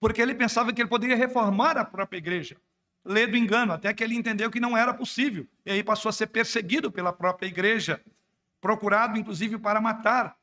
porque 0.00 0.22
ele 0.22 0.34
pensava 0.34 0.72
que 0.72 0.80
ele 0.80 0.88
poderia 0.88 1.16
reformar 1.16 1.76
a 1.76 1.84
própria 1.84 2.16
igreja. 2.16 2.56
Lê 3.04 3.26
do 3.26 3.36
engano, 3.36 3.74
até 3.74 3.92
que 3.92 4.02
ele 4.02 4.14
entendeu 4.14 4.50
que 4.50 4.58
não 4.58 4.74
era 4.74 4.94
possível. 4.94 5.46
E 5.66 5.72
aí 5.72 5.84
passou 5.84 6.08
a 6.08 6.12
ser 6.14 6.28
perseguido 6.28 6.90
pela 6.90 7.12
própria 7.12 7.46
igreja, 7.46 8.02
procurado 8.58 9.18
inclusive 9.18 9.58
para 9.58 9.82
matar. 9.82 10.34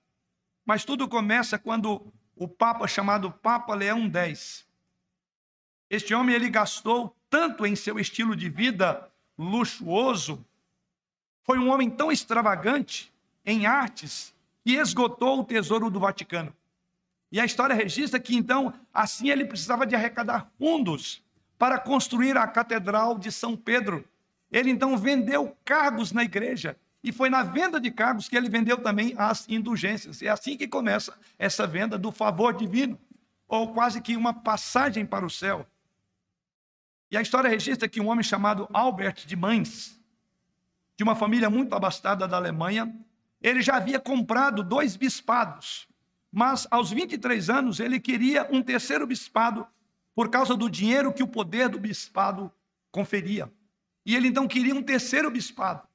Mas 0.64 0.86
tudo 0.86 1.10
começa 1.10 1.58
quando 1.58 2.14
o 2.36 2.48
Papa 2.48 2.88
chamado 2.88 3.32
Papa 3.32 3.74
Leão 3.74 4.08
X. 4.14 4.70
Este 5.92 6.14
homem 6.14 6.34
ele 6.34 6.50
gastou 6.50 7.14
tanto 7.30 7.66
em 7.66 7.76
seu 7.76 8.00
estilo 8.00 8.34
de 8.34 8.48
vida 8.48 9.10
luxuoso, 9.38 10.42
foi 11.44 11.60
um 11.60 11.70
homem 11.70 11.90
tão 11.90 12.10
extravagante 12.10 13.12
em 13.46 13.66
artes 13.66 14.34
que 14.64 14.76
esgotou 14.76 15.42
o 15.42 15.44
tesouro 15.44 15.90
do 15.90 16.00
Vaticano. 16.00 16.56
E 17.30 17.42
a 17.42 17.46
história 17.46 17.76
registra 17.76 18.22
que 18.22 18.38
então, 18.38 18.74
assim 18.94 19.30
ele 19.30 19.44
precisava 19.44 19.86
de 19.86 19.94
arrecadar 19.94 20.50
fundos 20.58 21.22
para 21.58 21.78
construir 21.78 22.38
a 22.38 22.48
Catedral 22.48 23.20
de 23.20 23.30
São 23.30 23.58
Pedro. 23.58 24.06
Ele 24.50 24.72
então 24.72 24.96
vendeu 24.96 25.58
cargos 25.66 26.14
na 26.14 26.24
igreja 26.24 26.78
e 27.04 27.12
foi 27.12 27.30
na 27.30 27.44
venda 27.44 27.82
de 27.82 27.92
cargos 27.92 28.30
que 28.30 28.38
ele 28.38 28.48
vendeu 28.48 28.78
também 28.78 29.14
as 29.18 29.46
indulgências. 29.50 30.22
É 30.22 30.30
assim 30.30 30.56
que 30.56 30.70
começa 30.70 31.14
essa 31.38 31.68
venda 31.68 31.98
do 31.98 32.14
favor 32.14 32.54
divino, 32.54 32.98
ou 33.46 33.74
quase 33.74 34.00
que 34.00 34.16
uma 34.16 34.34
passagem 34.34 35.06
para 35.06 35.26
o 35.26 35.30
céu. 35.30 35.68
E 37.12 37.18
a 37.18 37.22
história 37.22 37.50
registra 37.50 37.90
que 37.90 38.00
um 38.00 38.08
homem 38.08 38.24
chamado 38.24 38.70
Albert 38.72 39.26
de 39.28 39.36
Mainz, 39.36 40.00
de 40.96 41.04
uma 41.04 41.14
família 41.14 41.50
muito 41.50 41.76
abastada 41.76 42.26
da 42.26 42.38
Alemanha, 42.38 42.96
ele 43.42 43.62
já 43.62 43.76
havia 43.76 44.00
comprado 44.00 44.64
dois 44.64 44.96
bispados, 44.96 45.90
mas 46.32 46.66
aos 46.72 46.90
23 46.90 47.50
anos 47.50 47.82
ele 47.82 48.00
queria 48.00 48.48
um 48.50 48.64
terceiro 48.64 49.06
bispado 49.06 49.68
por 50.16 50.30
causa 50.30 50.56
do 50.56 50.70
dinheiro 50.70 51.12
que 51.12 51.22
o 51.22 51.28
poder 51.28 51.68
do 51.68 51.80
bispado 51.80 52.50
conferia. 52.92 53.52
E 54.06 54.16
ele 54.16 54.30
então 54.30 54.48
queria 54.48 54.74
um 54.74 54.82
terceiro 54.82 55.30
bispado. 55.30 55.86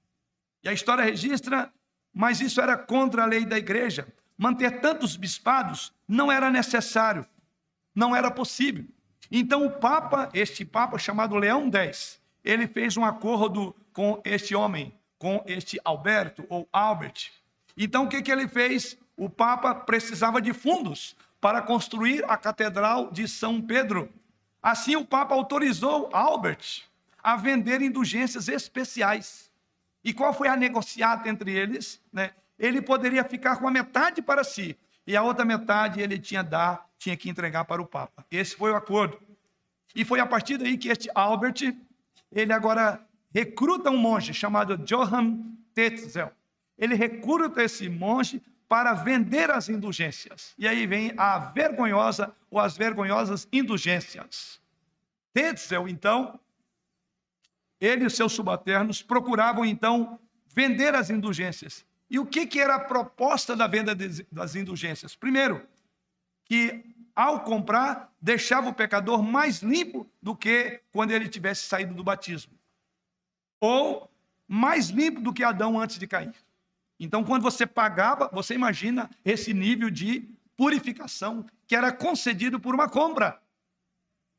E 0.62 0.68
a 0.68 0.72
história 0.72 1.02
registra, 1.02 1.72
mas 2.12 2.42
isso 2.42 2.60
era 2.60 2.76
contra 2.76 3.22
a 3.22 3.26
lei 3.26 3.46
da 3.46 3.56
igreja. 3.56 4.06
Manter 4.36 4.80
tantos 4.80 5.16
bispados 5.16 5.94
não 6.06 6.30
era 6.30 6.50
necessário, 6.50 7.24
não 7.94 8.14
era 8.14 8.30
possível. 8.30 8.84
Então 9.30 9.66
o 9.66 9.70
Papa, 9.70 10.28
este 10.32 10.64
Papa 10.64 10.98
chamado 10.98 11.36
Leão 11.36 11.70
X, 11.72 12.20
ele 12.44 12.66
fez 12.66 12.96
um 12.96 13.04
acordo 13.04 13.74
com 13.92 14.20
este 14.24 14.54
homem, 14.54 14.94
com 15.18 15.42
este 15.46 15.80
Alberto 15.84 16.44
ou 16.48 16.68
Albert. 16.72 17.30
Então 17.76 18.04
o 18.04 18.08
que, 18.08 18.22
que 18.22 18.30
ele 18.30 18.46
fez? 18.46 18.96
O 19.16 19.28
Papa 19.28 19.74
precisava 19.74 20.40
de 20.40 20.52
fundos 20.52 21.16
para 21.40 21.62
construir 21.62 22.24
a 22.28 22.36
Catedral 22.36 23.10
de 23.10 23.26
São 23.26 23.60
Pedro. 23.60 24.08
Assim 24.62 24.96
o 24.96 25.04
Papa 25.04 25.34
autorizou 25.34 26.08
Albert 26.12 26.84
a 27.22 27.36
vender 27.36 27.82
indulgências 27.82 28.48
especiais. 28.48 29.50
E 30.04 30.12
qual 30.12 30.32
foi 30.32 30.46
a 30.46 30.56
negociata 30.56 31.28
entre 31.28 31.52
eles? 31.52 32.00
Né? 32.12 32.30
Ele 32.56 32.80
poderia 32.80 33.24
ficar 33.24 33.56
com 33.56 33.66
a 33.66 33.70
metade 33.70 34.22
para 34.22 34.44
si, 34.44 34.76
e 35.06 35.16
a 35.16 35.22
outra 35.22 35.44
metade 35.44 36.00
ele 36.00 36.18
tinha 36.18 36.42
dar, 36.42 36.88
tinha 36.98 37.16
que 37.16 37.30
entregar 37.30 37.64
para 37.64 37.80
o 37.80 37.86
Papa. 37.86 38.24
Esse 38.30 38.56
foi 38.56 38.72
o 38.72 38.76
acordo. 38.76 39.18
E 39.94 40.04
foi 40.04 40.20
a 40.20 40.26
partir 40.26 40.58
daí 40.58 40.76
que 40.76 40.88
este 40.88 41.08
Albert, 41.14 41.74
ele 42.32 42.52
agora 42.52 43.00
recruta 43.32 43.90
um 43.90 43.96
monge 43.96 44.34
chamado 44.34 44.76
Johann 44.78 45.56
Tetzel. 45.74 46.32
Ele 46.76 46.94
recruta 46.94 47.62
esse 47.62 47.88
monge 47.88 48.42
para 48.68 48.94
vender 48.94 49.50
as 49.50 49.68
indulgências. 49.68 50.54
E 50.58 50.66
aí 50.66 50.86
vem 50.86 51.12
a 51.16 51.38
vergonhosa 51.38 52.34
ou 52.50 52.58
as 52.58 52.76
vergonhosas 52.76 53.46
indulgências. 53.52 54.60
Tetzel, 55.32 55.88
então, 55.88 56.40
ele 57.80 58.06
e 58.06 58.10
seus 58.10 58.32
subalternos 58.32 59.02
procuravam 59.02 59.64
então 59.64 60.18
vender 60.52 60.94
as 60.94 61.10
indulgências. 61.10 61.84
E 62.08 62.18
o 62.18 62.26
que, 62.26 62.46
que 62.46 62.60
era 62.60 62.76
a 62.76 62.80
proposta 62.80 63.56
da 63.56 63.66
venda 63.66 63.94
das 64.30 64.54
indulgências? 64.54 65.16
Primeiro, 65.16 65.66
que 66.44 66.84
ao 67.16 67.40
comprar, 67.40 68.12
deixava 68.20 68.68
o 68.68 68.74
pecador 68.74 69.22
mais 69.22 69.62
limpo 69.62 70.06
do 70.20 70.36
que 70.36 70.82
quando 70.92 71.12
ele 71.12 71.30
tivesse 71.30 71.66
saído 71.66 71.94
do 71.94 72.04
batismo. 72.04 72.52
Ou 73.58 74.10
mais 74.46 74.90
limpo 74.90 75.22
do 75.22 75.32
que 75.32 75.42
Adão 75.42 75.80
antes 75.80 75.98
de 75.98 76.06
cair. 76.06 76.34
Então, 77.00 77.24
quando 77.24 77.42
você 77.42 77.66
pagava, 77.66 78.28
você 78.32 78.54
imagina 78.54 79.10
esse 79.24 79.54
nível 79.54 79.88
de 79.88 80.28
purificação 80.56 81.46
que 81.66 81.74
era 81.74 81.90
concedido 81.90 82.60
por 82.60 82.74
uma 82.74 82.88
compra, 82.88 83.40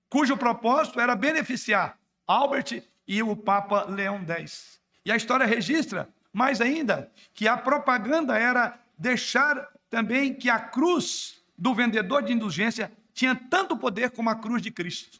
cujo 0.07 0.37
propósito 0.37 0.99
era 0.99 1.15
beneficiar 1.15 1.99
Albert 2.27 2.83
e 3.07 3.23
o 3.23 3.35
Papa 3.35 3.85
Leão 3.85 4.23
X. 4.25 4.79
E 5.03 5.11
a 5.11 5.15
história 5.15 5.45
registra, 5.45 6.07
mais 6.33 6.61
ainda, 6.61 7.11
que 7.33 7.47
a 7.47 7.57
propaganda 7.57 8.37
era 8.37 8.79
deixar 8.97 9.67
também 9.89 10.33
que 10.33 10.49
a 10.49 10.59
cruz 10.59 11.41
do 11.57 11.73
vendedor 11.73 12.23
de 12.23 12.33
indulgência 12.33 12.91
tinha 13.13 13.35
tanto 13.35 13.77
poder 13.77 14.11
como 14.11 14.29
a 14.29 14.35
cruz 14.35 14.61
de 14.61 14.71
Cristo. 14.71 15.19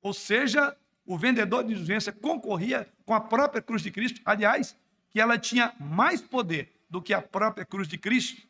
Ou 0.00 0.14
seja, 0.14 0.76
o 1.04 1.18
vendedor 1.18 1.64
de 1.64 1.72
indulgência 1.72 2.12
concorria 2.12 2.88
com 3.04 3.14
a 3.14 3.20
própria 3.20 3.60
cruz 3.60 3.82
de 3.82 3.90
Cristo, 3.90 4.20
aliás, 4.24 4.76
que 5.10 5.20
ela 5.20 5.38
tinha 5.38 5.74
mais 5.78 6.22
poder 6.22 6.72
do 6.88 7.02
que 7.02 7.12
a 7.12 7.20
própria 7.20 7.64
cruz 7.64 7.88
de 7.88 7.98
Cristo. 7.98 8.42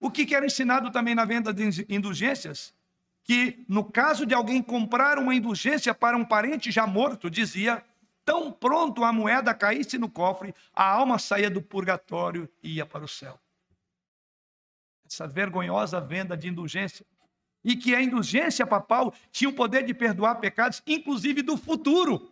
O 0.00 0.10
que 0.10 0.34
era 0.34 0.44
ensinado 0.44 0.90
também 0.90 1.14
na 1.14 1.24
venda 1.24 1.52
de 1.52 1.86
indulgências? 1.88 2.74
que 3.24 3.64
no 3.66 3.82
caso 3.82 4.26
de 4.26 4.34
alguém 4.34 4.62
comprar 4.62 5.18
uma 5.18 5.34
indulgência 5.34 5.94
para 5.94 6.16
um 6.16 6.24
parente 6.24 6.70
já 6.70 6.86
morto, 6.86 7.30
dizia, 7.30 7.82
tão 8.24 8.50
pronto 8.50 9.04
a 9.04 9.12
moeda 9.12 9.54
caísse 9.54 9.98
no 9.98 10.08
cofre, 10.08 10.54
a 10.72 10.88
alma 10.88 11.18
saía 11.18 11.50
do 11.50 11.60
purgatório 11.60 12.48
e 12.62 12.76
ia 12.76 12.86
para 12.86 13.04
o 13.04 13.08
céu. 13.08 13.38
Essa 15.06 15.26
vergonhosa 15.26 16.00
venda 16.00 16.36
de 16.36 16.48
indulgência. 16.48 17.04
E 17.62 17.76
que 17.76 17.94
a 17.94 18.02
indulgência 18.02 18.66
papal 18.66 19.14
tinha 19.30 19.48
o 19.48 19.54
poder 19.54 19.84
de 19.84 19.94
perdoar 19.94 20.36
pecados, 20.36 20.82
inclusive 20.86 21.42
do 21.42 21.56
futuro. 21.56 22.30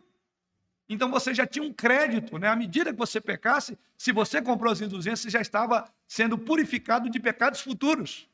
Então 0.88 1.10
você 1.10 1.32
já 1.32 1.46
tinha 1.46 1.64
um 1.64 1.72
crédito, 1.72 2.38
né? 2.38 2.48
À 2.48 2.56
medida 2.56 2.92
que 2.92 2.98
você 2.98 3.20
pecasse, 3.20 3.78
se 3.96 4.12
você 4.12 4.42
comprou 4.42 4.72
as 4.72 4.80
indulgências, 4.80 5.20
você 5.20 5.30
já 5.30 5.40
estava 5.40 5.90
sendo 6.06 6.36
purificado 6.36 7.08
de 7.08 7.18
pecados 7.18 7.60
futuros. 7.60 8.28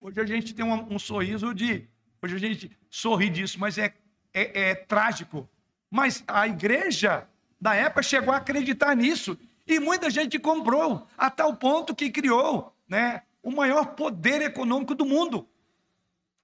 Hoje 0.00 0.20
a 0.20 0.26
gente 0.26 0.52
tem 0.52 0.64
um, 0.64 0.94
um 0.94 0.98
sorriso 0.98 1.54
de. 1.54 1.88
Hoje 2.20 2.34
a 2.34 2.38
gente 2.38 2.76
sorri 2.90 3.30
disso, 3.30 3.58
mas 3.60 3.78
é, 3.78 3.94
é, 4.34 4.70
é 4.70 4.74
trágico. 4.74 5.48
Mas 5.92 6.24
a 6.26 6.48
igreja 6.48 7.28
da 7.60 7.74
época 7.74 8.02
chegou 8.02 8.32
a 8.32 8.38
acreditar 8.38 8.96
nisso. 8.96 9.38
E 9.66 9.78
muita 9.78 10.08
gente 10.08 10.38
comprou, 10.38 11.06
a 11.18 11.30
tal 11.30 11.54
ponto 11.54 11.94
que 11.94 12.10
criou 12.10 12.74
né, 12.88 13.24
o 13.42 13.50
maior 13.50 13.94
poder 13.94 14.40
econômico 14.40 14.94
do 14.94 15.04
mundo 15.04 15.46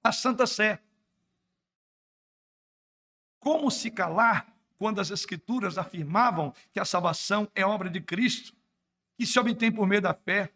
a 0.03 0.11
Santa 0.11 0.45
Sé. 0.45 0.79
Como 3.39 3.71
se 3.71 3.89
calar 3.89 4.55
quando 4.77 5.01
as 5.01 5.09
Escrituras 5.09 5.79
afirmavam 5.79 6.53
que 6.71 6.79
a 6.79 6.85
salvação 6.85 7.49
é 7.55 7.65
obra 7.65 7.89
de 7.89 7.99
Cristo, 7.99 8.55
que 9.17 9.25
se 9.25 9.39
obtém 9.39 9.71
por 9.71 9.87
meio 9.87 10.03
da 10.03 10.13
fé? 10.13 10.53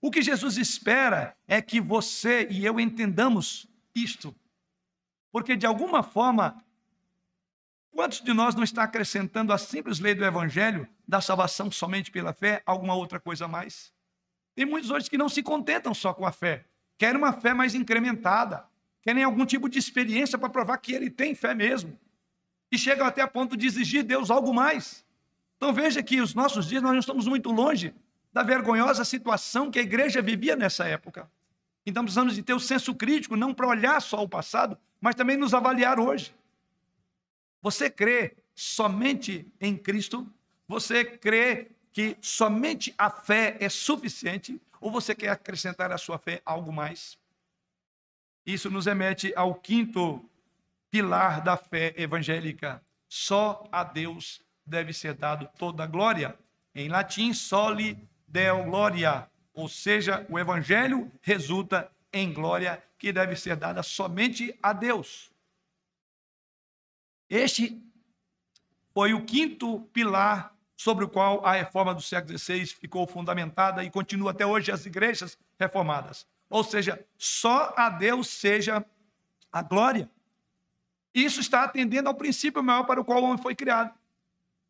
O 0.00 0.08
que 0.08 0.22
Jesus 0.22 0.56
espera 0.56 1.36
é 1.48 1.60
que 1.60 1.80
você 1.80 2.46
e 2.48 2.64
eu 2.64 2.78
entendamos 2.78 3.66
isto. 3.92 4.32
Porque, 5.32 5.56
de 5.56 5.66
alguma 5.66 6.04
forma, 6.04 6.64
quantos 7.90 8.20
de 8.20 8.32
nós 8.32 8.54
não 8.54 8.64
está 8.64 8.82
acrescentando 8.82 9.52
a 9.52 9.58
simples 9.58 9.98
lei 9.98 10.14
do 10.14 10.24
Evangelho, 10.24 10.88
da 11.06 11.20
salvação 11.20 11.70
somente 11.70 12.10
pela 12.10 12.32
fé, 12.32 12.62
alguma 12.66 12.94
outra 12.94 13.18
coisa 13.18 13.46
a 13.46 13.48
mais? 13.48 13.92
Tem 14.54 14.64
muitos 14.64 14.90
hoje 14.90 15.10
que 15.10 15.18
não 15.18 15.28
se 15.28 15.42
contentam 15.42 15.92
só 15.92 16.14
com 16.14 16.24
a 16.24 16.32
fé, 16.32 16.64
querem 16.98 17.18
uma 17.18 17.32
fé 17.32 17.52
mais 17.52 17.74
incrementada, 17.74 18.64
querem 19.02 19.22
algum 19.22 19.44
tipo 19.44 19.68
de 19.68 19.78
experiência 19.78 20.38
para 20.38 20.48
provar 20.48 20.78
que 20.78 20.92
ele 20.92 21.10
tem 21.10 21.34
fé 21.34 21.54
mesmo. 21.54 21.98
E 22.72 22.78
chegam 22.78 23.06
até 23.06 23.22
a 23.22 23.28
ponto 23.28 23.56
de 23.56 23.66
exigir 23.66 24.02
de 24.02 24.08
Deus 24.08 24.30
algo 24.30 24.52
mais. 24.52 25.04
Então 25.56 25.72
veja 25.72 26.02
que 26.02 26.20
os 26.20 26.34
nossos 26.34 26.66
dias 26.66 26.82
nós 26.82 26.92
não 26.92 26.98
estamos 26.98 27.26
muito 27.26 27.50
longe 27.50 27.94
da 28.32 28.42
vergonhosa 28.42 29.04
situação 29.04 29.70
que 29.70 29.78
a 29.78 29.82
igreja 29.82 30.20
vivia 30.20 30.56
nessa 30.56 30.84
época. 30.86 31.30
Então 31.86 32.02
precisamos 32.02 32.34
de 32.34 32.42
ter 32.42 32.52
o 32.52 32.60
senso 32.60 32.94
crítico, 32.94 33.36
não 33.36 33.54
para 33.54 33.68
olhar 33.68 34.02
só 34.02 34.22
o 34.22 34.28
passado, 34.28 34.76
mas 35.00 35.14
também 35.14 35.36
nos 35.36 35.54
avaliar 35.54 36.00
hoje. 36.00 36.34
Você 37.62 37.90
crê 37.90 38.36
somente 38.54 39.46
em 39.60 39.76
Cristo? 39.76 40.26
Você 40.68 41.04
crê 41.04 41.72
que 41.92 42.16
somente 42.20 42.94
a 42.98 43.10
fé 43.10 43.56
é 43.60 43.68
suficiente? 43.68 44.60
Ou 44.80 44.90
você 44.90 45.14
quer 45.14 45.30
acrescentar 45.30 45.90
à 45.90 45.98
sua 45.98 46.18
fé 46.18 46.42
algo 46.44 46.72
mais? 46.72 47.18
Isso 48.44 48.70
nos 48.70 48.86
remete 48.86 49.32
ao 49.34 49.54
quinto 49.54 50.24
pilar 50.90 51.42
da 51.42 51.56
fé 51.56 51.94
evangélica. 51.96 52.82
Só 53.08 53.66
a 53.72 53.82
Deus 53.82 54.40
deve 54.64 54.92
ser 54.92 55.14
dado 55.14 55.48
toda 55.58 55.84
a 55.84 55.86
glória. 55.86 56.38
Em 56.74 56.88
latim, 56.88 57.32
soli 57.32 57.98
deo 58.28 58.64
gloria, 58.64 59.28
ou 59.54 59.68
seja, 59.68 60.26
o 60.28 60.38
evangelho 60.38 61.10
resulta 61.22 61.90
em 62.12 62.32
glória 62.32 62.82
que 62.98 63.12
deve 63.12 63.36
ser 63.36 63.56
dada 63.56 63.82
somente 63.82 64.56
a 64.62 64.72
Deus. 64.72 65.30
Este 67.28 67.82
foi 68.92 69.12
o 69.12 69.24
quinto 69.24 69.80
pilar 69.92 70.56
sobre 70.76 71.04
o 71.04 71.08
qual 71.08 71.44
a 71.44 71.52
reforma 71.52 71.94
do 71.94 72.02
século 72.02 72.38
XVI 72.38 72.66
ficou 72.66 73.06
fundamentada 73.06 73.82
e 73.82 73.90
continua 73.90 74.30
até 74.30 74.46
hoje 74.46 74.70
as 74.70 74.86
igrejas 74.86 75.38
reformadas. 75.58 76.26
Ou 76.48 76.62
seja, 76.62 77.04
só 77.16 77.74
a 77.76 77.88
Deus 77.88 78.28
seja 78.28 78.84
a 79.50 79.62
glória. 79.62 80.10
Isso 81.14 81.40
está 81.40 81.64
atendendo 81.64 82.08
ao 82.08 82.14
princípio 82.14 82.62
maior 82.62 82.84
para 82.84 83.00
o 83.00 83.04
qual 83.04 83.22
o 83.22 83.24
homem 83.24 83.42
foi 83.42 83.54
criado. 83.54 83.92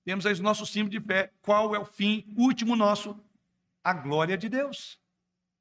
Temos 0.05 0.25
aí 0.25 0.35
o 0.35 0.43
nosso 0.43 0.65
símbolo 0.65 0.91
de 0.91 1.01
pé. 1.01 1.33
Qual 1.43 1.75
é 1.75 1.79
o 1.79 1.85
fim 1.85 2.25
último 2.37 2.77
nosso? 2.77 3.19
A 3.83 3.93
glória 3.93 4.39
de 4.39 4.49
Deus. 4.49 5.01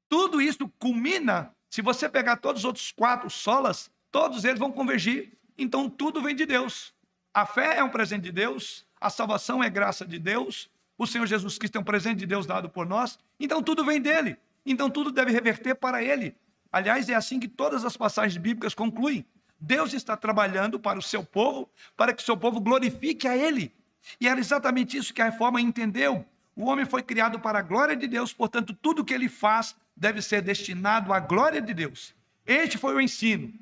Tudo 0.08 0.40
isso 0.40 0.68
culmina, 0.78 1.52
se 1.68 1.82
você 1.82 2.08
pegar 2.08 2.36
todos 2.36 2.60
os 2.60 2.64
outros 2.64 2.92
quatro 2.92 3.28
solas, 3.28 3.90
todos 4.12 4.44
eles 4.44 4.60
vão 4.60 4.70
convergir. 4.70 5.36
Então 5.58 5.88
tudo 5.88 6.22
vem 6.22 6.34
de 6.34 6.46
Deus. 6.46 6.94
A 7.32 7.44
fé 7.46 7.78
é 7.78 7.84
um 7.84 7.88
presente 7.88 8.24
de 8.24 8.32
Deus, 8.32 8.86
a 9.00 9.10
salvação 9.10 9.62
é 9.62 9.68
graça 9.68 10.06
de 10.06 10.18
Deus, 10.18 10.70
o 10.98 11.06
Senhor 11.06 11.26
Jesus 11.26 11.58
Cristo 11.58 11.76
é 11.76 11.80
um 11.80 11.84
presente 11.84 12.18
de 12.18 12.26
Deus 12.26 12.46
dado 12.46 12.68
por 12.68 12.86
nós, 12.86 13.18
então 13.38 13.62
tudo 13.62 13.84
vem 13.84 14.00
dele. 14.00 14.36
Então 14.64 14.88
tudo 14.88 15.12
deve 15.12 15.30
reverter 15.30 15.74
para 15.74 16.02
ele. 16.02 16.34
Aliás, 16.72 17.08
é 17.08 17.14
assim 17.14 17.38
que 17.38 17.48
todas 17.48 17.84
as 17.84 17.96
passagens 17.96 18.36
bíblicas 18.36 18.74
concluem. 18.74 19.24
Deus 19.60 19.94
está 19.94 20.16
trabalhando 20.16 20.78
para 20.78 20.98
o 20.98 21.02
seu 21.02 21.24
povo, 21.24 21.68
para 21.96 22.12
que 22.12 22.22
o 22.22 22.24
seu 22.24 22.36
povo 22.36 22.60
glorifique 22.60 23.26
a 23.28 23.36
ele. 23.36 23.72
E 24.20 24.28
era 24.28 24.38
exatamente 24.38 24.96
isso 24.96 25.12
que 25.12 25.22
a 25.22 25.26
reforma 25.26 25.60
entendeu. 25.60 26.24
O 26.54 26.66
homem 26.66 26.84
foi 26.84 27.02
criado 27.02 27.38
para 27.38 27.58
a 27.58 27.62
glória 27.62 27.96
de 27.96 28.06
Deus, 28.06 28.32
portanto, 28.32 28.74
tudo 28.74 29.04
que 29.04 29.12
ele 29.12 29.28
faz 29.28 29.76
deve 29.94 30.20
ser 30.22 30.42
destinado 30.42 31.12
à 31.12 31.20
glória 31.20 31.60
de 31.60 31.74
Deus. 31.74 32.14
Este 32.46 32.78
foi 32.78 32.94
o 32.94 33.00
ensino, 33.00 33.52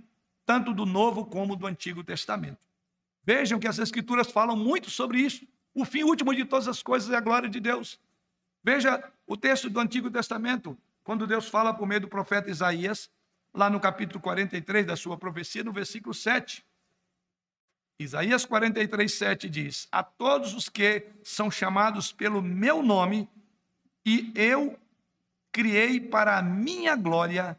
tanto 0.46 0.72
do 0.72 0.84
Novo 0.84 1.24
como 1.24 1.56
do 1.56 1.66
Antigo 1.66 2.04
Testamento. 2.04 2.58
Vejam 3.24 3.58
que 3.58 3.68
as 3.68 3.78
Escrituras 3.78 4.30
falam 4.30 4.56
muito 4.56 4.90
sobre 4.90 5.18
isso. 5.18 5.46
O 5.74 5.84
fim 5.84 6.02
último 6.02 6.34
de 6.34 6.44
todas 6.44 6.68
as 6.68 6.82
coisas 6.82 7.10
é 7.10 7.16
a 7.16 7.20
glória 7.20 7.48
de 7.48 7.58
Deus. 7.58 7.98
Veja 8.62 9.02
o 9.26 9.36
texto 9.36 9.68
do 9.68 9.80
Antigo 9.80 10.10
Testamento, 10.10 10.78
quando 11.02 11.26
Deus 11.26 11.48
fala 11.48 11.74
por 11.74 11.86
meio 11.86 12.02
do 12.02 12.08
profeta 12.08 12.50
Isaías, 12.50 13.10
lá 13.52 13.70
no 13.70 13.80
capítulo 13.80 14.20
43 14.20 14.86
da 14.86 14.96
sua 14.96 15.16
profecia, 15.16 15.64
no 15.64 15.72
versículo 15.72 16.14
7. 16.14 16.64
Isaías 17.98 18.44
43, 18.44 19.12
7 19.12 19.48
diz: 19.48 19.88
A 19.90 20.02
todos 20.02 20.54
os 20.54 20.68
que 20.68 21.06
são 21.22 21.50
chamados 21.50 22.12
pelo 22.12 22.42
meu 22.42 22.82
nome, 22.82 23.28
e 24.04 24.32
eu 24.34 24.78
criei 25.52 26.00
para 26.00 26.38
a 26.38 26.42
minha 26.42 26.96
glória, 26.96 27.58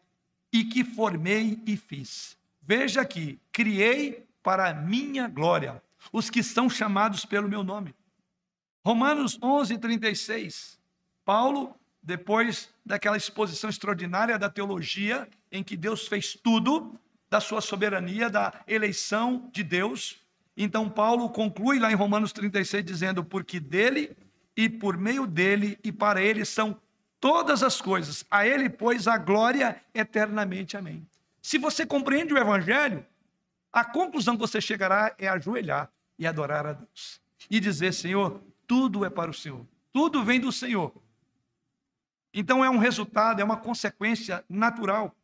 e 0.52 0.64
que 0.66 0.84
formei 0.84 1.62
e 1.66 1.78
fiz. 1.78 2.38
Veja 2.66 3.02
aqui, 3.02 3.40
criei 3.52 4.26
para 4.42 4.70
a 4.70 4.74
minha 4.74 5.28
glória, 5.28 5.82
os 6.12 6.30
que 6.30 6.42
são 6.42 6.70
chamados 6.70 7.26
pelo 7.26 7.48
meu 7.48 7.64
nome. 7.64 7.94
Romanos 8.84 9.38
11, 9.42 9.78
36. 9.78 10.80
Paulo, 11.24 11.76
depois 12.02 12.70
daquela 12.86 13.18
exposição 13.18 13.70
extraordinária 13.70 14.38
da 14.38 14.50
teologia, 14.50 15.28
em 15.52 15.64
que 15.64 15.76
Deus 15.76 16.08
fez 16.08 16.34
tudo, 16.34 16.98
da 17.30 17.40
sua 17.40 17.62
soberania, 17.62 18.30
da 18.30 18.54
eleição 18.68 19.50
de 19.52 19.64
Deus, 19.64 20.26
então, 20.58 20.90
Paulo 20.90 21.30
conclui 21.30 21.80
lá 21.80 21.92
em 21.92 21.96
Romanos 21.96 22.32
36, 22.32 22.84
dizendo: 22.86 23.24
Porque 23.24 23.60
dele 23.60 24.16
e 24.56 24.70
por 24.70 24.98
meio 24.98 25.28
dele 25.28 25.78
e 25.84 25.92
para 25.92 26.22
ele 26.22 26.46
são 26.46 26.80
todas 27.20 27.62
as 27.62 27.82
coisas, 27.82 28.24
a 28.32 28.48
ele, 28.48 28.70
pois, 28.70 29.08
a 29.08 29.18
glória 29.18 29.82
eternamente. 29.94 30.78
Amém. 30.78 31.06
Se 31.46 31.60
você 31.60 31.86
compreende 31.86 32.34
o 32.34 32.38
evangelho, 32.38 33.06
a 33.72 33.86
conclusão 33.86 34.36
que 34.36 34.42
você 34.42 34.60
chegará 34.60 35.14
é 35.20 35.28
ajoelhar 35.28 35.92
e 36.18 36.26
adorar 36.26 36.66
a 36.66 36.74
Deus 36.74 37.22
e 37.52 37.60
dizer: 37.60 37.94
Senhor, 37.94 38.42
tudo 38.66 39.06
é 39.06 39.12
para 39.12 39.30
o 39.30 39.34
Senhor, 39.34 39.64
tudo 39.94 40.24
vem 40.24 40.40
do 40.40 40.52
Senhor. 40.52 40.92
Então, 42.34 42.66
é 42.66 42.70
um 42.70 42.80
resultado, 42.80 43.40
é 43.42 43.44
uma 43.44 43.58
consequência 43.58 44.44
natural. 44.50 45.16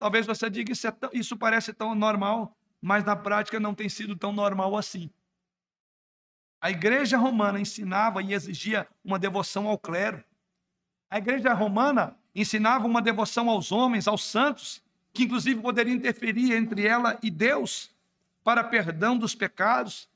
Talvez 0.00 0.26
você 0.26 0.50
diga: 0.50 0.72
Isso, 0.72 0.88
é 0.88 0.90
tão, 0.90 1.10
isso 1.12 1.36
parece 1.36 1.72
tão 1.72 1.94
normal 1.94 2.56
mas 2.80 3.04
na 3.04 3.14
prática 3.14 3.60
não 3.60 3.74
tem 3.74 3.88
sido 3.88 4.16
tão 4.16 4.32
normal 4.32 4.76
assim. 4.76 5.10
A 6.60 6.70
igreja 6.70 7.16
romana 7.18 7.60
ensinava 7.60 8.22
e 8.22 8.32
exigia 8.32 8.88
uma 9.04 9.18
devoção 9.18 9.68
ao 9.68 9.78
clero. 9.78 10.24
A 11.10 11.18
igreja 11.18 11.52
romana 11.52 12.16
ensinava 12.34 12.86
uma 12.86 13.02
devoção 13.02 13.50
aos 13.50 13.70
homens, 13.70 14.08
aos 14.08 14.24
santos, 14.24 14.82
que 15.12 15.24
inclusive 15.24 15.60
poderia 15.60 15.92
interferir 15.92 16.52
entre 16.52 16.86
ela 16.86 17.18
e 17.22 17.30
Deus 17.30 17.90
para 18.44 18.64
perdão 18.64 19.18
dos 19.18 19.34
pecados, 19.34 20.08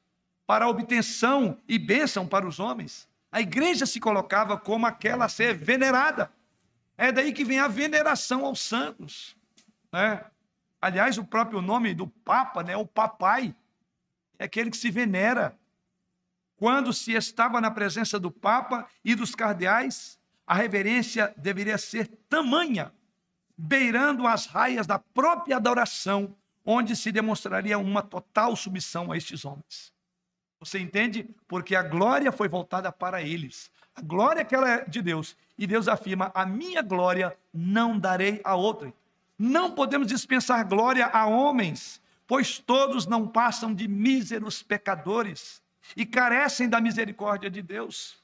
para 0.46 0.68
obtenção 0.68 1.58
e 1.68 1.78
bênção 1.78 2.26
para 2.26 2.46
os 2.46 2.58
homens. 2.58 3.08
A 3.30 3.40
igreja 3.40 3.86
se 3.86 3.98
colocava 3.98 4.56
como 4.56 4.86
aquela 4.86 5.24
a 5.24 5.28
ser 5.28 5.54
venerada. 5.54 6.30
É 6.96 7.10
daí 7.10 7.32
que 7.32 7.44
vem 7.44 7.58
a 7.58 7.66
veneração 7.66 8.44
aos 8.44 8.60
santos. 8.60 9.36
Né? 9.92 10.24
Aliás, 10.80 11.18
o 11.18 11.24
próprio 11.24 11.60
nome 11.60 11.94
do 11.94 12.06
Papa, 12.06 12.62
né, 12.62 12.76
o 12.76 12.86
papai, 12.86 13.54
é 14.38 14.44
aquele 14.44 14.70
que 14.70 14.76
se 14.76 14.90
venera. 14.90 15.58
Quando 16.56 16.92
se 16.92 17.12
estava 17.12 17.60
na 17.60 17.70
presença 17.70 18.20
do 18.20 18.30
Papa 18.30 18.86
e 19.04 19.14
dos 19.14 19.34
cardeais, 19.34 20.18
a 20.46 20.54
reverência 20.54 21.34
deveria 21.36 21.78
ser 21.78 22.06
tamanha, 22.28 22.92
beirando 23.56 24.26
as 24.26 24.46
raias 24.46 24.86
da 24.86 24.98
própria 24.98 25.56
adoração, 25.56 26.34
onde 26.64 26.96
se 26.96 27.12
demonstraria 27.12 27.78
uma 27.78 28.02
total 28.02 28.56
submissão 28.56 29.12
a 29.12 29.16
estes 29.16 29.44
homens. 29.44 29.92
Você 30.58 30.78
entende? 30.78 31.28
Porque 31.46 31.76
a 31.76 31.82
glória 31.82 32.32
foi 32.32 32.48
voltada 32.48 32.90
para 32.90 33.22
eles. 33.22 33.70
A 33.94 34.00
glória 34.00 34.44
que 34.44 34.54
ela 34.54 34.68
é 34.68 34.84
de 34.84 35.02
Deus. 35.02 35.36
E 35.58 35.66
Deus 35.66 35.88
afirma: 35.88 36.32
a 36.34 36.46
minha 36.46 36.82
glória 36.82 37.36
não 37.52 37.98
darei 37.98 38.40
a 38.42 38.54
outra. 38.54 38.92
Não 39.38 39.72
podemos 39.72 40.06
dispensar 40.06 40.66
glória 40.66 41.06
a 41.06 41.26
homens, 41.26 42.00
pois 42.26 42.58
todos 42.58 43.06
não 43.06 43.28
passam 43.28 43.74
de 43.74 43.86
míseros 43.86 44.62
pecadores 44.62 45.62
e 45.96 46.06
carecem 46.06 46.68
da 46.68 46.80
misericórdia 46.80 47.50
de 47.50 47.60
Deus. 47.60 48.16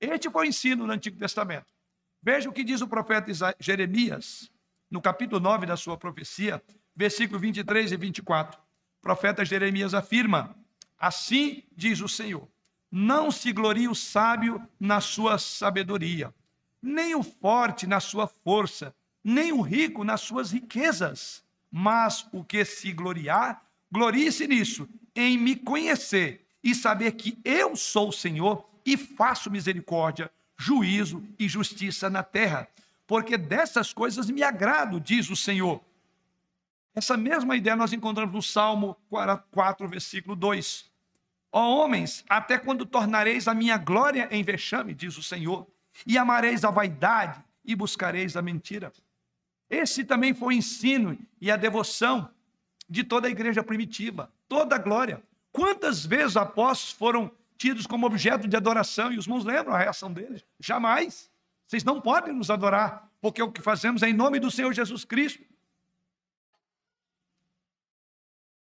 Este 0.00 0.30
foi 0.30 0.46
o 0.46 0.48
ensino 0.48 0.86
no 0.86 0.92
Antigo 0.92 1.18
Testamento. 1.18 1.66
Veja 2.22 2.48
o 2.48 2.52
que 2.52 2.64
diz 2.64 2.80
o 2.80 2.88
profeta 2.88 3.32
Jeremias, 3.58 4.50
no 4.90 5.00
capítulo 5.00 5.40
9 5.40 5.66
da 5.66 5.76
sua 5.76 5.96
profecia, 5.96 6.62
versículo 6.96 7.38
23 7.38 7.92
e 7.92 7.96
24. 7.96 8.58
O 8.58 9.00
profeta 9.00 9.44
Jeremias 9.44 9.94
afirma: 9.94 10.54
Assim 10.98 11.62
diz 11.76 12.00
o 12.00 12.08
Senhor: 12.08 12.48
Não 12.90 13.30
se 13.30 13.52
glorie 13.52 13.88
o 13.88 13.94
sábio 13.94 14.60
na 14.78 15.00
sua 15.00 15.38
sabedoria, 15.38 16.34
nem 16.82 17.14
o 17.14 17.22
forte 17.22 17.86
na 17.86 18.00
sua 18.00 18.26
força, 18.26 18.94
nem 19.22 19.52
o 19.52 19.60
rico 19.60 20.02
nas 20.02 20.22
suas 20.22 20.50
riquezas, 20.50 21.44
mas 21.70 22.26
o 22.32 22.42
que 22.42 22.64
se 22.64 22.92
gloriar, 22.92 23.62
glorie-se 23.92 24.46
nisso, 24.48 24.88
em 25.14 25.38
me 25.38 25.54
conhecer 25.54 26.46
e 26.62 26.74
saber 26.74 27.12
que 27.12 27.38
eu 27.44 27.76
sou 27.76 28.08
o 28.08 28.12
Senhor 28.12 28.68
e 28.84 28.96
faço 28.96 29.50
misericórdia, 29.50 30.30
juízo 30.58 31.22
e 31.38 31.48
justiça 31.48 32.10
na 32.10 32.22
terra, 32.22 32.68
porque 33.10 33.36
dessas 33.36 33.92
coisas 33.92 34.30
me 34.30 34.40
agrado, 34.40 35.00
diz 35.00 35.30
o 35.30 35.34
Senhor. 35.34 35.80
Essa 36.94 37.16
mesma 37.16 37.56
ideia 37.56 37.74
nós 37.74 37.92
encontramos 37.92 38.32
no 38.32 38.40
Salmo 38.40 38.96
4, 39.50 39.88
versículo 39.88 40.36
2. 40.36 40.88
Ó 41.50 41.82
homens, 41.82 42.24
até 42.28 42.56
quando 42.56 42.86
tornareis 42.86 43.48
a 43.48 43.52
minha 43.52 43.76
glória 43.76 44.28
em 44.30 44.44
vexame, 44.44 44.94
diz 44.94 45.18
o 45.18 45.24
Senhor, 45.24 45.66
e 46.06 46.16
amareis 46.16 46.64
a 46.64 46.70
vaidade 46.70 47.42
e 47.64 47.74
buscareis 47.74 48.36
a 48.36 48.42
mentira. 48.42 48.92
Esse 49.68 50.04
também 50.04 50.32
foi 50.32 50.54
o 50.54 50.58
ensino 50.58 51.18
e 51.40 51.50
a 51.50 51.56
devoção 51.56 52.30
de 52.88 53.02
toda 53.02 53.26
a 53.26 53.30
igreja 53.32 53.64
primitiva, 53.64 54.32
toda 54.48 54.76
a 54.76 54.78
glória. 54.78 55.20
Quantas 55.50 56.06
vezes 56.06 56.36
apóstolos 56.36 56.92
foram 56.92 57.32
tidos 57.58 57.88
como 57.88 58.06
objeto 58.06 58.46
de 58.46 58.56
adoração 58.56 59.12
e 59.12 59.18
os 59.18 59.26
irmãos 59.26 59.44
lembram 59.44 59.74
a 59.74 59.78
reação 59.78 60.12
deles? 60.12 60.44
Jamais. 60.60 61.29
Vocês 61.70 61.84
não 61.84 62.00
podem 62.00 62.34
nos 62.34 62.50
adorar, 62.50 63.08
porque 63.20 63.40
o 63.40 63.52
que 63.52 63.62
fazemos 63.62 64.02
é 64.02 64.08
em 64.08 64.12
nome 64.12 64.40
do 64.40 64.50
Senhor 64.50 64.72
Jesus 64.72 65.04
Cristo. 65.04 65.44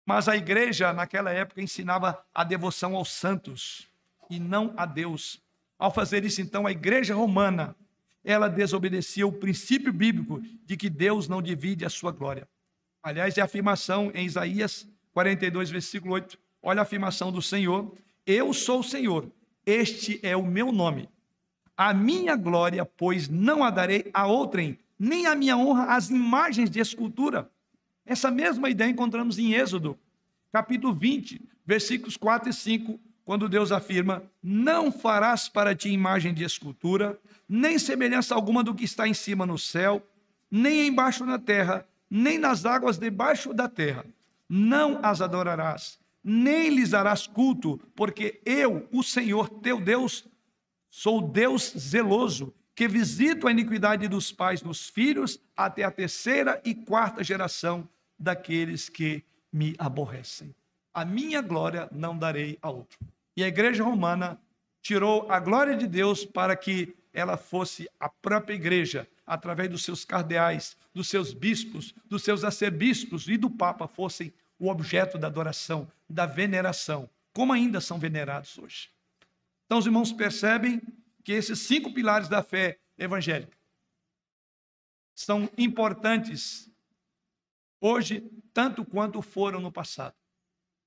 Mas 0.06 0.28
a 0.28 0.36
igreja, 0.36 0.92
naquela 0.92 1.32
época, 1.32 1.60
ensinava 1.60 2.24
a 2.32 2.44
devoção 2.44 2.94
aos 2.94 3.10
santos 3.10 3.90
e 4.30 4.38
não 4.38 4.72
a 4.76 4.86
Deus. 4.86 5.42
Ao 5.76 5.92
fazer 5.92 6.24
isso, 6.24 6.40
então, 6.40 6.68
a 6.68 6.70
igreja 6.70 7.16
romana, 7.16 7.74
ela 8.22 8.46
desobedecia 8.46 9.26
o 9.26 9.32
princípio 9.32 9.92
bíblico 9.92 10.40
de 10.64 10.76
que 10.76 10.88
Deus 10.88 11.26
não 11.26 11.42
divide 11.42 11.84
a 11.84 11.90
sua 11.90 12.12
glória. 12.12 12.48
Aliás, 13.02 13.36
é 13.36 13.40
a 13.40 13.46
afirmação 13.46 14.12
em 14.14 14.24
Isaías 14.24 14.88
42, 15.12 15.68
versículo 15.68 16.14
8. 16.14 16.38
Olha 16.62 16.78
a 16.78 16.82
afirmação 16.84 17.32
do 17.32 17.42
Senhor: 17.42 17.92
Eu 18.24 18.54
sou 18.54 18.78
o 18.78 18.84
Senhor, 18.84 19.28
este 19.66 20.20
é 20.22 20.36
o 20.36 20.46
meu 20.46 20.70
nome. 20.70 21.08
A 21.76 21.92
minha 21.92 22.36
glória, 22.36 22.84
pois, 22.84 23.28
não 23.28 23.64
a 23.64 23.70
darei 23.70 24.10
a 24.14 24.26
outrem, 24.26 24.78
nem 24.98 25.26
a 25.26 25.34
minha 25.34 25.56
honra 25.56 25.94
às 25.94 26.08
imagens 26.08 26.70
de 26.70 26.78
escultura. 26.78 27.50
Essa 28.06 28.30
mesma 28.30 28.70
ideia 28.70 28.90
encontramos 28.90 29.38
em 29.38 29.54
Êxodo, 29.54 29.98
capítulo 30.52 30.94
20, 30.94 31.40
versículos 31.66 32.16
4 32.16 32.50
e 32.50 32.52
5, 32.52 33.00
quando 33.24 33.48
Deus 33.48 33.72
afirma: 33.72 34.22
Não 34.42 34.92
farás 34.92 35.48
para 35.48 35.74
ti 35.74 35.88
imagem 35.88 36.32
de 36.32 36.44
escultura, 36.44 37.18
nem 37.48 37.78
semelhança 37.78 38.34
alguma 38.34 38.62
do 38.62 38.74
que 38.74 38.84
está 38.84 39.08
em 39.08 39.14
cima 39.14 39.44
no 39.44 39.58
céu, 39.58 40.06
nem 40.50 40.86
embaixo 40.88 41.24
na 41.24 41.38
terra, 41.38 41.86
nem 42.08 42.38
nas 42.38 42.64
águas 42.64 42.98
debaixo 42.98 43.52
da 43.52 43.68
terra. 43.68 44.04
Não 44.48 45.00
as 45.02 45.20
adorarás, 45.20 45.98
nem 46.22 46.68
lhes 46.68 46.90
darás 46.90 47.26
culto, 47.26 47.80
porque 47.96 48.40
eu, 48.44 48.86
o 48.92 49.02
Senhor 49.02 49.48
teu 49.48 49.80
Deus, 49.80 50.24
sou 50.96 51.20
Deus 51.20 51.74
zeloso, 51.76 52.54
que 52.72 52.86
visito 52.86 53.48
a 53.48 53.50
iniquidade 53.50 54.06
dos 54.06 54.30
pais 54.30 54.62
nos 54.62 54.88
filhos 54.88 55.40
até 55.56 55.82
a 55.82 55.90
terceira 55.90 56.62
e 56.64 56.72
quarta 56.72 57.24
geração 57.24 57.88
daqueles 58.16 58.88
que 58.88 59.24
me 59.52 59.74
aborrecem. 59.76 60.54
A 60.94 61.04
minha 61.04 61.42
glória 61.42 61.88
não 61.90 62.16
darei 62.16 62.56
a 62.62 62.70
outro. 62.70 62.96
E 63.36 63.42
a 63.42 63.48
igreja 63.48 63.82
romana 63.82 64.40
tirou 64.80 65.28
a 65.28 65.40
glória 65.40 65.76
de 65.76 65.88
Deus 65.88 66.24
para 66.24 66.54
que 66.54 66.94
ela 67.12 67.36
fosse 67.36 67.90
a 67.98 68.08
própria 68.08 68.54
igreja, 68.54 69.08
através 69.26 69.68
dos 69.68 69.82
seus 69.82 70.04
cardeais, 70.04 70.76
dos 70.94 71.08
seus 71.08 71.34
bispos, 71.34 71.92
dos 72.08 72.22
seus 72.22 72.44
arcebispos 72.44 73.26
e 73.26 73.36
do 73.36 73.50
Papa, 73.50 73.88
fossem 73.88 74.32
o 74.60 74.70
objeto 74.70 75.18
da 75.18 75.26
adoração, 75.26 75.90
da 76.08 76.24
veneração, 76.24 77.10
como 77.32 77.52
ainda 77.52 77.80
são 77.80 77.98
venerados 77.98 78.56
hoje. 78.58 78.93
Então, 79.66 79.78
os 79.78 79.86
irmãos 79.86 80.12
percebem 80.12 80.80
que 81.22 81.32
esses 81.32 81.58
cinco 81.60 81.92
pilares 81.92 82.28
da 82.28 82.42
fé 82.42 82.78
evangélica 82.98 83.56
são 85.14 85.48
importantes 85.56 86.70
hoje, 87.80 88.28
tanto 88.52 88.84
quanto 88.84 89.22
foram 89.22 89.60
no 89.60 89.70
passado. 89.72 90.14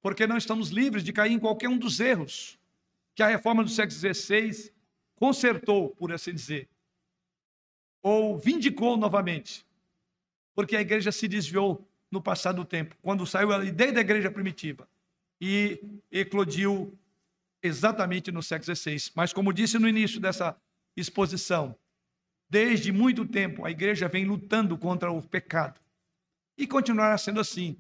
Porque 0.02 0.28
não 0.28 0.38
estamos 0.38 0.70
livres 0.70 1.04
de 1.04 1.14
cair 1.14 1.32
em 1.32 1.40
qualquer 1.40 1.70
um 1.70 1.78
dos 1.78 2.00
erros 2.00 2.60
que 3.16 3.24
a 3.24 3.28
reforma 3.28 3.64
do 3.64 3.70
século 3.70 3.98
XVI 3.98 4.72
consertou, 5.16 5.90
por 5.96 6.12
assim 6.12 6.34
dizer, 6.34 6.70
ou 8.02 8.38
vindicou 8.38 8.96
novamente. 8.96 9.66
Porque 10.54 10.76
a 10.76 10.82
igreja 10.82 11.12
se 11.12 11.28
desviou 11.28 11.88
no 12.10 12.22
passado 12.22 12.64
tempo, 12.64 12.96
quando 13.02 13.26
saiu 13.26 13.52
a 13.52 13.66
ideia 13.66 13.92
da 13.92 14.02
igreja 14.02 14.32
primitiva 14.32 14.88
e 15.42 16.00
eclodiu 16.12 16.98
exatamente 17.62 18.32
no 18.32 18.44
século 18.44 18.76
XVI. 18.76 19.12
Mas, 19.16 19.34
como 19.34 19.54
disse 19.54 19.80
no 19.80 19.88
início 19.88 20.20
dessa 20.20 20.56
exposição, 20.96 21.76
desde 22.50 22.92
muito 22.92 23.26
tempo 23.26 23.66
a 23.66 23.72
igreja 23.72 24.08
vem 24.08 24.26
lutando 24.26 24.78
contra 24.78 25.12
o 25.12 25.22
pecado 25.22 25.80
e 26.58 26.66
continuará 26.66 27.18
sendo 27.18 27.40
assim. 27.40 27.78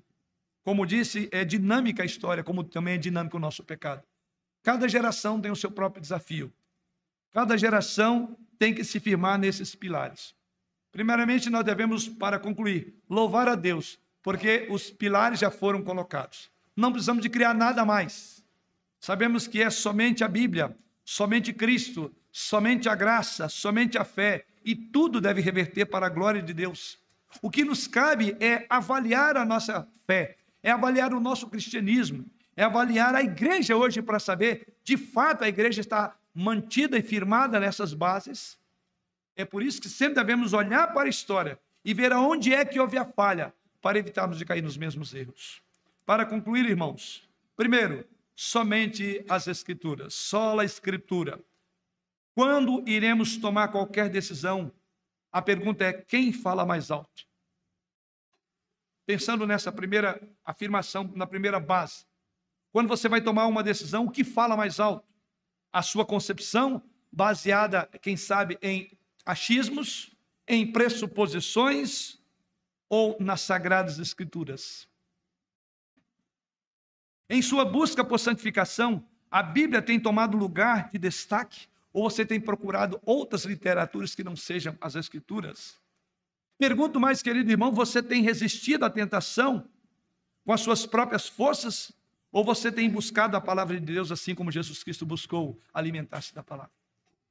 Como 0.64 0.86
disse, 0.86 1.30
é 1.32 1.46
dinâmica 1.46 2.04
a 2.04 2.06
história, 2.06 2.44
como 2.44 2.64
também 2.64 2.96
é 2.96 2.98
dinâmico 2.98 3.38
o 3.38 3.40
nosso 3.40 3.64
pecado. 3.64 4.04
Cada 4.62 4.88
geração 4.88 5.40
tem 5.40 5.50
o 5.50 5.56
seu 5.56 5.72
próprio 5.72 6.02
desafio. 6.02 6.54
Cada 7.32 7.58
geração 7.58 8.38
tem 8.60 8.74
que 8.74 8.84
se 8.84 9.00
firmar 9.00 9.40
nesses 9.40 9.74
pilares. 9.74 10.36
Primeiramente, 10.92 11.50
nós 11.50 11.64
devemos, 11.64 12.08
para 12.08 12.40
concluir, 12.40 12.94
louvar 13.10 13.48
a 13.48 13.56
Deus, 13.56 14.00
porque 14.22 14.68
os 14.70 14.90
pilares 14.90 15.40
já 15.40 15.50
foram 15.50 15.82
colocados. 15.82 16.52
Não 16.76 16.92
precisamos 16.92 17.24
de 17.24 17.30
criar 17.30 17.54
nada 17.54 17.86
mais. 17.86 18.37
Sabemos 19.00 19.48
que 19.48 19.62
é 19.62 19.70
somente 19.70 20.24
a 20.24 20.28
Bíblia, 20.28 20.76
somente 21.04 21.54
Cristo, 21.54 22.14
somente 22.32 22.90
a 22.90 22.96
graça, 22.96 23.48
somente 23.50 23.98
a 23.98 24.04
fé, 24.04 24.46
e 24.64 24.76
tudo 24.76 25.22
deve 25.22 25.42
reverter 25.42 25.86
para 25.86 26.08
a 26.08 26.10
glória 26.10 26.42
de 26.42 26.54
Deus. 26.54 27.00
O 27.42 27.50
que 27.50 27.64
nos 27.64 27.88
cabe 27.88 28.36
é 28.40 28.66
avaliar 28.70 29.38
a 29.38 29.46
nossa 29.46 29.88
fé, 30.06 30.38
é 30.62 30.72
avaliar 30.72 31.14
o 31.14 31.20
nosso 31.20 31.48
cristianismo, 31.48 32.26
é 32.56 32.64
avaliar 32.64 33.16
a 33.16 33.22
igreja 33.22 33.76
hoje 33.76 34.02
para 34.02 34.20
saber, 34.20 34.76
de 34.84 34.98
fato, 34.98 35.44
a 35.44 35.48
igreja 35.48 35.80
está 35.80 36.16
mantida 36.34 36.98
e 36.98 37.02
firmada 37.02 37.60
nessas 37.60 37.94
bases. 37.94 38.58
É 39.36 39.46
por 39.46 39.64
isso 39.64 39.82
que 39.82 39.90
sempre 39.90 40.16
devemos 40.16 40.54
olhar 40.54 40.94
para 40.94 41.04
a 41.04 41.10
história 41.10 41.60
e 41.86 41.94
ver 41.94 42.12
aonde 42.12 42.54
é 42.54 42.66
que 42.66 42.80
houve 42.80 42.98
a 42.98 43.06
falha, 43.06 43.54
para 43.82 43.98
evitarmos 43.98 44.38
de 44.38 44.44
cair 44.44 44.62
nos 44.62 44.76
mesmos 44.76 45.14
erros. 45.14 45.62
Para 46.06 46.26
concluir, 46.26 46.66
irmãos, 46.66 47.24
primeiro, 47.56 48.06
somente 48.40 49.26
as 49.28 49.48
Escrituras, 49.48 50.14
só 50.14 50.60
a 50.60 50.64
Escritura. 50.64 51.44
Quando 52.36 52.88
iremos 52.88 53.36
tomar 53.36 53.70
qualquer 53.70 54.10
decisão, 54.12 54.72
a 55.32 55.42
pergunta 55.42 55.84
é: 55.84 55.92
quem 55.92 56.32
fala 56.32 56.64
mais 56.64 56.92
alto? 56.92 57.26
Pensando 59.08 59.48
nessa 59.48 59.72
primeira 59.72 60.22
afirmação, 60.46 61.12
na 61.16 61.26
primeira 61.26 61.60
base. 61.60 62.06
Quando 62.72 62.88
você 62.88 63.10
vai 63.10 63.22
tomar 63.22 63.48
uma 63.48 63.64
decisão, 63.64 64.06
o 64.06 64.12
que 64.12 64.24
fala 64.24 64.56
mais 64.56 64.80
alto? 64.80 65.08
A 65.74 65.82
sua 65.82 66.06
concepção, 66.06 66.84
baseada, 67.12 67.88
quem 68.02 68.16
sabe, 68.16 68.60
em 68.62 68.96
achismos, 69.26 70.16
em 70.48 70.72
pressuposições 70.72 72.20
ou 72.88 73.18
nas 73.20 73.42
sagradas 73.42 73.98
escrituras? 73.98 74.88
Em 77.30 77.42
sua 77.42 77.66
busca 77.66 78.04
por 78.04 78.20
santificação, 78.20 79.04
a 79.30 79.44
Bíblia 79.44 79.82
tem 79.82 80.00
tomado 80.00 80.38
lugar 80.38 80.90
de 80.92 80.98
destaque 80.98 81.68
ou 81.92 82.10
você 82.10 82.26
tem 82.26 82.40
procurado 82.40 83.02
outras 83.06 83.44
literaturas 83.44 84.16
que 84.16 84.24
não 84.24 84.36
sejam 84.36 84.78
as 84.80 84.96
Escrituras? 84.96 85.78
Pergunto 86.58 87.00
mais, 87.00 87.22
querido 87.22 87.52
irmão, 87.52 87.72
você 87.72 88.02
tem 88.02 88.22
resistido 88.22 88.86
à 88.86 88.90
tentação 88.90 89.68
com 90.46 90.54
as 90.54 90.62
suas 90.62 90.86
próprias 90.86 91.28
forças? 91.28 91.92
Ou 92.32 92.44
você 92.44 92.72
tem 92.72 92.90
buscado 92.90 93.36
a 93.36 93.42
palavra 93.42 93.80
de 93.80 93.86
Deus 93.86 94.12
assim 94.12 94.36
como 94.36 94.52
Jesus 94.52 94.84
Cristo 94.84 95.06
buscou 95.06 95.60
alimentar-se 95.74 96.34
da 96.34 96.44
palavra? 96.44 96.72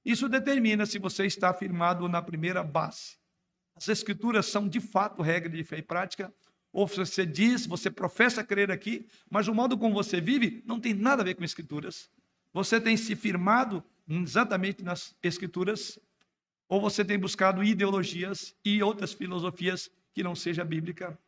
Isso 0.05 0.29
determina 0.29 0.85
se 0.87 0.99
você 0.99 1.27
está 1.27 1.53
firmado 1.53 2.09
na 2.09 2.21
primeira 2.23 2.63
base. 2.63 3.17
As 3.75 3.89
Escrituras 3.89 4.47
são 4.47 4.69
de 4.69 4.81
fato 4.81 5.23
regra 5.23 5.51
de 5.51 5.65
fé 5.65 5.79
e 5.79 5.83
prática, 5.83 6.33
ou 6.77 6.87
você 6.87 7.25
diz, 7.25 7.65
você 7.65 7.91
professa 7.91 8.45
crer 8.45 8.71
aqui, 8.71 9.07
mas 9.31 9.49
o 9.49 9.55
modo 9.55 9.79
como 9.79 9.95
você 9.95 10.21
vive 10.21 10.63
não 10.67 10.79
tem 10.79 10.93
nada 10.93 11.23
a 11.23 11.25
ver 11.25 11.35
com 11.35 11.43
escrituras. 11.43 12.11
Você 12.53 12.79
tem 12.79 12.99
se 12.99 13.17
firmado 13.17 13.83
exatamente 14.07 14.83
nas 14.83 15.17
escrituras, 15.23 15.99
ou 16.69 16.79
você 16.79 17.03
tem 17.03 17.19
buscado 17.19 17.65
ideologias 17.65 18.55
e 18.63 18.83
outras 18.83 19.15
filosofias 19.15 19.91
que 20.13 20.23
não 20.23 20.35
seja 20.35 20.67
bíblica. 20.67 21.19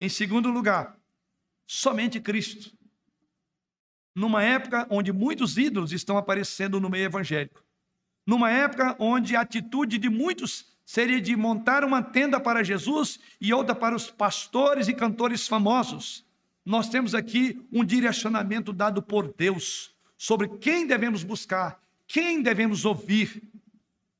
Em 0.00 0.08
segundo 0.08 0.50
lugar, 0.50 0.98
somente 1.66 2.18
Cristo. 2.18 2.74
Numa 4.14 4.42
época 4.42 4.86
onde 4.88 5.12
muitos 5.12 5.58
ídolos 5.58 5.92
estão 5.92 6.16
aparecendo 6.16 6.80
no 6.80 6.88
meio 6.88 7.04
evangélico. 7.04 7.62
Numa 8.26 8.50
época 8.50 8.96
onde 8.98 9.36
a 9.36 9.42
atitude 9.42 9.98
de 9.98 10.08
muitos 10.08 10.71
seria 10.84 11.20
de 11.20 11.34
montar 11.36 11.84
uma 11.84 12.02
tenda 12.02 12.40
para 12.40 12.64
Jesus 12.64 13.18
e 13.40 13.52
outra 13.52 13.74
para 13.74 13.94
os 13.94 14.10
pastores 14.10 14.88
e 14.88 14.94
cantores 14.94 15.46
famosos. 15.46 16.24
Nós 16.64 16.88
temos 16.88 17.14
aqui 17.14 17.66
um 17.72 17.84
direcionamento 17.84 18.72
dado 18.72 19.02
por 19.02 19.32
Deus 19.32 19.94
sobre 20.16 20.48
quem 20.58 20.86
devemos 20.86 21.24
buscar, 21.24 21.82
quem 22.06 22.42
devemos 22.42 22.84
ouvir. 22.84 23.42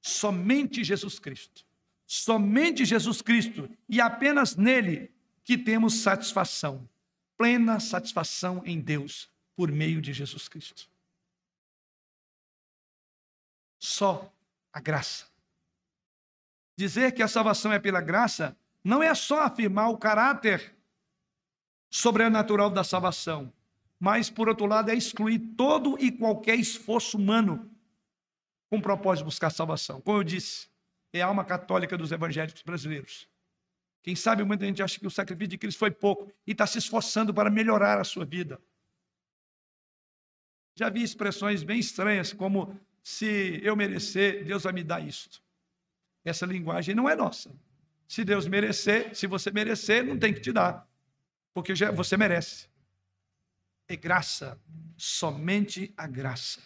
Somente 0.01 0.83
Jesus 0.83 1.19
Cristo. 1.19 1.65
Somente 2.07 2.85
Jesus 2.85 3.23
Cristo 3.23 3.71
e 3.89 4.01
apenas 4.01 4.57
nele 4.57 5.11
que 5.45 5.57
temos 5.57 5.95
satisfação, 5.95 6.89
plena 7.39 7.81
satisfação 7.81 8.63
em 8.65 8.81
Deus 8.81 9.31
por 9.57 9.71
meio 9.71 10.01
de 10.01 10.13
Jesus 10.13 10.49
Cristo. 10.49 10.91
Só 13.79 14.33
a 14.73 14.81
graça 14.81 15.32
Dizer 16.77 17.13
que 17.13 17.23
a 17.23 17.29
salvação 17.29 17.73
é 17.73 17.79
pela 17.79 18.01
graça 18.01 18.57
não 18.83 19.03
é 19.03 19.15
só 19.15 19.43
afirmar 19.43 19.91
o 19.91 19.99
caráter 19.99 20.75
sobrenatural 21.91 22.71
da 22.71 22.83
salvação, 22.83 23.53
mas, 24.01 24.31
por 24.31 24.49
outro 24.49 24.67
lado, 24.67 24.91
é 24.91 24.95
excluir 24.95 25.39
todo 25.57 25.97
e 25.99 26.11
qualquer 26.11 26.57
esforço 26.57 27.17
humano 27.17 27.71
com 28.69 28.79
o 28.79 28.83
propósito 28.83 29.25
de 29.25 29.27
buscar 29.27 29.51
salvação. 29.51 30.01
Como 30.01 30.19
eu 30.19 30.25
disse, 30.25 30.69
é 31.13 31.21
a 31.21 31.27
alma 31.27 31.45
católica 31.45 31.97
dos 31.97 32.11
evangélicos 32.11 32.63
brasileiros. 32.63 33.29
Quem 34.03 34.17
sabe 34.17 34.43
muita 34.43 34.65
gente 34.65 34.83
acha 34.83 34.99
que 34.99 35.07
o 35.07 35.11
sacrifício 35.11 35.51
de 35.51 35.59
Cristo 35.59 35.79
foi 35.79 35.91
pouco 35.91 36.33
e 36.47 36.53
está 36.53 36.67
se 36.67 36.79
esforçando 36.79 37.33
para 37.33 37.51
melhorar 37.51 38.01
a 38.01 38.05
sua 38.05 38.25
vida. 38.25 38.61
Já 40.75 40.89
vi 40.89 41.03
expressões 41.03 41.63
bem 41.63 41.79
estranhas, 41.79 42.33
como 42.33 42.81
se 43.03 43.61
eu 43.63 43.77
merecer, 43.77 44.45
Deus 44.45 44.63
vai 44.63 44.73
me 44.73 44.83
dar 44.83 45.07
isto. 45.07 45.42
Essa 46.25 46.47
linguagem 46.47 46.95
não 46.95 47.09
é 47.09 47.17
nossa. 47.17 47.51
Se 48.07 48.25
Deus 48.25 48.47
merecer, 48.47 49.15
se 49.15 49.27
você 49.27 49.51
merecer, 49.51 50.05
não 50.05 50.19
tem 50.19 50.33
que 50.35 50.41
te 50.41 50.53
dar, 50.53 50.87
porque 51.55 51.75
já, 51.75 51.91
você 51.91 52.17
merece. 52.17 52.69
É 53.89 53.97
graça, 53.97 54.61
somente 54.97 55.93
a 55.97 56.07
graça. 56.07 56.61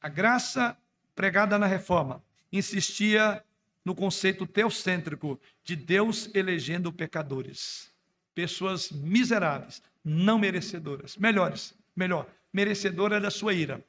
A 0.00 0.08
graça 0.08 0.76
pregada 1.14 1.58
na 1.58 1.66
reforma 1.66 2.22
insistia 2.50 3.44
no 3.84 3.94
conceito 3.94 4.46
teocêntrico 4.46 5.40
de 5.64 5.74
Deus 5.74 6.28
elegendo 6.34 6.92
pecadores, 6.92 7.90
pessoas 8.34 8.90
miseráveis, 8.90 9.82
não 10.04 10.38
merecedoras, 10.38 11.16
melhores, 11.16 11.74
melhor, 11.94 12.26
merecedora 12.52 13.20
da 13.20 13.30
sua 13.30 13.54
ira. 13.54 13.84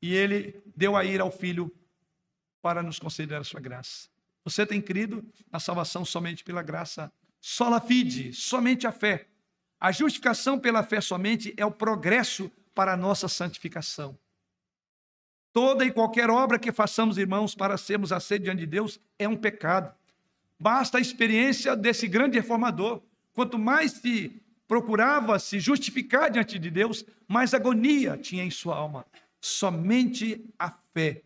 E 0.00 0.14
ele 0.14 0.60
deu 0.76 0.96
a 0.96 1.04
ira 1.04 1.22
ao 1.22 1.30
filho 1.30 1.72
para 2.62 2.82
nos 2.82 2.98
conceder 2.98 3.38
a 3.38 3.44
sua 3.44 3.60
graça. 3.60 4.08
Você 4.44 4.64
tem 4.64 4.80
crido 4.80 5.24
na 5.50 5.60
salvação 5.60 6.04
somente 6.04 6.42
pela 6.42 6.62
graça, 6.62 7.12
sola 7.40 7.80
fide, 7.80 8.32
somente 8.32 8.86
a 8.86 8.92
fé. 8.92 9.26
A 9.78 9.90
justificação 9.90 10.58
pela 10.58 10.82
fé 10.82 11.00
somente 11.00 11.52
é 11.56 11.66
o 11.66 11.70
progresso 11.70 12.50
para 12.74 12.92
a 12.92 12.96
nossa 12.96 13.28
santificação. 13.28 14.16
Toda 15.52 15.84
e 15.84 15.92
qualquer 15.92 16.30
obra 16.30 16.58
que 16.58 16.72
façamos, 16.72 17.18
irmãos, 17.18 17.54
para 17.54 17.76
sermos 17.76 18.10
aceitos 18.10 18.44
diante 18.44 18.60
de 18.60 18.66
Deus 18.66 18.98
é 19.18 19.28
um 19.28 19.36
pecado. 19.36 19.94
Basta 20.58 20.98
a 20.98 21.00
experiência 21.00 21.76
desse 21.76 22.08
grande 22.08 22.38
reformador. 22.38 23.02
Quanto 23.34 23.58
mais 23.58 23.92
se 23.92 24.40
procurava 24.66 25.38
se 25.38 25.60
justificar 25.60 26.30
diante 26.30 26.58
de 26.58 26.70
Deus, 26.70 27.04
mais 27.28 27.52
agonia 27.52 28.16
tinha 28.16 28.44
em 28.44 28.50
sua 28.50 28.76
alma. 28.76 29.04
Somente 29.40 30.48
a 30.58 30.70
fé. 30.94 31.22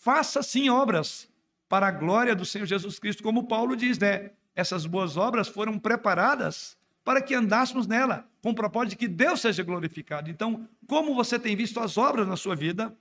Faça 0.00 0.42
sim 0.42 0.70
obras 0.70 1.28
para 1.68 1.86
a 1.86 1.90
glória 1.90 2.34
do 2.34 2.46
Senhor 2.46 2.64
Jesus 2.64 2.98
Cristo, 2.98 3.22
como 3.22 3.46
Paulo 3.46 3.76
diz, 3.76 3.98
né? 3.98 4.30
Essas 4.56 4.86
boas 4.86 5.18
obras 5.18 5.46
foram 5.46 5.78
preparadas 5.78 6.74
para 7.04 7.20
que 7.20 7.34
andássemos 7.34 7.86
nela, 7.86 8.26
com 8.42 8.48
o 8.48 8.54
propósito 8.54 8.90
de 8.92 8.96
que 8.96 9.06
Deus 9.06 9.42
seja 9.42 9.62
glorificado. 9.62 10.30
Então, 10.30 10.66
como 10.86 11.14
você 11.14 11.38
tem 11.38 11.54
visto 11.54 11.78
as 11.80 11.98
obras 11.98 12.26
na 12.26 12.34
sua 12.34 12.56
vida, 12.56 12.96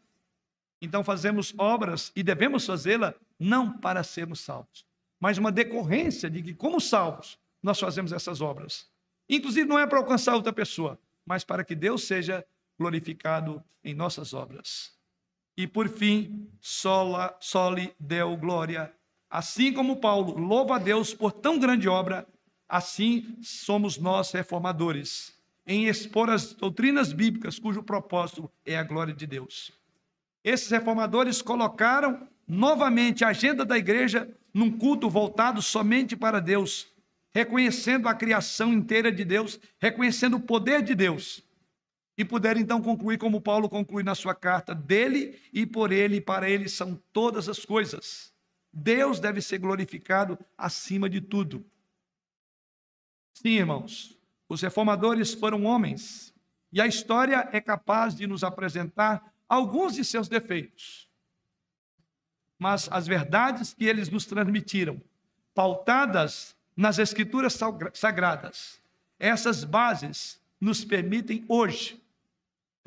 então 0.82 1.02
fazemos 1.02 1.54
obras 1.58 2.12
e 2.18 2.22
devemos 2.22 2.66
fazê-la 2.66 3.14
não 3.39 3.72
para 3.78 4.04
sermos 4.04 4.41
salvos, 4.41 4.86
mas 5.22 5.38
uma 5.38 5.54
decorrência 5.54 6.30
de 6.30 6.43
que, 6.43 6.54
como 6.54 6.82
salvos, 6.82 7.39
nós 7.64 7.80
fazemos 7.80 8.12
essas 8.12 8.41
obras. 8.41 8.89
Inclusive, 9.30 9.70
não 9.70 9.80
é 9.80 9.88
para 9.88 10.00
alcançar 10.00 10.36
outra 10.36 10.52
pessoa, 10.52 11.00
mas 11.26 11.45
para 11.45 11.64
que 11.64 11.76
Deus 11.76 12.04
seja 12.04 12.45
glorificado 12.78 13.64
em 13.86 13.93
nossas 13.93 14.34
obras. 14.34 14.99
E 15.60 15.68
por 15.68 15.89
fim, 15.89 16.47
sola, 16.62 17.36
soli 17.41 17.93
glória. 18.39 18.93
Assim 19.30 19.74
como 19.74 19.97
Paulo 19.97 20.38
louva 20.38 20.78
a 20.78 20.80
Deus 20.80 21.14
por 21.14 21.34
tão 21.34 21.60
grande 21.60 21.89
obra, 21.89 22.26
assim 22.66 23.36
somos 23.41 23.97
nós 23.97 24.32
reformadores, 24.32 25.38
em 25.68 25.88
expor 25.89 26.30
as 26.30 26.53
doutrinas 26.53 27.12
bíblicas 27.12 27.60
cujo 27.60 27.84
propósito 27.84 28.49
é 28.66 28.78
a 28.78 28.84
glória 28.84 29.14
de 29.14 29.28
Deus. 29.28 29.74
Esses 30.45 30.70
reformadores 30.70 31.41
colocaram 31.41 32.26
novamente 32.47 33.26
a 33.26 33.28
agenda 33.28 33.66
da 33.66 33.78
igreja 33.78 34.34
num 34.53 34.72
culto 34.72 35.10
voltado 35.10 35.62
somente 35.62 36.16
para 36.16 36.39
Deus, 36.39 36.88
reconhecendo 37.34 38.07
a 38.07 38.14
criação 38.14 38.72
inteira 38.72 39.12
de 39.12 39.26
Deus, 39.26 39.60
reconhecendo 39.78 40.38
o 40.38 40.39
poder 40.39 40.82
de 40.82 40.95
Deus. 40.95 41.43
E 42.20 42.26
puderam 42.26 42.59
então 42.59 42.82
concluir 42.82 43.17
como 43.17 43.39
Paulo 43.39 43.70
conclui 43.70 44.03
na 44.03 44.13
sua 44.13 44.36
carta: 44.36 44.76
dele 44.76 45.39
e 45.53 45.65
por 45.65 45.89
ele 45.89 46.17
e 46.17 46.22
para 46.22 46.49
ele 46.49 46.67
são 46.67 47.01
todas 47.13 47.47
as 47.47 47.63
coisas. 47.63 48.34
Deus 48.74 49.22
deve 49.22 49.41
ser 49.41 49.57
glorificado 49.57 50.38
acima 50.57 51.09
de 51.09 51.22
tudo. 51.22 51.65
Sim, 53.34 53.51
irmãos, 53.51 54.20
os 54.49 54.61
reformadores 54.61 55.34
foram 55.34 55.63
homens, 55.63 56.36
e 56.74 56.82
a 56.82 56.86
história 56.86 57.47
é 57.53 57.61
capaz 57.61 58.13
de 58.13 58.28
nos 58.28 58.43
apresentar 58.43 59.34
alguns 59.47 59.95
de 59.95 60.03
seus 60.03 60.28
defeitos. 60.28 61.09
Mas 62.57 62.89
as 62.91 63.07
verdades 63.07 63.74
que 63.74 63.86
eles 63.86 64.09
nos 64.09 64.26
transmitiram, 64.26 65.01
pautadas 65.55 66.53
nas 66.76 66.99
Escrituras 66.99 67.57
sagradas, 67.93 68.82
essas 69.17 69.63
bases 69.63 70.38
nos 70.59 70.84
permitem 70.84 71.45
hoje, 71.47 71.99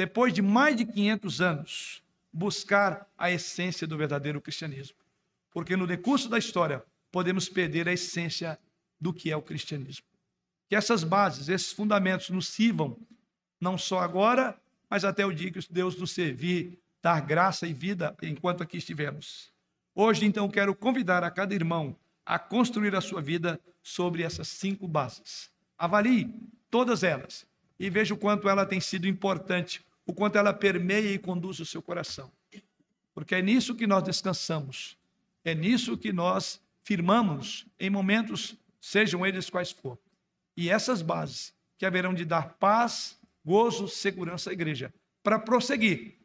depois 0.02 0.34
de 0.34 0.42
mais 0.42 0.74
de 0.74 0.84
500 0.84 1.40
anos, 1.40 2.02
buscar 2.32 3.08
a 3.16 3.30
essência 3.30 3.86
do 3.86 3.96
verdadeiro 3.96 4.40
cristianismo. 4.40 4.96
Porque 5.52 5.76
no 5.76 5.86
decurso 5.86 6.28
da 6.28 6.36
história, 6.36 6.82
podemos 7.12 7.48
perder 7.48 7.86
a 7.88 7.92
essência 7.92 8.58
do 9.00 9.12
que 9.12 9.30
é 9.30 9.36
o 9.36 9.40
cristianismo. 9.40 10.04
Que 10.68 10.74
essas 10.74 11.04
bases, 11.04 11.48
esses 11.48 11.70
fundamentos 11.70 12.30
nos 12.30 12.48
sirvam, 12.48 12.96
não 13.60 13.78
só 13.78 14.00
agora, 14.00 14.60
mas 14.90 15.04
até 15.04 15.24
o 15.24 15.32
dia 15.32 15.52
que 15.52 15.60
Deus 15.72 15.94
nos 15.94 16.10
servir, 16.10 16.80
dar 17.00 17.20
graça 17.20 17.64
e 17.64 17.72
vida 17.72 18.16
enquanto 18.20 18.60
aqui 18.60 18.78
estivermos. 18.78 19.52
Hoje, 19.94 20.26
então, 20.26 20.48
quero 20.48 20.74
convidar 20.74 21.22
a 21.22 21.30
cada 21.30 21.54
irmão 21.54 21.94
a 22.26 22.40
construir 22.40 22.96
a 22.96 23.00
sua 23.00 23.22
vida 23.22 23.60
sobre 23.80 24.24
essas 24.24 24.48
cinco 24.48 24.88
bases. 24.88 25.48
Avalie 25.78 26.34
todas 26.68 27.04
elas 27.04 27.46
e 27.78 27.88
veja 27.88 28.14
o 28.14 28.16
quanto 28.16 28.48
ela 28.48 28.66
tem 28.66 28.80
sido 28.80 29.06
importante, 29.06 29.84
o 30.06 30.12
quanto 30.12 30.36
ela 30.36 30.52
permeia 30.52 31.12
e 31.12 31.18
conduz 31.18 31.60
o 31.60 31.66
seu 31.66 31.80
coração. 31.80 32.30
Porque 33.14 33.34
é 33.34 33.42
nisso 33.42 33.74
que 33.74 33.86
nós 33.86 34.02
descansamos, 34.02 34.96
é 35.44 35.54
nisso 35.54 35.96
que 35.96 36.12
nós 36.12 36.60
firmamos 36.82 37.66
em 37.78 37.90
momentos, 37.90 38.56
sejam 38.80 39.24
eles 39.24 39.48
quais 39.48 39.70
for. 39.70 39.98
E 40.56 40.68
essas 40.68 41.02
bases 41.02 41.54
que 41.78 41.86
haverão 41.86 42.14
de 42.14 42.24
dar 42.24 42.54
paz, 42.54 43.18
gozo, 43.44 43.88
segurança 43.88 44.50
à 44.50 44.52
igreja, 44.52 44.92
para 45.22 45.38
prosseguir, 45.38 46.16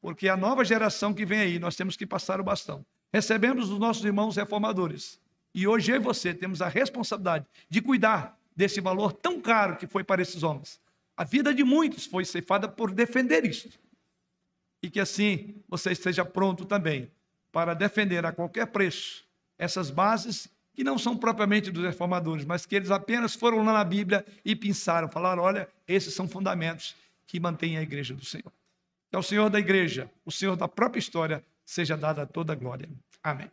porque 0.00 0.28
a 0.28 0.36
nova 0.36 0.64
geração 0.64 1.14
que 1.14 1.24
vem 1.24 1.40
aí, 1.40 1.58
nós 1.58 1.76
temos 1.76 1.96
que 1.96 2.06
passar 2.06 2.40
o 2.40 2.44
bastão. 2.44 2.84
Recebemos 3.12 3.70
os 3.70 3.78
nossos 3.78 4.04
irmãos 4.04 4.36
reformadores, 4.36 5.20
e 5.54 5.66
hoje 5.66 5.92
eu 5.92 5.96
e 5.96 6.00
você 6.00 6.34
temos 6.34 6.60
a 6.60 6.68
responsabilidade 6.68 7.46
de 7.68 7.80
cuidar 7.80 8.38
desse 8.56 8.80
valor 8.80 9.12
tão 9.12 9.40
caro 9.40 9.76
que 9.76 9.86
foi 9.86 10.02
para 10.04 10.20
esses 10.20 10.42
homens. 10.42 10.80
A 11.16 11.24
vida 11.24 11.54
de 11.54 11.62
muitos 11.62 12.06
foi 12.06 12.24
ceifada 12.24 12.68
por 12.68 12.92
defender 12.92 13.44
isso. 13.44 13.68
E 14.82 14.90
que 14.90 15.00
assim 15.00 15.62
você 15.68 15.92
esteja 15.92 16.24
pronto 16.24 16.64
também 16.64 17.10
para 17.52 17.74
defender 17.74 18.26
a 18.26 18.32
qualquer 18.32 18.66
preço 18.66 19.24
essas 19.58 19.90
bases 19.90 20.48
que 20.74 20.82
não 20.82 20.98
são 20.98 21.16
propriamente 21.16 21.70
dos 21.70 21.84
reformadores, 21.84 22.44
mas 22.44 22.66
que 22.66 22.74
eles 22.74 22.90
apenas 22.90 23.34
foram 23.34 23.64
lá 23.64 23.72
na 23.72 23.84
Bíblia 23.84 24.26
e 24.44 24.56
pensaram, 24.56 25.08
falaram: 25.08 25.42
olha, 25.42 25.68
esses 25.86 26.12
são 26.12 26.28
fundamentos 26.28 26.96
que 27.26 27.38
mantêm 27.38 27.78
a 27.78 27.82
igreja 27.82 28.14
do 28.14 28.24
Senhor. 28.24 28.52
Que 29.08 29.16
ao 29.16 29.22
Senhor 29.22 29.48
da 29.48 29.58
igreja, 29.58 30.10
o 30.24 30.32
Senhor 30.32 30.56
da 30.56 30.66
própria 30.66 30.98
história, 30.98 31.44
seja 31.64 31.96
dada 31.96 32.26
toda 32.26 32.52
a 32.52 32.56
glória. 32.56 32.88
Amém. 33.22 33.48